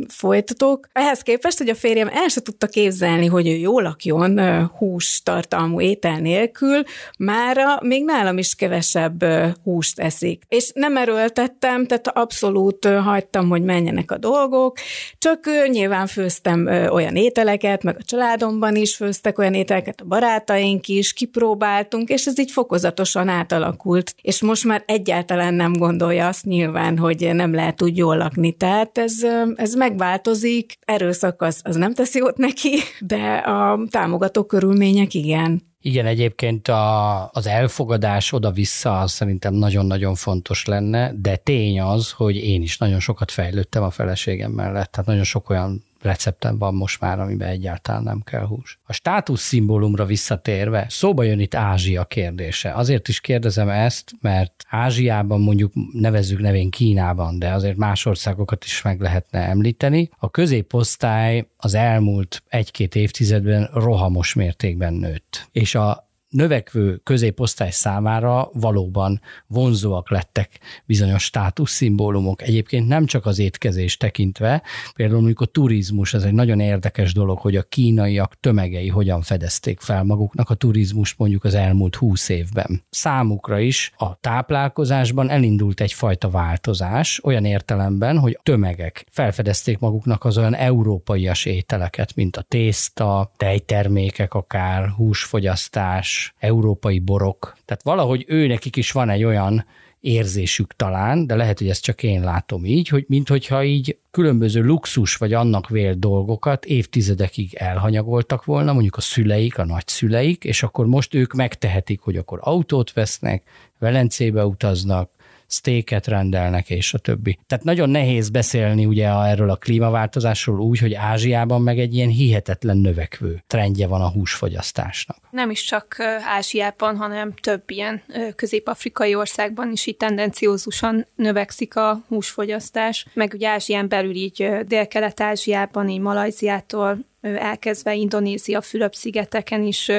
folytatok. 0.09 0.89
Ehhez 0.93 1.21
képest, 1.21 1.59
hogy 1.59 1.69
a 1.69 1.75
férjem 1.75 2.09
el 2.13 2.29
se 2.29 2.43
tudta 2.43 2.67
képzelni, 2.67 3.27
hogy 3.27 3.49
ő 3.49 3.55
jól 3.57 3.83
lakjon 3.83 4.41
hús 4.67 5.21
tartalmú 5.25 5.81
étel 5.81 6.19
nélkül, 6.19 6.83
mára 7.19 7.79
még 7.83 8.05
nálam 8.05 8.39
is 8.39 8.55
kevesebb 8.55 9.25
húst 9.63 10.01
eszik. 10.01 10.43
És 10.49 10.62
nem 10.75 10.97
erőltettem, 10.97 11.87
tehát 11.87 12.09
abszolút 12.09 12.85
hagytam, 12.87 13.49
hogy 13.49 13.63
menjenek 13.63 14.11
a 14.11 14.19
dolgok, 14.19 14.77
csak 15.19 15.41
nyilván 15.71 16.07
főztem 16.07 16.67
olyan 16.91 17.17
ételeket, 17.17 17.83
meg 17.83 17.97
a 17.99 18.03
családomban 18.03 18.77
is 18.77 18.97
főztek 18.97 19.39
olyan 19.39 19.55
ételeket, 19.55 20.01
a 20.01 20.05
barátaink 20.05 20.89
is, 20.89 21.13
kipróbáltunk, 21.13 22.09
és 22.09 22.27
ez 22.27 22.39
így 22.39 22.51
fokozatosan 22.51 23.29
átalakult. 23.29 24.15
És 24.23 24.43
most 24.43 24.65
már 24.65 24.83
egyáltalán 24.87 25.55
nem 25.55 25.73
gondolja 25.73 26.27
azt 26.27 26.45
nyilván, 26.45 26.99
hogy 26.99 27.31
nem 27.33 27.55
lehet 27.55 27.83
úgy 27.83 27.97
jól 27.97 28.17
lakni. 28.17 28.53
Tehát 28.53 28.99
ez, 28.99 29.15
ez 29.55 29.75
megváltozik, 29.75 30.79
erőszak 30.85 31.43
az, 31.43 31.61
az 31.65 31.77
nem 31.77 31.95
teszi 31.95 32.19
jót 32.19 32.37
neki, 32.37 32.79
de 33.01 33.35
a 33.35 33.81
támogató 33.91 34.45
körülmények 34.45 35.15
igen. 35.15 35.71
Igen, 35.85 36.07
egyébként 36.07 36.69
a, 36.69 37.29
az 37.33 37.47
elfogadás 37.47 38.33
oda-vissza 38.33 39.05
szerintem 39.07 39.55
nagyon-nagyon 39.55 40.15
fontos 40.15 40.65
lenne, 40.65 41.13
de 41.15 41.37
tény 41.37 41.81
az, 41.81 42.11
hogy 42.11 42.37
én 42.37 42.63
is 42.63 42.79
nagyon 42.79 43.01
sokat 43.01 43.31
fejlődtem 43.31 43.83
a 43.83 43.91
feleségem 43.91 44.51
mellett, 44.51 44.91
tehát 44.91 45.07
nagyon 45.07 45.25
sok 45.25 45.51
olyan 45.51 45.85
receptem 46.03 46.59
van 46.59 46.75
most 46.75 47.01
már, 47.01 47.21
amiben 47.21 47.49
egyáltalán 47.49 48.03
nem 48.03 48.21
kell 48.25 48.45
hús. 48.47 48.79
A 48.83 48.93
státusz 48.93 49.43
szimbólumra 49.43 50.05
visszatérve, 50.05 50.87
szóba 50.89 51.23
jön 51.23 51.41
itt 51.41 51.55
Ázsia 51.55 52.05
kérdése. 52.05 52.73
Azért 52.73 53.09
is 53.09 53.21
kérdezem 53.21 53.69
ezt, 53.69 54.13
mert 54.21 54.65
Ázsiában 54.69 55.41
mondjuk 55.41 55.73
nevezzük 55.93 56.41
nevén 56.41 56.71
Kínában, 56.71 57.39
de 57.39 57.53
azért 57.53 57.77
más 57.77 58.07
országokat 58.07 58.65
is 58.65 58.83
meg 58.83 59.01
lehetne 59.01 59.39
említeni. 59.39 60.11
A 60.19 60.31
középosztály 60.31 61.47
az 61.57 61.75
elmúlt 61.75 62.43
egy-két 62.49 62.95
évtizedben 62.95 63.71
rohamos 63.73 64.35
mértékben 64.35 64.95
nőtt. 64.95 65.49
És 65.53 65.75
a 65.75 66.11
növekvő 66.33 66.97
középosztály 66.97 67.71
számára 67.71 68.51
valóban 68.53 69.21
vonzóak 69.47 70.11
lettek 70.11 70.61
bizonyos 70.85 71.23
státuszszimbólumok. 71.23 72.43
Egyébként 72.43 72.89
nem 72.89 73.07
csak 73.07 73.27
az 73.27 73.39
étkezés 73.39 73.97
tekintve, 73.97 74.63
például 74.95 75.19
mondjuk 75.19 75.41
a 75.41 75.45
turizmus, 75.45 76.15
ez 76.15 76.23
egy 76.23 76.33
nagyon 76.33 76.61
érdekes 76.61 77.13
dolog, 77.13 77.39
hogy 77.39 77.57
a 77.57 77.63
kínaiak 77.63 78.35
tömegei 78.41 78.89
hogyan 78.89 79.23
fedezték 79.23 79.81
fel 79.81 80.05
maguknak 80.05 80.51
a 80.51 80.55
turizmust 80.55 81.19
mondjuk 81.19 81.45
az 81.45 81.55
elmúlt 81.55 81.95
húsz 81.95 82.29
évben. 82.29 82.83
Számukra 82.91 83.59
is 83.59 83.93
a 83.97 84.21
táplálkozásban 84.21 85.31
elindult 85.31 85.81
egyfajta 85.81 86.31
változás, 86.31 87.21
olyan 87.25 87.45
értelemben, 87.45 88.19
hogy 88.19 88.39
tömegek 88.43 89.07
felfedezték 89.11 89.79
maguknak 89.79 90.25
az 90.25 90.39
olyan 90.39 90.55
európaias 90.55 91.45
ételeket, 91.45 92.15
mint 92.15 92.37
a 92.37 92.43
tészta, 92.43 93.33
tejtermékek 93.37 94.35
akár, 94.35 94.89
húsfogyasztás, 94.89 96.22
európai 96.39 96.99
borok. 96.99 97.57
Tehát 97.65 97.83
valahogy 97.83 98.25
ő 98.29 98.47
nekik 98.47 98.77
is 98.77 98.93
van 98.93 99.11
egy 99.11 99.25
olyan 99.25 99.65
érzésük 100.03 100.77
talán, 100.77 101.27
de 101.27 101.35
lehet, 101.35 101.59
hogy 101.59 101.69
ezt 101.69 101.83
csak 101.83 102.03
én 102.03 102.23
látom 102.23 102.65
így, 102.65 102.89
hogy 102.89 103.05
minthogyha 103.09 103.65
így 103.65 103.99
különböző 104.11 104.63
luxus 104.63 105.17
vagy 105.17 105.33
annak 105.33 105.69
vélt 105.69 105.99
dolgokat 105.99 106.65
évtizedekig 106.65 107.55
elhanyagoltak 107.55 108.45
volna, 108.45 108.73
mondjuk 108.73 108.97
a 108.97 109.01
szüleik, 109.01 109.59
a 109.59 109.65
nagyszüleik, 109.65 110.45
és 110.45 110.63
akkor 110.63 110.87
most 110.87 111.15
ők 111.15 111.33
megtehetik, 111.33 112.01
hogy 112.01 112.17
akkor 112.17 112.39
autót 112.43 112.93
vesznek, 112.93 113.43
Velencébe 113.79 114.47
utaznak, 114.47 115.11
sztéket 115.53 116.07
rendelnek, 116.07 116.71
és 116.71 116.95
a 116.95 116.99
többi. 116.99 117.39
Tehát 117.47 117.65
nagyon 117.65 117.91
nehéz 117.91 118.31
beszélni 118.31 118.85
ugye 118.85 119.09
erről 119.09 119.51
a 119.51 119.57
klímaváltozásról 119.57 120.61
úgy, 120.61 120.79
hogy 120.79 120.95
Ázsiában 120.95 121.63
meg 121.63 121.79
egy 121.79 121.95
ilyen 121.95 122.09
hihetetlen 122.09 122.77
növekvő 122.77 123.43
trendje 123.47 123.87
van 123.87 124.01
a 124.01 124.11
húsfogyasztásnak. 124.11 125.17
Nem 125.31 125.51
is 125.51 125.63
csak 125.63 125.97
Ázsiában, 126.37 126.97
hanem 126.97 127.33
több 127.33 127.63
ilyen 127.67 128.03
közép-afrikai 128.37 129.15
országban 129.15 129.73
is 129.73 129.87
így 129.87 129.97
tendenciózusan 129.97 131.07
növekszik 131.15 131.77
a 131.77 132.05
húsfogyasztás, 132.09 133.07
meg 133.15 133.33
ugye 133.35 133.49
Ázsián 133.49 133.89
belül 133.89 134.15
így 134.15 134.49
Dél-Kelet-Ázsiában, 134.67 135.89
így 135.89 136.01
Malajziától 136.01 137.11
elkezdve 137.23 137.95
Indonézia, 137.95 138.61
Fülöp-szigeteken 138.61 139.63
is 139.63 139.91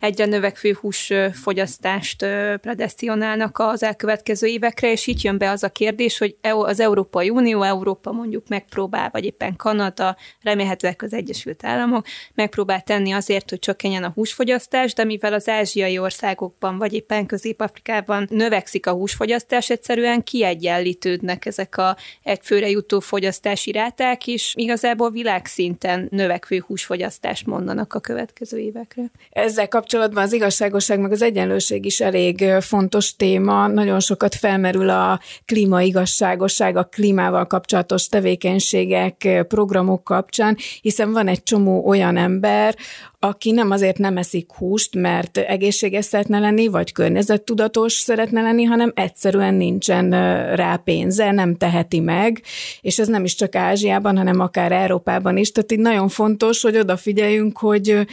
egyre 0.00 0.24
növekvő 0.24 0.78
húsfogyasztást 0.80 2.26
predestionálnak 2.60 3.58
az 3.58 3.82
elkövetkező 3.82 4.46
évekre, 4.46 4.90
és 4.90 5.06
itt 5.06 5.20
jön 5.20 5.38
be 5.38 5.50
az 5.50 5.62
a 5.62 5.68
kérdés, 5.68 6.18
hogy 6.18 6.36
e 6.40 6.54
az 6.54 6.80
Európai 6.80 7.30
Unió, 7.30 7.62
Európa 7.62 8.12
mondjuk 8.12 8.48
megpróbál, 8.48 9.08
vagy 9.12 9.24
éppen 9.24 9.56
Kanada, 9.56 10.16
remélhetőleg 10.42 11.02
az 11.02 11.12
Egyesült 11.12 11.64
Államok 11.64 12.06
megpróbál 12.34 12.80
tenni 12.80 13.12
azért, 13.12 13.50
hogy 13.50 13.58
csökkenjen 13.58 14.04
a 14.04 14.12
húsfogyasztás, 14.14 14.94
de 14.94 15.04
mivel 15.04 15.32
az 15.32 15.48
ázsiai 15.48 15.98
országokban, 15.98 16.78
vagy 16.78 16.92
éppen 16.92 17.26
Közép-Afrikában 17.26 18.26
növekszik 18.30 18.86
a 18.86 18.92
húsfogyasztás, 18.92 19.70
egyszerűen 19.70 20.22
kiegyenlítődnek 20.22 21.46
ezek 21.46 21.76
a 21.76 21.96
egyfőre 22.22 22.68
jutó 22.68 23.00
fogyasztási 23.00 23.72
ráták, 23.72 24.26
és 24.26 24.52
igazából 24.56 25.10
világszinten 25.10 26.06
növekvő 26.10 26.58
húsfogyasztást 26.72 27.46
mondanak 27.46 27.94
a 27.94 28.00
következő 28.00 28.58
évekre. 28.58 29.02
Ezzel 29.30 29.68
kapcsolatban 29.68 30.22
az 30.22 30.32
igazságosság 30.32 31.00
meg 31.00 31.12
az 31.12 31.22
egyenlőség 31.22 31.84
is 31.84 32.00
elég 32.00 32.44
fontos 32.60 33.16
téma. 33.16 33.66
Nagyon 33.66 34.00
sokat 34.00 34.34
felmerül 34.34 34.88
a 34.88 35.20
klímaigazságosság, 35.44 36.76
a 36.76 36.84
klímával 36.84 37.46
kapcsolatos 37.46 38.08
tevékenységek, 38.08 39.44
programok 39.48 40.04
kapcsán, 40.04 40.56
hiszen 40.80 41.12
van 41.12 41.28
egy 41.28 41.42
csomó 41.42 41.86
olyan 41.86 42.16
ember, 42.16 42.76
aki 43.24 43.50
nem 43.50 43.70
azért 43.70 43.98
nem 43.98 44.16
eszik 44.16 44.52
húst, 44.52 44.94
mert 44.94 45.38
egészséges 45.38 46.04
szeretne 46.04 46.38
lenni, 46.38 46.68
vagy 46.68 46.92
környezettudatos 46.92 47.92
szeretne 47.92 48.42
lenni, 48.42 48.64
hanem 48.64 48.92
egyszerűen 48.94 49.54
nincsen 49.54 50.10
rá 50.54 50.76
pénze, 50.76 51.30
nem 51.30 51.56
teheti 51.56 52.00
meg, 52.00 52.42
és 52.80 52.98
ez 52.98 53.08
nem 53.08 53.24
is 53.24 53.34
csak 53.34 53.54
Ázsiában, 53.54 54.16
hanem 54.16 54.40
akár 54.40 54.72
Európában 54.72 55.36
is. 55.36 55.52
Tehát 55.52 55.72
így 55.72 55.78
nagyon 55.78 56.08
fontos, 56.08 56.62
hogy 56.62 56.76
odafigyeljünk, 56.76 57.58
hogy 57.58 58.06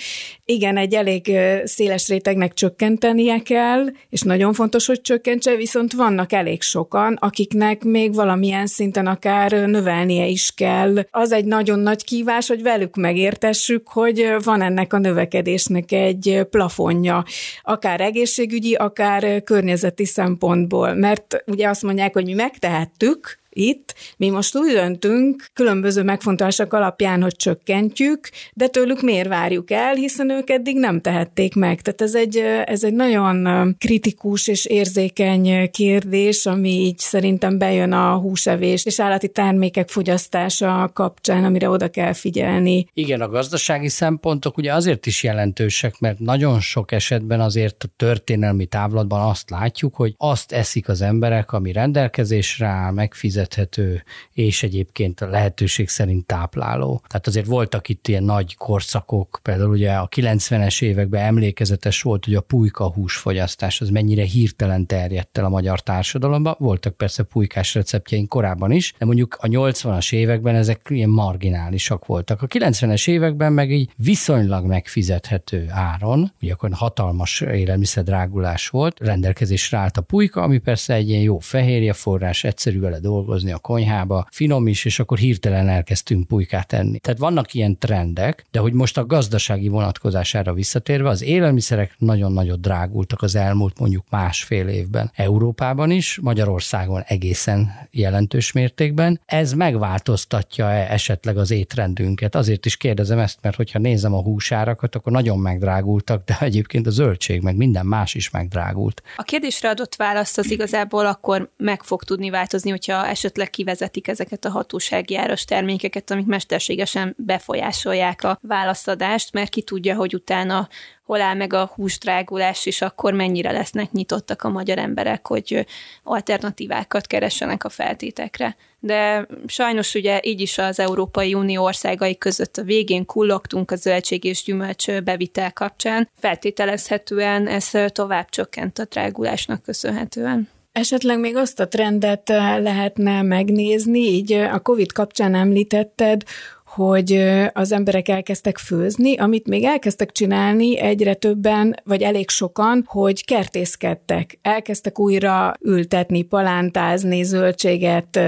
igen, 0.45 0.77
egy 0.77 0.93
elég 0.93 1.37
széles 1.63 2.07
rétegnek 2.07 2.53
csökkentenie 2.53 3.39
kell, 3.39 3.85
és 4.09 4.21
nagyon 4.21 4.53
fontos, 4.53 4.85
hogy 4.85 5.01
csökkentse, 5.01 5.55
viszont 5.55 5.93
vannak 5.93 6.31
elég 6.31 6.61
sokan, 6.61 7.13
akiknek 7.13 7.83
még 7.83 8.13
valamilyen 8.15 8.67
szinten 8.67 9.07
akár 9.07 9.51
növelnie 9.51 10.27
is 10.27 10.51
kell. 10.55 10.95
Az 11.11 11.31
egy 11.31 11.45
nagyon 11.45 11.79
nagy 11.79 12.03
kívás, 12.03 12.47
hogy 12.47 12.61
velük 12.61 12.95
megértessük, 12.95 13.87
hogy 13.87 14.35
van 14.43 14.61
ennek 14.61 14.93
a 14.93 14.98
növekedésnek 14.99 15.91
egy 15.91 16.47
plafonja, 16.49 17.23
akár 17.61 18.01
egészségügyi, 18.01 18.73
akár 18.73 19.43
környezeti 19.43 20.05
szempontból. 20.05 20.93
Mert 20.93 21.43
ugye 21.45 21.67
azt 21.67 21.83
mondják, 21.83 22.13
hogy 22.13 22.25
mi 22.25 22.33
megtehettük, 22.33 23.38
itt. 23.49 23.95
Mi 24.17 24.29
most 24.29 24.55
úgy 24.57 24.71
döntünk, 24.71 25.45
különböző 25.53 26.03
megfontolások 26.03 26.73
alapján, 26.73 27.21
hogy 27.21 27.35
csökkentjük, 27.35 28.29
de 28.53 28.67
tőlük 28.67 29.01
miért 29.01 29.27
várjuk 29.27 29.71
el, 29.71 29.93
hiszen 29.93 30.29
ők 30.29 30.49
eddig 30.49 30.77
nem 30.77 31.01
tehették 31.01 31.55
meg. 31.55 31.81
Tehát 31.81 32.01
ez 32.01 32.15
egy, 32.15 32.37
ez 32.65 32.83
egy 32.83 32.93
nagyon 32.93 33.75
kritikus 33.77 34.47
és 34.47 34.65
érzékeny 34.65 35.71
kérdés, 35.71 36.45
ami 36.45 36.69
így 36.69 36.97
szerintem 36.97 37.57
bejön 37.57 37.91
a 37.91 38.17
húsevés 38.17 38.85
és 38.85 38.99
állati 38.99 39.27
termékek 39.27 39.89
fogyasztása 39.89 40.91
kapcsán, 40.93 41.43
amire 41.43 41.69
oda 41.69 41.89
kell 41.89 42.13
figyelni. 42.13 42.87
Igen, 42.93 43.21
a 43.21 43.27
gazdasági 43.27 43.89
szempontok 43.89 44.57
ugye 44.57 44.73
azért 44.73 45.05
is 45.05 45.23
jelentősek, 45.23 45.99
mert 45.99 46.19
nagyon 46.19 46.59
sok 46.59 46.91
esetben 46.91 47.39
azért 47.39 47.83
a 47.83 47.87
történelmi 47.95 48.65
távlatban 48.65 49.29
azt 49.29 49.49
látjuk, 49.49 49.95
hogy 49.95 50.13
azt 50.17 50.51
eszik 50.51 50.89
az 50.89 51.01
emberek, 51.01 51.51
ami 51.51 51.71
rendelkezésre 51.71 52.67
áll, 52.67 52.91
megfizet 52.91 53.38
megfizethető, 53.39 54.03
és 54.33 54.63
egyébként 54.63 55.21
a 55.21 55.27
lehetőség 55.27 55.89
szerint 55.89 56.25
tápláló. 56.25 57.01
Tehát 57.07 57.27
azért 57.27 57.45
voltak 57.45 57.89
itt 57.89 58.07
ilyen 58.07 58.23
nagy 58.23 58.55
korszakok, 58.55 59.39
például 59.43 59.69
ugye 59.69 59.91
a 59.91 60.07
90-es 60.07 60.81
években 60.81 61.25
emlékezetes 61.25 62.01
volt, 62.01 62.25
hogy 62.25 62.35
a 62.35 62.41
pulyka 62.41 62.91
húsfogyasztás 62.91 63.81
az 63.81 63.89
mennyire 63.89 64.23
hirtelen 64.23 64.85
terjedt 64.85 65.37
el 65.37 65.45
a 65.45 65.49
magyar 65.49 65.79
társadalomban. 65.79 66.55
Voltak 66.59 66.93
persze 66.97 67.23
pulykás 67.23 67.73
receptjeink 67.73 68.29
korábban 68.29 68.71
is, 68.71 68.93
de 68.97 69.05
mondjuk 69.05 69.37
a 69.39 69.47
80-as 69.47 70.13
években 70.13 70.55
ezek 70.55 70.81
ilyen 70.89 71.09
marginálisak 71.09 72.05
voltak. 72.05 72.41
A 72.41 72.47
90-es 72.47 73.09
években 73.09 73.53
meg 73.53 73.71
így 73.71 73.89
viszonylag 73.95 74.65
megfizethető 74.65 75.65
áron, 75.69 76.31
ugye 76.41 76.53
akkor 76.53 76.69
hatalmas 76.73 77.41
élelmiszerdrágulás 77.41 78.67
volt, 78.67 78.99
rendelkezésre 78.99 79.77
állt 79.77 79.97
a 79.97 80.01
pulyka, 80.01 80.41
ami 80.41 80.57
persze 80.57 80.93
egy 80.93 81.09
ilyen 81.09 81.21
jó 81.21 81.39
fehérje 81.39 81.93
forrás, 81.93 82.43
egyszerű 82.43 82.79
vele 82.79 82.99
dolgozni, 82.99 83.28
dolgozni 83.29 83.51
a 83.51 83.57
konyhába, 83.57 84.27
finom 84.31 84.67
is, 84.67 84.85
és 84.85 84.99
akkor 84.99 85.17
hirtelen 85.17 85.69
elkezdtünk 85.69 86.27
pulykát 86.27 86.73
enni. 86.73 86.99
Tehát 86.99 87.19
vannak 87.19 87.53
ilyen 87.53 87.77
trendek, 87.77 88.45
de 88.51 88.59
hogy 88.59 88.73
most 88.73 88.97
a 88.97 89.05
gazdasági 89.05 89.67
vonatkozására 89.67 90.53
visszatérve, 90.53 91.09
az 91.09 91.21
élelmiszerek 91.21 91.95
nagyon-nagyon 91.97 92.61
drágultak 92.61 93.21
az 93.21 93.35
elmúlt 93.35 93.79
mondjuk 93.79 94.05
másfél 94.09 94.67
évben. 94.67 95.11
Európában 95.15 95.91
is, 95.91 96.19
Magyarországon 96.21 97.03
egészen 97.07 97.71
jelentős 97.91 98.51
mértékben. 98.51 99.21
Ez 99.25 99.53
megváltoztatja-e 99.53 100.93
esetleg 100.93 101.37
az 101.37 101.51
étrendünket? 101.51 102.35
Azért 102.35 102.65
is 102.65 102.77
kérdezem 102.77 103.19
ezt, 103.19 103.37
mert 103.41 103.55
hogyha 103.55 103.79
nézem 103.79 104.13
a 104.13 104.21
húsárakat, 104.21 104.95
akkor 104.95 105.11
nagyon 105.11 105.39
megdrágultak, 105.39 106.25
de 106.25 106.37
egyébként 106.39 106.87
a 106.87 106.91
zöldség 106.91 107.41
meg 107.41 107.55
minden 107.55 107.85
más 107.85 108.15
is 108.15 108.29
megdrágult. 108.29 109.01
A 109.15 109.23
kérdésre 109.23 109.69
adott 109.69 109.95
választ 109.95 110.37
az 110.37 110.51
igazából 110.51 111.05
akkor 111.05 111.49
meg 111.57 111.83
fog 111.83 112.03
tudni 112.03 112.29
változni, 112.29 112.69
hogyha 112.69 113.07
esetleg 113.19 113.49
kivezetik 113.49 114.07
ezeket 114.07 114.45
a 114.45 114.49
hatósági 114.49 115.17
áras 115.17 115.45
termékeket, 115.45 116.11
amik 116.11 116.25
mesterségesen 116.25 117.15
befolyásolják 117.17 118.23
a 118.23 118.39
válaszadást, 118.41 119.33
mert 119.33 119.49
ki 119.49 119.61
tudja, 119.61 119.95
hogy 119.95 120.15
utána 120.15 120.67
hol 121.03 121.21
áll 121.21 121.35
meg 121.35 121.53
a 121.53 121.71
húsdrágulás, 121.75 122.65
és 122.65 122.81
akkor 122.81 123.13
mennyire 123.13 123.51
lesznek 123.51 123.91
nyitottak 123.91 124.43
a 124.43 124.49
magyar 124.49 124.77
emberek, 124.77 125.27
hogy 125.27 125.65
alternatívákat 126.03 127.07
keressenek 127.07 127.63
a 127.63 127.69
feltétekre. 127.69 128.55
De 128.79 129.27
sajnos 129.47 129.93
ugye 129.93 130.19
így 130.23 130.41
is 130.41 130.57
az 130.57 130.79
Európai 130.79 131.33
Unió 131.33 131.63
országai 131.63 132.17
között 132.17 132.57
a 132.57 132.63
végén 132.63 133.05
kullogtunk 133.05 133.71
a 133.71 133.75
zöldség 133.75 134.23
és 134.23 134.43
gyümölcs 134.43 134.91
bevitel 134.91 135.53
kapcsán. 135.53 136.09
Feltételezhetően 136.19 137.47
ez 137.47 137.71
tovább 137.87 138.29
csökkent 138.29 138.79
a 138.79 138.85
drágulásnak 138.85 139.63
köszönhetően. 139.63 140.49
Esetleg 140.79 141.19
még 141.19 141.35
azt 141.35 141.59
a 141.59 141.67
trendet 141.67 142.29
eh, 142.29 142.59
lehetne 142.61 143.21
megnézni, 143.21 143.99
így 143.99 144.31
eh, 144.31 144.53
a 144.53 144.59
COVID 144.59 144.91
kapcsán 144.91 145.35
említetted, 145.35 146.23
hogy 146.69 147.27
az 147.53 147.71
emberek 147.71 148.07
elkezdtek 148.07 148.57
főzni, 148.57 149.17
amit 149.17 149.47
még 149.47 149.63
elkezdtek 149.63 150.11
csinálni 150.11 150.79
egyre 150.79 151.13
többen, 151.13 151.75
vagy 151.83 152.01
elég 152.01 152.29
sokan, 152.29 152.83
hogy 152.87 153.25
kertészkedtek. 153.25 154.39
Elkezdtek 154.41 154.99
újra 154.99 155.53
ültetni, 155.61 156.21
palántázni, 156.21 157.23
zöldséget, 157.23 158.19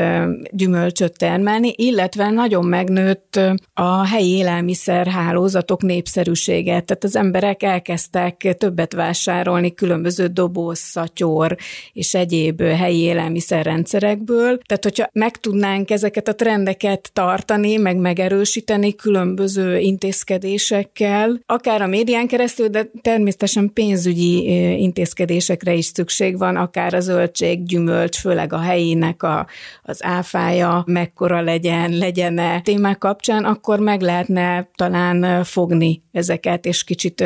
gyümölcsöt 0.52 1.18
termelni, 1.18 1.74
illetve 1.76 2.30
nagyon 2.30 2.66
megnőtt 2.66 3.40
a 3.74 4.06
helyi 4.06 4.30
élelmiszer 4.30 5.08
hálózatok 5.08 5.82
népszerűsége. 5.82 6.80
Tehát 6.82 7.04
az 7.04 7.16
emberek 7.16 7.64
elkezdtek 7.64 8.56
többet 8.58 8.94
vásárolni 8.94 9.74
különböző 9.74 10.28
doboz, 10.28 10.80
szatyor 10.80 11.56
és 11.94 12.14
egyéb 12.14 12.62
helyi 12.62 13.00
élelmiszerrendszerekből. 13.00 14.58
Tehát, 14.58 14.84
hogyha 14.84 15.10
meg 15.12 15.38
tudnánk 15.38 15.92
ezeket 15.92 16.28
a 16.28 16.36
trendeket 16.36 17.10
tartani, 17.14 17.76
meg 17.76 17.98
megerősíteni, 17.98 18.30
erősíteni 18.32 18.96
különböző 18.96 19.80
intézkedésekkel, 19.80 21.42
akár 21.46 21.82
a 21.82 21.88
médián 21.88 22.28
keresztül, 22.28 22.68
de 22.68 22.92
természetesen 23.02 23.74
pénzügyi 23.74 24.44
intézkedésekre 24.82 25.74
is 25.74 25.86
szükség 25.86 26.38
van, 26.38 26.56
akár 26.56 26.94
a 26.94 27.00
zöldség, 27.00 27.64
gyümölcs, 27.64 28.18
főleg 28.20 28.54
a 28.54 28.60
helyének 28.60 29.24
a, 29.24 29.48
az 29.84 30.04
áfája 30.04 30.84
mekkora 30.88 31.42
legyen, 31.42 31.98
legyen-e 31.98 32.62
témák 32.62 32.98
kapcsán, 32.98 33.44
akkor 33.44 33.80
meg 33.80 34.02
lehetne 34.02 34.70
talán 34.76 35.44
fogni 35.44 36.02
ezeket, 36.12 36.66
és 36.66 36.84
kicsit 36.84 37.24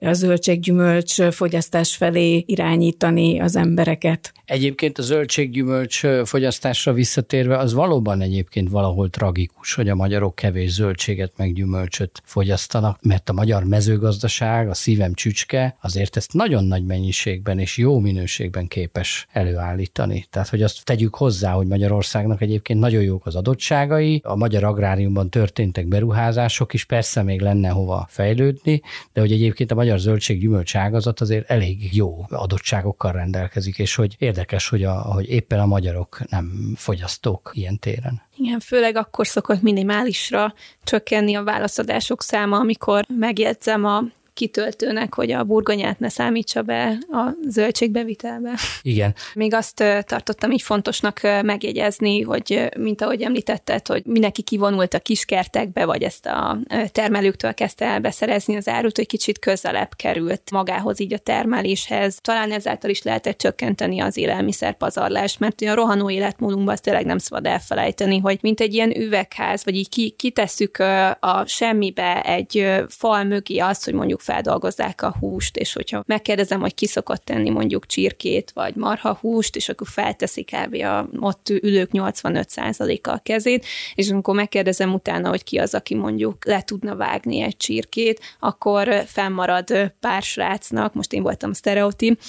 a 0.00 0.12
zöldséggyümölcs 0.12 1.22
fogyasztás 1.22 1.96
felé 1.96 2.44
irányítani 2.46 3.40
az 3.40 3.56
embereket. 3.56 4.32
Egyébként 4.44 4.98
a 4.98 5.02
zöldséggyümölcs 5.02 6.06
fogyasztásra 6.24 6.92
visszatérve, 6.92 7.56
az 7.56 7.72
valóban 7.72 8.20
egyébként 8.20 8.70
valahol 8.70 9.10
tragikus, 9.10 9.74
hogy 9.74 9.88
a 9.88 9.94
magyarok 9.94 10.34
kevés 10.34 10.70
zöldséget 10.70 11.32
meg 11.36 11.52
gyümölcsöt 11.52 12.22
fogyasztanak, 12.24 12.98
mert 13.02 13.28
a 13.28 13.32
magyar 13.32 13.64
mezőgazdaság, 13.64 14.68
a 14.68 14.74
szívem 14.74 15.14
csücske 15.14 15.76
azért 15.80 16.16
ezt 16.16 16.32
nagyon 16.32 16.64
nagy 16.64 16.84
mennyiségben 16.84 17.58
és 17.58 17.76
jó 17.76 17.98
minőségben 17.98 18.66
képes 18.66 19.26
előállítani. 19.32 20.26
Tehát, 20.30 20.48
hogy 20.48 20.62
azt 20.62 20.84
tegyük 20.84 21.14
hozzá, 21.14 21.52
hogy 21.52 21.66
Magyarországnak 21.66 22.42
egyébként 22.42 22.80
nagyon 22.80 23.02
jók 23.02 23.26
az 23.26 23.36
adottságai, 23.36 24.20
a 24.24 24.36
magyar 24.36 24.64
agráriumban 24.64 25.30
történtek 25.30 25.86
beruházások 25.86 26.72
is, 26.74 26.84
persze 26.84 27.22
még 27.22 27.40
lenne 27.40 27.68
hova 27.68 28.06
fejlődni, 28.08 28.82
de 29.12 29.20
hogy 29.20 29.32
egyébként 29.32 29.70
a 29.70 29.74
magyar 29.74 29.89
zöldséggyümölcs 29.98 30.76
ágazat 30.76 31.20
azért 31.20 31.50
elég 31.50 31.94
jó 31.96 32.24
adottságokkal 32.28 33.12
rendelkezik, 33.12 33.78
és 33.78 33.94
hogy 33.94 34.16
érdekes, 34.18 34.68
hogy, 34.68 34.84
a, 34.84 34.92
hogy 34.92 35.28
éppen 35.28 35.60
a 35.60 35.66
magyarok 35.66 36.20
nem 36.30 36.72
fogyasztók 36.76 37.50
ilyen 37.54 37.78
téren. 37.78 38.22
Igen, 38.36 38.60
főleg 38.60 38.96
akkor 38.96 39.26
szokott 39.26 39.62
minimálisra 39.62 40.54
csökkenni 40.84 41.34
a 41.34 41.42
válaszadások 41.42 42.22
száma, 42.22 42.58
amikor 42.58 43.04
megjegyzem 43.18 43.84
a 43.84 44.02
kitöltőnek, 44.40 45.14
hogy 45.14 45.30
a 45.32 45.44
burgonyát 45.44 45.98
ne 45.98 46.08
számítsa 46.08 46.62
be 46.62 46.98
a 47.10 47.30
zöldségbevitelbe. 47.48 48.50
Igen. 48.82 49.14
Még 49.34 49.54
azt 49.54 49.84
tartottam 50.06 50.50
így 50.50 50.62
fontosnak 50.62 51.20
megjegyezni, 51.22 52.20
hogy 52.20 52.68
mint 52.78 53.02
ahogy 53.02 53.22
említetted, 53.22 53.86
hogy 53.86 54.02
mindenki 54.04 54.42
kivonult 54.42 54.94
a 54.94 54.98
kiskertekbe, 54.98 55.84
vagy 55.84 56.02
ezt 56.02 56.26
a 56.26 56.58
termelőktől 56.92 57.54
kezdte 57.54 57.84
el 57.84 58.00
beszerezni 58.00 58.56
az 58.56 58.68
árut, 58.68 58.96
hogy 58.96 59.06
kicsit 59.06 59.38
közelebb 59.38 59.90
került 59.96 60.50
magához 60.50 61.00
így 61.00 61.12
a 61.12 61.18
termeléshez. 61.18 62.18
Talán 62.20 62.52
ezáltal 62.52 62.90
is 62.90 63.02
lehetett 63.02 63.38
csökkenteni 63.38 64.00
az 64.00 64.16
élelmiszerpazarlást, 64.16 65.40
mert 65.40 65.60
a 65.60 65.74
rohanó 65.74 66.10
életmódunkban 66.10 66.72
azt 66.72 66.82
tényleg 66.82 67.04
nem 67.04 67.18
szabad 67.18 67.46
elfelejteni, 67.46 68.18
hogy 68.18 68.38
mint 68.42 68.60
egy 68.60 68.74
ilyen 68.74 68.96
üvegház, 68.96 69.64
vagy 69.64 69.76
így 69.76 69.88
ki, 69.88 70.10
kitesszük 70.10 70.78
a 71.20 71.44
semmibe 71.46 72.22
egy 72.22 72.66
fal 72.88 73.24
mögé 73.24 73.58
azt, 73.58 73.84
hogy 73.84 73.94
mondjuk 73.94 74.20
feldolgozzák 74.30 75.02
a 75.02 75.14
húst, 75.20 75.56
és 75.56 75.72
hogyha 75.72 76.02
megkérdezem, 76.06 76.60
hogy 76.60 76.74
ki 76.74 76.86
szokott 76.86 77.24
tenni 77.24 77.50
mondjuk 77.50 77.86
csirkét, 77.86 78.50
vagy 78.54 78.74
marha 78.74 79.18
húst, 79.20 79.56
és 79.56 79.68
akkor 79.68 79.86
felteszik 79.86 80.50
kb. 80.50 80.74
a 80.74 81.08
ott 81.20 81.48
ülők 81.48 81.90
85%-a 81.92 83.10
a 83.10 83.20
kezét, 83.22 83.66
és 83.94 84.10
amikor 84.10 84.34
megkérdezem 84.34 84.92
utána, 84.92 85.28
hogy 85.28 85.44
ki 85.44 85.58
az, 85.58 85.74
aki 85.74 85.94
mondjuk 85.94 86.44
le 86.44 86.62
tudna 86.62 86.96
vágni 86.96 87.40
egy 87.40 87.56
csirkét, 87.56 88.20
akkor 88.40 89.02
fennmarad 89.06 89.92
pár 90.00 90.22
srácnak, 90.22 90.94
most 90.94 91.12
én 91.12 91.22
voltam 91.22 91.52
sztereotip, 91.52 92.20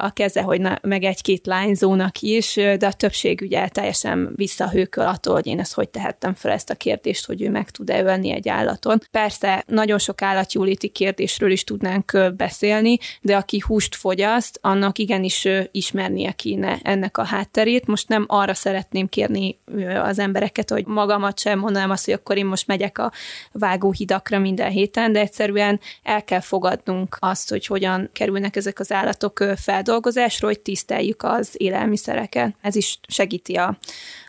a 0.00 0.10
keze, 0.12 0.42
hogy 0.42 0.60
na, 0.60 0.78
meg 0.82 1.04
egy-két 1.04 1.46
lányzónak 1.46 2.20
is, 2.20 2.54
de 2.54 2.86
a 2.86 2.92
többség 2.92 3.40
ugye 3.40 3.68
teljesen 3.68 4.32
visszahőköl 4.36 5.06
attól, 5.06 5.34
hogy 5.34 5.46
én 5.46 5.60
ezt 5.60 5.74
hogy 5.74 5.88
tehettem 5.88 6.34
fel 6.34 6.52
ezt 6.52 6.70
a 6.70 6.74
kérdést, 6.74 7.26
hogy 7.26 7.42
ő 7.42 7.50
meg 7.50 7.70
tud-e 7.70 8.02
ölni 8.02 8.32
egy 8.32 8.48
állaton. 8.48 9.00
Persze 9.10 9.64
nagyon 9.66 9.98
sok 9.98 10.22
állatjóléti 10.22 10.88
kérdésről 11.22 11.50
is 11.50 11.64
tudnánk 11.64 12.34
beszélni, 12.36 12.98
de 13.20 13.36
aki 13.36 13.62
húst 13.66 13.94
fogyaszt, 13.94 14.58
annak 14.62 14.98
igenis 14.98 15.48
ismernie 15.70 16.32
kéne 16.32 16.78
ennek 16.82 17.18
a 17.18 17.24
hátterét. 17.24 17.86
Most 17.86 18.08
nem 18.08 18.24
arra 18.28 18.54
szeretném 18.54 19.08
kérni 19.08 19.58
az 20.02 20.18
embereket, 20.18 20.70
hogy 20.70 20.86
magamat 20.86 21.40
sem 21.40 21.58
mondanám 21.58 21.90
azt, 21.90 22.04
hogy 22.04 22.14
akkor 22.14 22.36
én 22.36 22.46
most 22.46 22.66
megyek 22.66 22.98
a 22.98 23.12
vágóhidakra 23.52 24.38
minden 24.38 24.70
héten, 24.70 25.12
de 25.12 25.20
egyszerűen 25.20 25.80
el 26.02 26.24
kell 26.24 26.40
fogadnunk 26.40 27.16
azt, 27.20 27.50
hogy 27.50 27.66
hogyan 27.66 28.10
kerülnek 28.12 28.56
ezek 28.56 28.80
az 28.80 28.92
állatok 28.92 29.44
feldolgozásra, 29.56 30.46
hogy 30.46 30.60
tiszteljük 30.60 31.22
az 31.22 31.54
élelmiszereket. 31.56 32.54
Ez 32.60 32.74
is 32.74 32.98
segíti 33.08 33.54
a, 33.54 33.78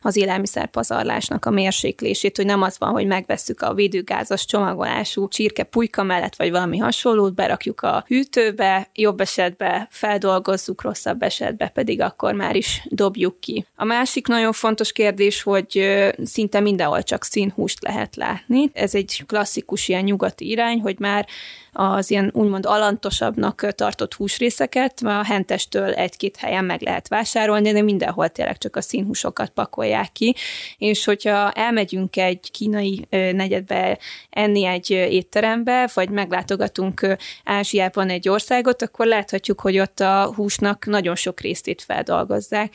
az 0.01 0.15
élelmiszerpazarlásnak 0.15 1.45
a 1.45 1.49
mérséklését, 1.49 2.35
hogy 2.35 2.45
nem 2.45 2.61
az 2.61 2.75
van, 2.79 2.91
hogy 2.91 3.05
megvesszük 3.05 3.61
a 3.61 3.73
védőgázas 3.73 4.45
csomagolású 4.45 5.27
csirke 5.27 5.63
pulyka 5.63 6.03
mellett, 6.03 6.35
vagy 6.35 6.51
valami 6.51 6.81
hasonlót, 6.83 7.33
berakjuk 7.33 7.81
a 7.81 8.03
hűtőbe, 8.07 8.89
jobb 8.93 9.21
esetben 9.21 9.87
feldolgozzuk, 9.89 10.81
rosszabb 10.81 11.21
esetben 11.21 11.71
pedig 11.73 12.01
akkor 12.01 12.33
már 12.33 12.55
is 12.55 12.81
dobjuk 12.89 13.39
ki. 13.39 13.65
A 13.75 13.83
másik 13.83 14.27
nagyon 14.27 14.51
fontos 14.51 14.91
kérdés, 14.91 15.41
hogy 15.41 16.01
szinte 16.23 16.59
mindenhol 16.59 17.03
csak 17.03 17.23
színhúst 17.23 17.83
lehet 17.83 18.15
látni. 18.15 18.69
Ez 18.73 18.95
egy 18.95 19.23
klasszikus 19.27 19.87
ilyen 19.87 20.03
nyugati 20.03 20.49
irány, 20.49 20.79
hogy 20.79 20.99
már 20.99 21.27
az 21.73 22.11
ilyen 22.11 22.31
úgymond 22.33 22.65
alantosabbnak 22.65 23.67
tartott 23.75 24.13
húsrészeket 24.13 24.99
a 25.03 25.23
hentestől 25.25 25.93
egy-két 25.93 26.37
helyen 26.37 26.65
meg 26.65 26.81
lehet 26.81 27.07
vásárolni, 27.07 27.71
de 27.71 27.81
mindenhol 27.81 28.29
tényleg 28.29 28.57
csak 28.57 28.75
a 28.75 28.81
színhúsokat 28.81 29.49
pakolják 29.49 30.11
ki, 30.11 30.35
és 30.77 31.05
hogyha 31.05 31.51
elmegyünk 31.51 32.17
egy 32.17 32.51
kínai 32.51 33.07
negyedbe 33.09 33.97
enni 34.29 34.65
egy 34.65 34.89
étterembe, 34.89 35.89
vagy 35.93 36.09
meglátogatunk 36.09 37.07
Ázsiában 37.43 38.09
egy 38.09 38.29
országot, 38.29 38.81
akkor 38.81 39.05
láthatjuk, 39.05 39.61
hogy 39.61 39.79
ott 39.79 39.99
a 39.99 40.33
húsnak 40.35 40.85
nagyon 40.85 41.15
sok 41.15 41.39
részét 41.39 41.81
feldolgozzák. 41.81 42.73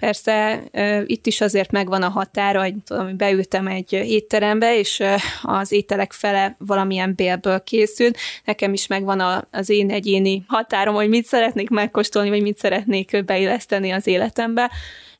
Persze 0.00 0.62
itt 1.06 1.26
is 1.26 1.40
azért 1.40 1.70
megvan 1.70 2.02
a 2.02 2.08
határa, 2.08 2.60
hogy 2.60 2.74
tudom, 2.84 3.16
beültem 3.16 3.66
egy 3.66 3.92
étterembe, 3.92 4.78
és 4.78 5.02
az 5.42 5.72
ételek 5.72 6.12
fele 6.12 6.56
valamilyen 6.58 7.14
bélből 7.14 7.62
készült. 7.62 8.18
Nekem 8.44 8.72
is 8.72 8.86
megvan 8.86 9.46
az 9.50 9.68
én 9.68 9.90
egyéni 9.90 10.44
határom, 10.46 10.94
hogy 10.94 11.08
mit 11.08 11.26
szeretnék 11.26 11.68
megkóstolni, 11.68 12.28
vagy 12.28 12.42
mit 12.42 12.58
szeretnék 12.58 13.24
beilleszteni 13.24 13.90
az 13.90 14.06
életembe 14.06 14.70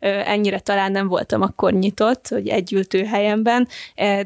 ennyire 0.00 0.58
talán 0.58 0.92
nem 0.92 1.08
voltam 1.08 1.42
akkor 1.42 1.72
nyitott, 1.72 2.28
hogy 2.28 2.48
egy 2.48 2.72
ültőhelyemben, 2.72 3.68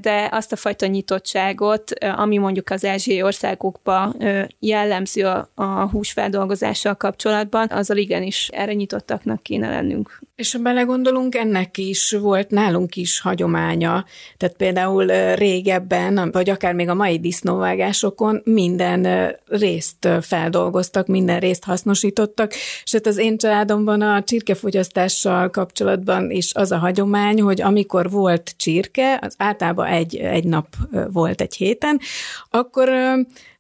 de 0.01 0.29
azt 0.33 0.53
a 0.53 0.57
fajta 0.57 0.87
nyitottságot, 0.87 1.93
ami 2.17 2.39
mondjuk 2.39 2.71
az 2.71 2.85
ázsiai 2.85 3.23
országokban 3.23 4.17
jellemző 4.59 5.25
a, 5.27 5.51
a 5.55 5.65
húsfeldolgozással 5.65 6.95
kapcsolatban, 6.95 7.69
azzal 7.71 7.97
igenis 7.97 8.49
erre 8.53 8.73
nyitottaknak 8.73 9.43
kéne 9.43 9.71
lennünk. 9.71 10.23
És 10.37 10.53
ha 10.53 10.59
belegondolunk, 10.59 11.35
ennek 11.35 11.79
is 11.79 12.11
volt 12.21 12.51
nálunk 12.51 12.97
is 12.97 13.21
hagyománya. 13.21 14.05
Tehát 14.37 14.57
például 14.57 15.35
régebben, 15.35 16.31
vagy 16.33 16.51
akár 16.51 16.75
még 16.75 16.89
a 16.89 16.95
mai 16.95 17.19
disznóvágásokon 17.19 18.41
minden 18.45 19.33
részt 19.47 20.09
feldolgoztak, 20.21 21.07
minden 21.07 21.41
részt 21.41 21.65
hasznosítottak, 21.65 22.53
és 22.85 22.93
hát 22.93 23.07
az 23.07 23.17
én 23.17 23.39
családomban 23.39 24.01
a 24.01 24.23
csirkefogyasztással 24.23 25.51
kapcsolatban 25.51 25.64
is 26.29 26.55
az 26.55 26.73
a 26.73 26.79
hagyomány, 26.79 27.41
hogy 27.41 27.63
amikor 27.63 28.11
volt 28.11 28.55
csirke, 28.57 29.19
az 29.23 29.35
általában 29.39 29.87
egy, 29.87 30.17
egy 30.17 30.45
nap 30.45 30.67
volt 31.13 31.41
egy 31.41 31.55
héten, 31.55 32.01
akkor 32.51 32.89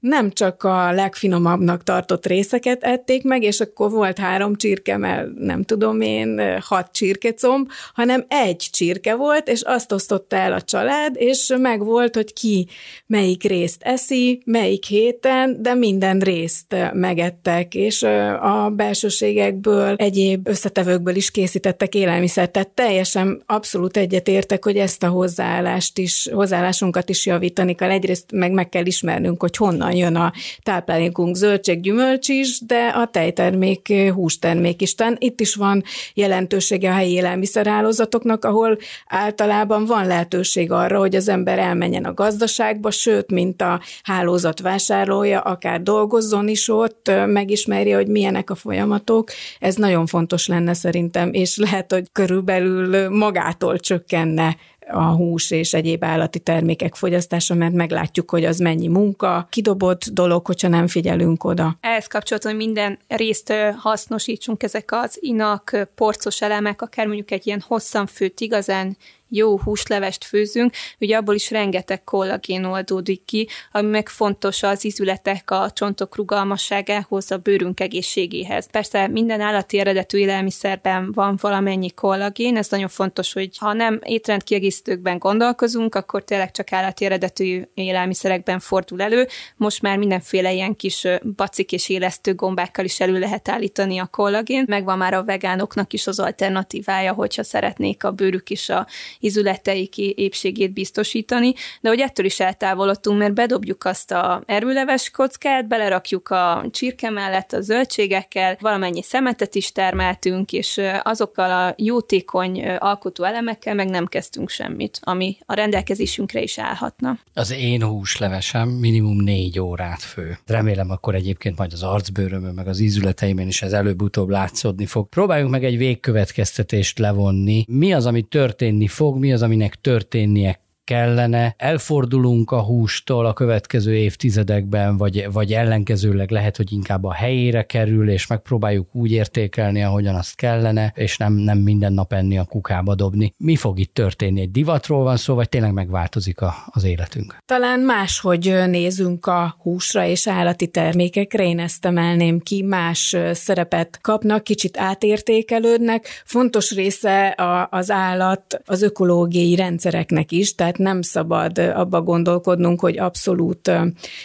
nem 0.04 0.30
csak 0.30 0.62
a 0.62 0.92
legfinomabbnak 0.92 1.82
tartott 1.82 2.26
részeket 2.26 2.82
ették 2.82 3.22
meg, 3.22 3.42
és 3.42 3.60
akkor 3.60 3.90
volt 3.90 4.18
három 4.18 4.56
csirke, 4.56 4.96
mert 4.96 5.28
nem 5.34 5.62
tudom 5.62 6.00
én, 6.00 6.60
hat 6.60 6.88
csirkecomb, 6.92 7.70
hanem 7.94 8.24
egy 8.28 8.68
csirke 8.70 9.14
volt, 9.14 9.48
és 9.48 9.62
azt 9.62 9.92
osztotta 9.92 10.36
el 10.36 10.52
a 10.52 10.60
család, 10.60 11.14
és 11.16 11.52
meg 11.58 11.84
volt, 11.84 12.14
hogy 12.14 12.32
ki 12.32 12.68
melyik 13.06 13.42
részt 13.42 13.82
eszi, 13.82 14.42
melyik 14.44 14.84
héten, 14.84 15.62
de 15.62 15.74
minden 15.74 16.18
részt 16.18 16.76
megettek, 16.92 17.74
és 17.74 18.02
a 18.40 18.72
belsőségekből, 18.76 19.94
egyéb 19.96 20.48
összetevőkből 20.48 21.14
is 21.14 21.30
készítettek 21.30 21.94
élelmiszert, 21.94 22.52
tehát 22.52 22.68
teljesen 22.68 23.42
abszolút 23.46 23.96
egyetértek, 23.96 24.64
hogy 24.64 24.76
ezt 24.76 25.02
a 25.02 25.08
hozzáállást 25.08 25.98
is, 25.98 26.28
hozzáállásunkat 26.32 27.08
is 27.08 27.26
javítani 27.26 27.74
kell. 27.74 27.90
Egyrészt 27.90 28.32
meg 28.32 28.52
meg 28.52 28.68
kell 28.68 28.86
ismernünk, 28.86 29.40
hogy 29.40 29.56
honnan 29.56 29.92
jön 29.94 30.16
a 30.16 30.32
táplálékunk 30.62 31.36
zöldség, 31.36 31.80
gyümölcs 31.80 32.28
is, 32.28 32.60
de 32.66 32.86
a 32.86 33.06
tejtermék, 33.06 33.92
hústermék 34.12 34.82
is. 34.82 34.94
Tehát 34.94 35.16
itt 35.18 35.40
is 35.40 35.54
van 35.54 35.82
jelentősége 36.14 36.90
a 36.90 36.94
helyi 36.94 37.12
élelmiszerhálózatoknak, 37.12 38.44
ahol 38.44 38.78
általában 39.06 39.84
van 39.84 40.06
lehetőség 40.06 40.72
arra, 40.72 40.98
hogy 40.98 41.14
az 41.14 41.28
ember 41.28 41.58
elmenjen 41.58 42.04
a 42.04 42.14
gazdaságba, 42.14 42.90
sőt, 42.90 43.30
mint 43.30 43.62
a 43.62 43.80
hálózat 44.02 44.60
vásárlója, 44.60 45.40
akár 45.40 45.82
dolgozzon 45.82 46.48
is 46.48 46.68
ott, 46.68 47.10
megismeri, 47.26 47.90
hogy 47.90 48.06
milyenek 48.06 48.50
a 48.50 48.54
folyamatok. 48.54 49.30
Ez 49.60 49.74
nagyon 49.74 50.06
fontos 50.06 50.46
lenne 50.46 50.74
szerintem, 50.74 51.32
és 51.32 51.56
lehet, 51.56 51.92
hogy 51.92 52.04
körülbelül 52.12 53.08
magától 53.08 53.78
csökkenne 53.78 54.56
a 54.88 55.04
hús 55.04 55.50
és 55.50 55.74
egyéb 55.74 56.04
állati 56.04 56.38
termékek 56.38 56.94
fogyasztása, 56.94 57.54
mert 57.54 57.72
meglátjuk, 57.72 58.30
hogy 58.30 58.44
az 58.44 58.58
mennyi 58.58 58.88
munka, 58.88 59.46
kidobott 59.50 60.04
dolog, 60.04 60.46
hogyha 60.46 60.68
nem 60.68 60.86
figyelünk 60.86 61.44
oda. 61.44 61.76
Ehhez 61.80 62.06
kapcsolatban 62.06 62.54
minden 62.54 62.98
részt 63.08 63.52
hasznosítsunk 63.76 64.62
ezek 64.62 64.92
az 64.92 65.18
inak, 65.20 65.88
porcos 65.94 66.42
elemek, 66.42 66.82
akár 66.82 67.06
mondjuk 67.06 67.30
egy 67.30 67.46
ilyen 67.46 67.64
hosszan 67.66 68.06
főtt, 68.06 68.40
igazán 68.40 68.96
jó 69.28 69.58
húslevest 69.58 70.24
főzünk, 70.24 70.72
ugye 71.00 71.16
abból 71.16 71.34
is 71.34 71.50
rengeteg 71.50 72.04
kollagén 72.04 72.64
oldódik 72.64 73.24
ki, 73.24 73.48
ami 73.72 73.88
meg 73.88 74.08
fontos 74.08 74.62
az 74.62 74.84
izületek, 74.84 75.50
a 75.50 75.70
csontok 75.70 76.16
rugalmasságához, 76.16 77.30
a 77.30 77.36
bőrünk 77.36 77.80
egészségéhez. 77.80 78.70
Persze 78.70 79.08
minden 79.08 79.40
állati 79.40 79.78
eredetű 79.78 80.18
élelmiszerben 80.18 81.12
van 81.12 81.38
valamennyi 81.40 81.90
kollagén, 81.90 82.56
ez 82.56 82.68
nagyon 82.68 82.88
fontos, 82.88 83.32
hogy 83.32 83.58
ha 83.58 83.72
nem 83.72 84.00
étrendkiegészítőkben 84.02 85.18
gondolkozunk, 85.18 85.94
akkor 85.94 86.24
tényleg 86.24 86.50
csak 86.50 86.72
állati 86.72 87.04
eredetű 87.04 87.62
élelmiszerekben 87.74 88.58
fordul 88.58 89.02
elő. 89.02 89.26
Most 89.56 89.82
már 89.82 89.98
mindenféle 89.98 90.52
ilyen 90.52 90.76
kis 90.76 91.06
bacik 91.36 91.72
és 91.72 91.88
élesztő 91.88 92.34
gombákkal 92.34 92.84
is 92.84 93.00
elő 93.00 93.18
lehet 93.18 93.48
állítani 93.48 93.98
a 93.98 94.06
kollagén. 94.06 94.64
Megvan 94.66 94.98
már 94.98 95.14
a 95.14 95.24
vegánoknak 95.24 95.92
is 95.92 96.06
az 96.06 96.18
alternatívája, 96.18 97.12
hogyha 97.12 97.42
szeretnék 97.44 98.04
a 98.04 98.10
bőrük 98.10 98.50
is 98.50 98.68
a 98.68 98.86
izületeik 99.24 99.98
épségét 99.98 100.72
biztosítani, 100.72 101.52
de 101.80 101.88
hogy 101.88 102.00
ettől 102.00 102.26
is 102.26 102.40
eltávolodtunk, 102.40 103.18
mert 103.18 103.34
bedobjuk 103.34 103.84
azt 103.84 104.10
a 104.10 104.42
erőleves 104.46 105.10
kockát, 105.10 105.68
belerakjuk 105.68 106.28
a 106.28 106.66
csirke 106.70 107.10
mellett 107.10 107.52
a 107.52 107.60
zöldségekkel, 107.60 108.56
valamennyi 108.60 109.02
szemetet 109.02 109.54
is 109.54 109.72
termeltünk, 109.72 110.52
és 110.52 110.80
azokkal 111.02 111.50
a 111.50 111.74
jótékony 111.76 112.66
alkotó 112.66 113.24
elemekkel 113.24 113.74
meg 113.74 113.88
nem 113.88 114.06
kezdtünk 114.06 114.48
semmit, 114.48 114.98
ami 115.02 115.36
a 115.46 115.54
rendelkezésünkre 115.54 116.40
is 116.40 116.58
állhatna. 116.58 117.18
Az 117.34 117.52
én 117.52 117.82
húslevesem 117.82 118.68
minimum 118.68 119.22
négy 119.22 119.60
órát 119.60 120.02
fő. 120.02 120.38
Remélem 120.46 120.90
akkor 120.90 121.14
egyébként 121.14 121.58
majd 121.58 121.72
az 121.72 121.82
arcbőrömön, 121.82 122.54
meg 122.54 122.68
az 122.68 122.80
ízületeimen 122.80 123.46
is 123.46 123.62
ez 123.62 123.72
előbb-utóbb 123.72 124.28
látszódni 124.28 124.86
fog. 124.86 125.08
Próbáljunk 125.08 125.50
meg 125.50 125.64
egy 125.64 125.76
végkövetkeztetést 125.76 126.98
levonni. 126.98 127.64
Mi 127.68 127.92
az, 127.92 128.06
ami 128.06 128.22
történni 128.22 128.88
fog, 128.88 129.13
mi 129.18 129.32
az, 129.32 129.42
aminek 129.42 129.74
történnie 129.74 130.63
kellene, 130.84 131.54
elfordulunk 131.58 132.50
a 132.50 132.62
hústól 132.62 133.26
a 133.26 133.32
következő 133.32 133.94
évtizedekben, 133.94 134.96
vagy, 134.96 135.32
vagy 135.32 135.52
ellenkezőleg 135.52 136.30
lehet, 136.30 136.56
hogy 136.56 136.72
inkább 136.72 137.04
a 137.04 137.12
helyére 137.12 137.62
kerül, 137.62 138.10
és 138.10 138.26
megpróbáljuk 138.26 138.94
úgy 138.94 139.12
értékelni, 139.12 139.82
ahogyan 139.82 140.14
azt 140.14 140.36
kellene, 140.36 140.92
és 140.96 141.16
nem, 141.16 141.32
nem 141.32 141.58
minden 141.58 141.92
nap 141.92 142.12
enni 142.12 142.38
a 142.38 142.44
kukába 142.44 142.94
dobni. 142.94 143.34
Mi 143.36 143.56
fog 143.56 143.78
itt 143.78 143.94
történni? 143.94 144.40
Egy 144.40 144.50
divatról 144.50 145.02
van 145.02 145.16
szó, 145.16 145.34
vagy 145.34 145.48
tényleg 145.48 145.72
megváltozik 145.72 146.40
a, 146.40 146.54
az 146.66 146.84
életünk? 146.84 147.36
Talán 147.46 147.80
máshogy 147.80 148.54
nézünk 148.66 149.26
a 149.26 149.56
húsra 149.58 150.06
és 150.06 150.28
állati 150.28 150.66
termékekre, 150.66 151.44
én 151.44 151.58
ezt 151.58 151.84
emelném 151.84 152.40
ki, 152.40 152.62
más 152.62 153.16
szerepet 153.32 153.98
kapnak, 154.00 154.44
kicsit 154.44 154.78
átértékelődnek. 154.78 156.06
Fontos 156.24 156.70
része 156.70 157.26
a, 157.26 157.68
az 157.70 157.90
állat 157.90 158.60
az 158.64 158.82
ökológiai 158.82 159.54
rendszereknek 159.54 160.32
is, 160.32 160.54
tehát 160.54 160.73
tehát 160.74 160.92
nem 160.92 161.02
szabad 161.02 161.58
abba 161.58 162.02
gondolkodnunk, 162.02 162.80
hogy 162.80 162.98
abszolút 162.98 163.70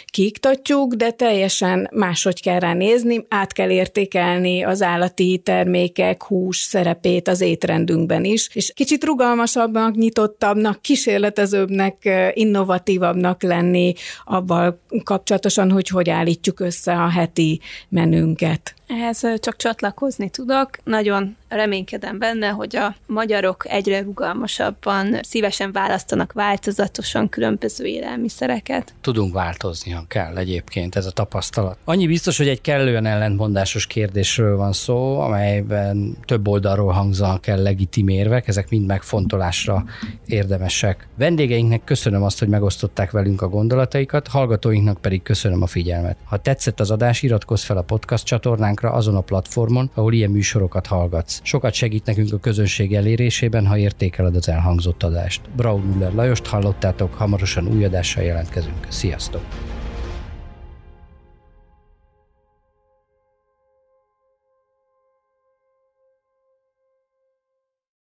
kiiktatjuk, 0.06 0.94
de 0.94 1.10
teljesen 1.10 1.88
máshogy 1.92 2.42
kell 2.42 2.58
rá 2.58 2.72
nézni, 2.72 3.26
át 3.28 3.52
kell 3.52 3.70
értékelni 3.70 4.62
az 4.62 4.82
állati 4.82 5.40
termékek, 5.44 6.22
hús 6.22 6.58
szerepét 6.58 7.28
az 7.28 7.40
étrendünkben 7.40 8.24
is, 8.24 8.48
és 8.52 8.72
kicsit 8.74 9.04
rugalmasabbnak, 9.04 9.94
nyitottabbnak, 9.94 10.82
kísérletezőbbnek, 10.82 12.08
innovatívabbnak 12.34 13.42
lenni 13.42 13.92
abban 14.24 14.80
kapcsolatosan, 15.04 15.70
hogy 15.70 15.88
hogy 15.88 16.10
állítjuk 16.10 16.60
össze 16.60 16.92
a 16.92 17.08
heti 17.08 17.60
menünket. 17.88 18.74
Ehhez 18.86 19.22
csak 19.40 19.56
csatlakozni 19.56 20.30
tudok. 20.30 20.70
Nagyon 20.84 21.36
reménykedem 21.48 22.18
benne, 22.18 22.48
hogy 22.48 22.76
a 22.76 22.94
magyarok 23.06 23.64
egyre 23.68 24.00
rugalmasabban 24.00 25.18
szívesen 25.22 25.72
választanak 25.72 26.32
változatosan 26.40 27.28
különböző 27.28 27.84
élelmiszereket. 27.84 28.94
Tudunk 29.00 29.34
változni, 29.34 29.90
ha 29.90 30.04
kell 30.08 30.36
egyébként 30.36 30.96
ez 30.96 31.06
a 31.06 31.10
tapasztalat. 31.10 31.78
Annyi 31.84 32.06
biztos, 32.06 32.36
hogy 32.36 32.48
egy 32.48 32.60
kellően 32.60 33.06
ellentmondásos 33.06 33.86
kérdésről 33.86 34.56
van 34.56 34.72
szó, 34.72 35.20
amelyben 35.20 36.16
több 36.24 36.48
oldalról 36.48 36.92
hangzanak 36.92 37.46
el 37.46 37.58
legitim 37.58 38.08
érvek, 38.08 38.48
ezek 38.48 38.70
mind 38.70 38.86
megfontolásra 38.86 39.84
érdemesek. 40.26 41.08
Vendégeinknek 41.18 41.84
köszönöm 41.84 42.22
azt, 42.22 42.38
hogy 42.38 42.48
megosztották 42.48 43.10
velünk 43.10 43.42
a 43.42 43.48
gondolataikat, 43.48 44.28
hallgatóinknak 44.28 45.00
pedig 45.00 45.22
köszönöm 45.22 45.62
a 45.62 45.66
figyelmet. 45.66 46.16
Ha 46.24 46.36
tetszett 46.36 46.80
az 46.80 46.90
adás, 46.90 47.22
iratkozz 47.22 47.62
fel 47.62 47.76
a 47.76 47.82
podcast 47.82 48.24
csatornánk 48.24 48.80
műsorunkra 48.80 48.92
azon 48.92 49.16
a 49.16 49.20
platformon, 49.20 49.90
ahol 49.94 50.12
ilyen 50.12 50.30
műsorokat 50.30 50.86
hallgatsz. 50.86 51.40
Sokat 51.42 51.74
segít 51.74 52.04
nekünk 52.04 52.32
a 52.32 52.38
közönség 52.38 52.94
elérésében, 52.94 53.66
ha 53.66 53.76
értékeled 53.76 54.36
az 54.36 54.48
elhangzott 54.48 55.02
adást. 55.02 55.40
Braun 55.56 55.80
Müller 55.80 56.12
Lajost 56.30 56.50
hallottátok, 56.50 57.14
hamarosan 57.14 57.66
új 57.66 57.84
adással 57.84 58.22
jelentkezünk. 58.22 58.86
Sziasztok! 58.88 59.42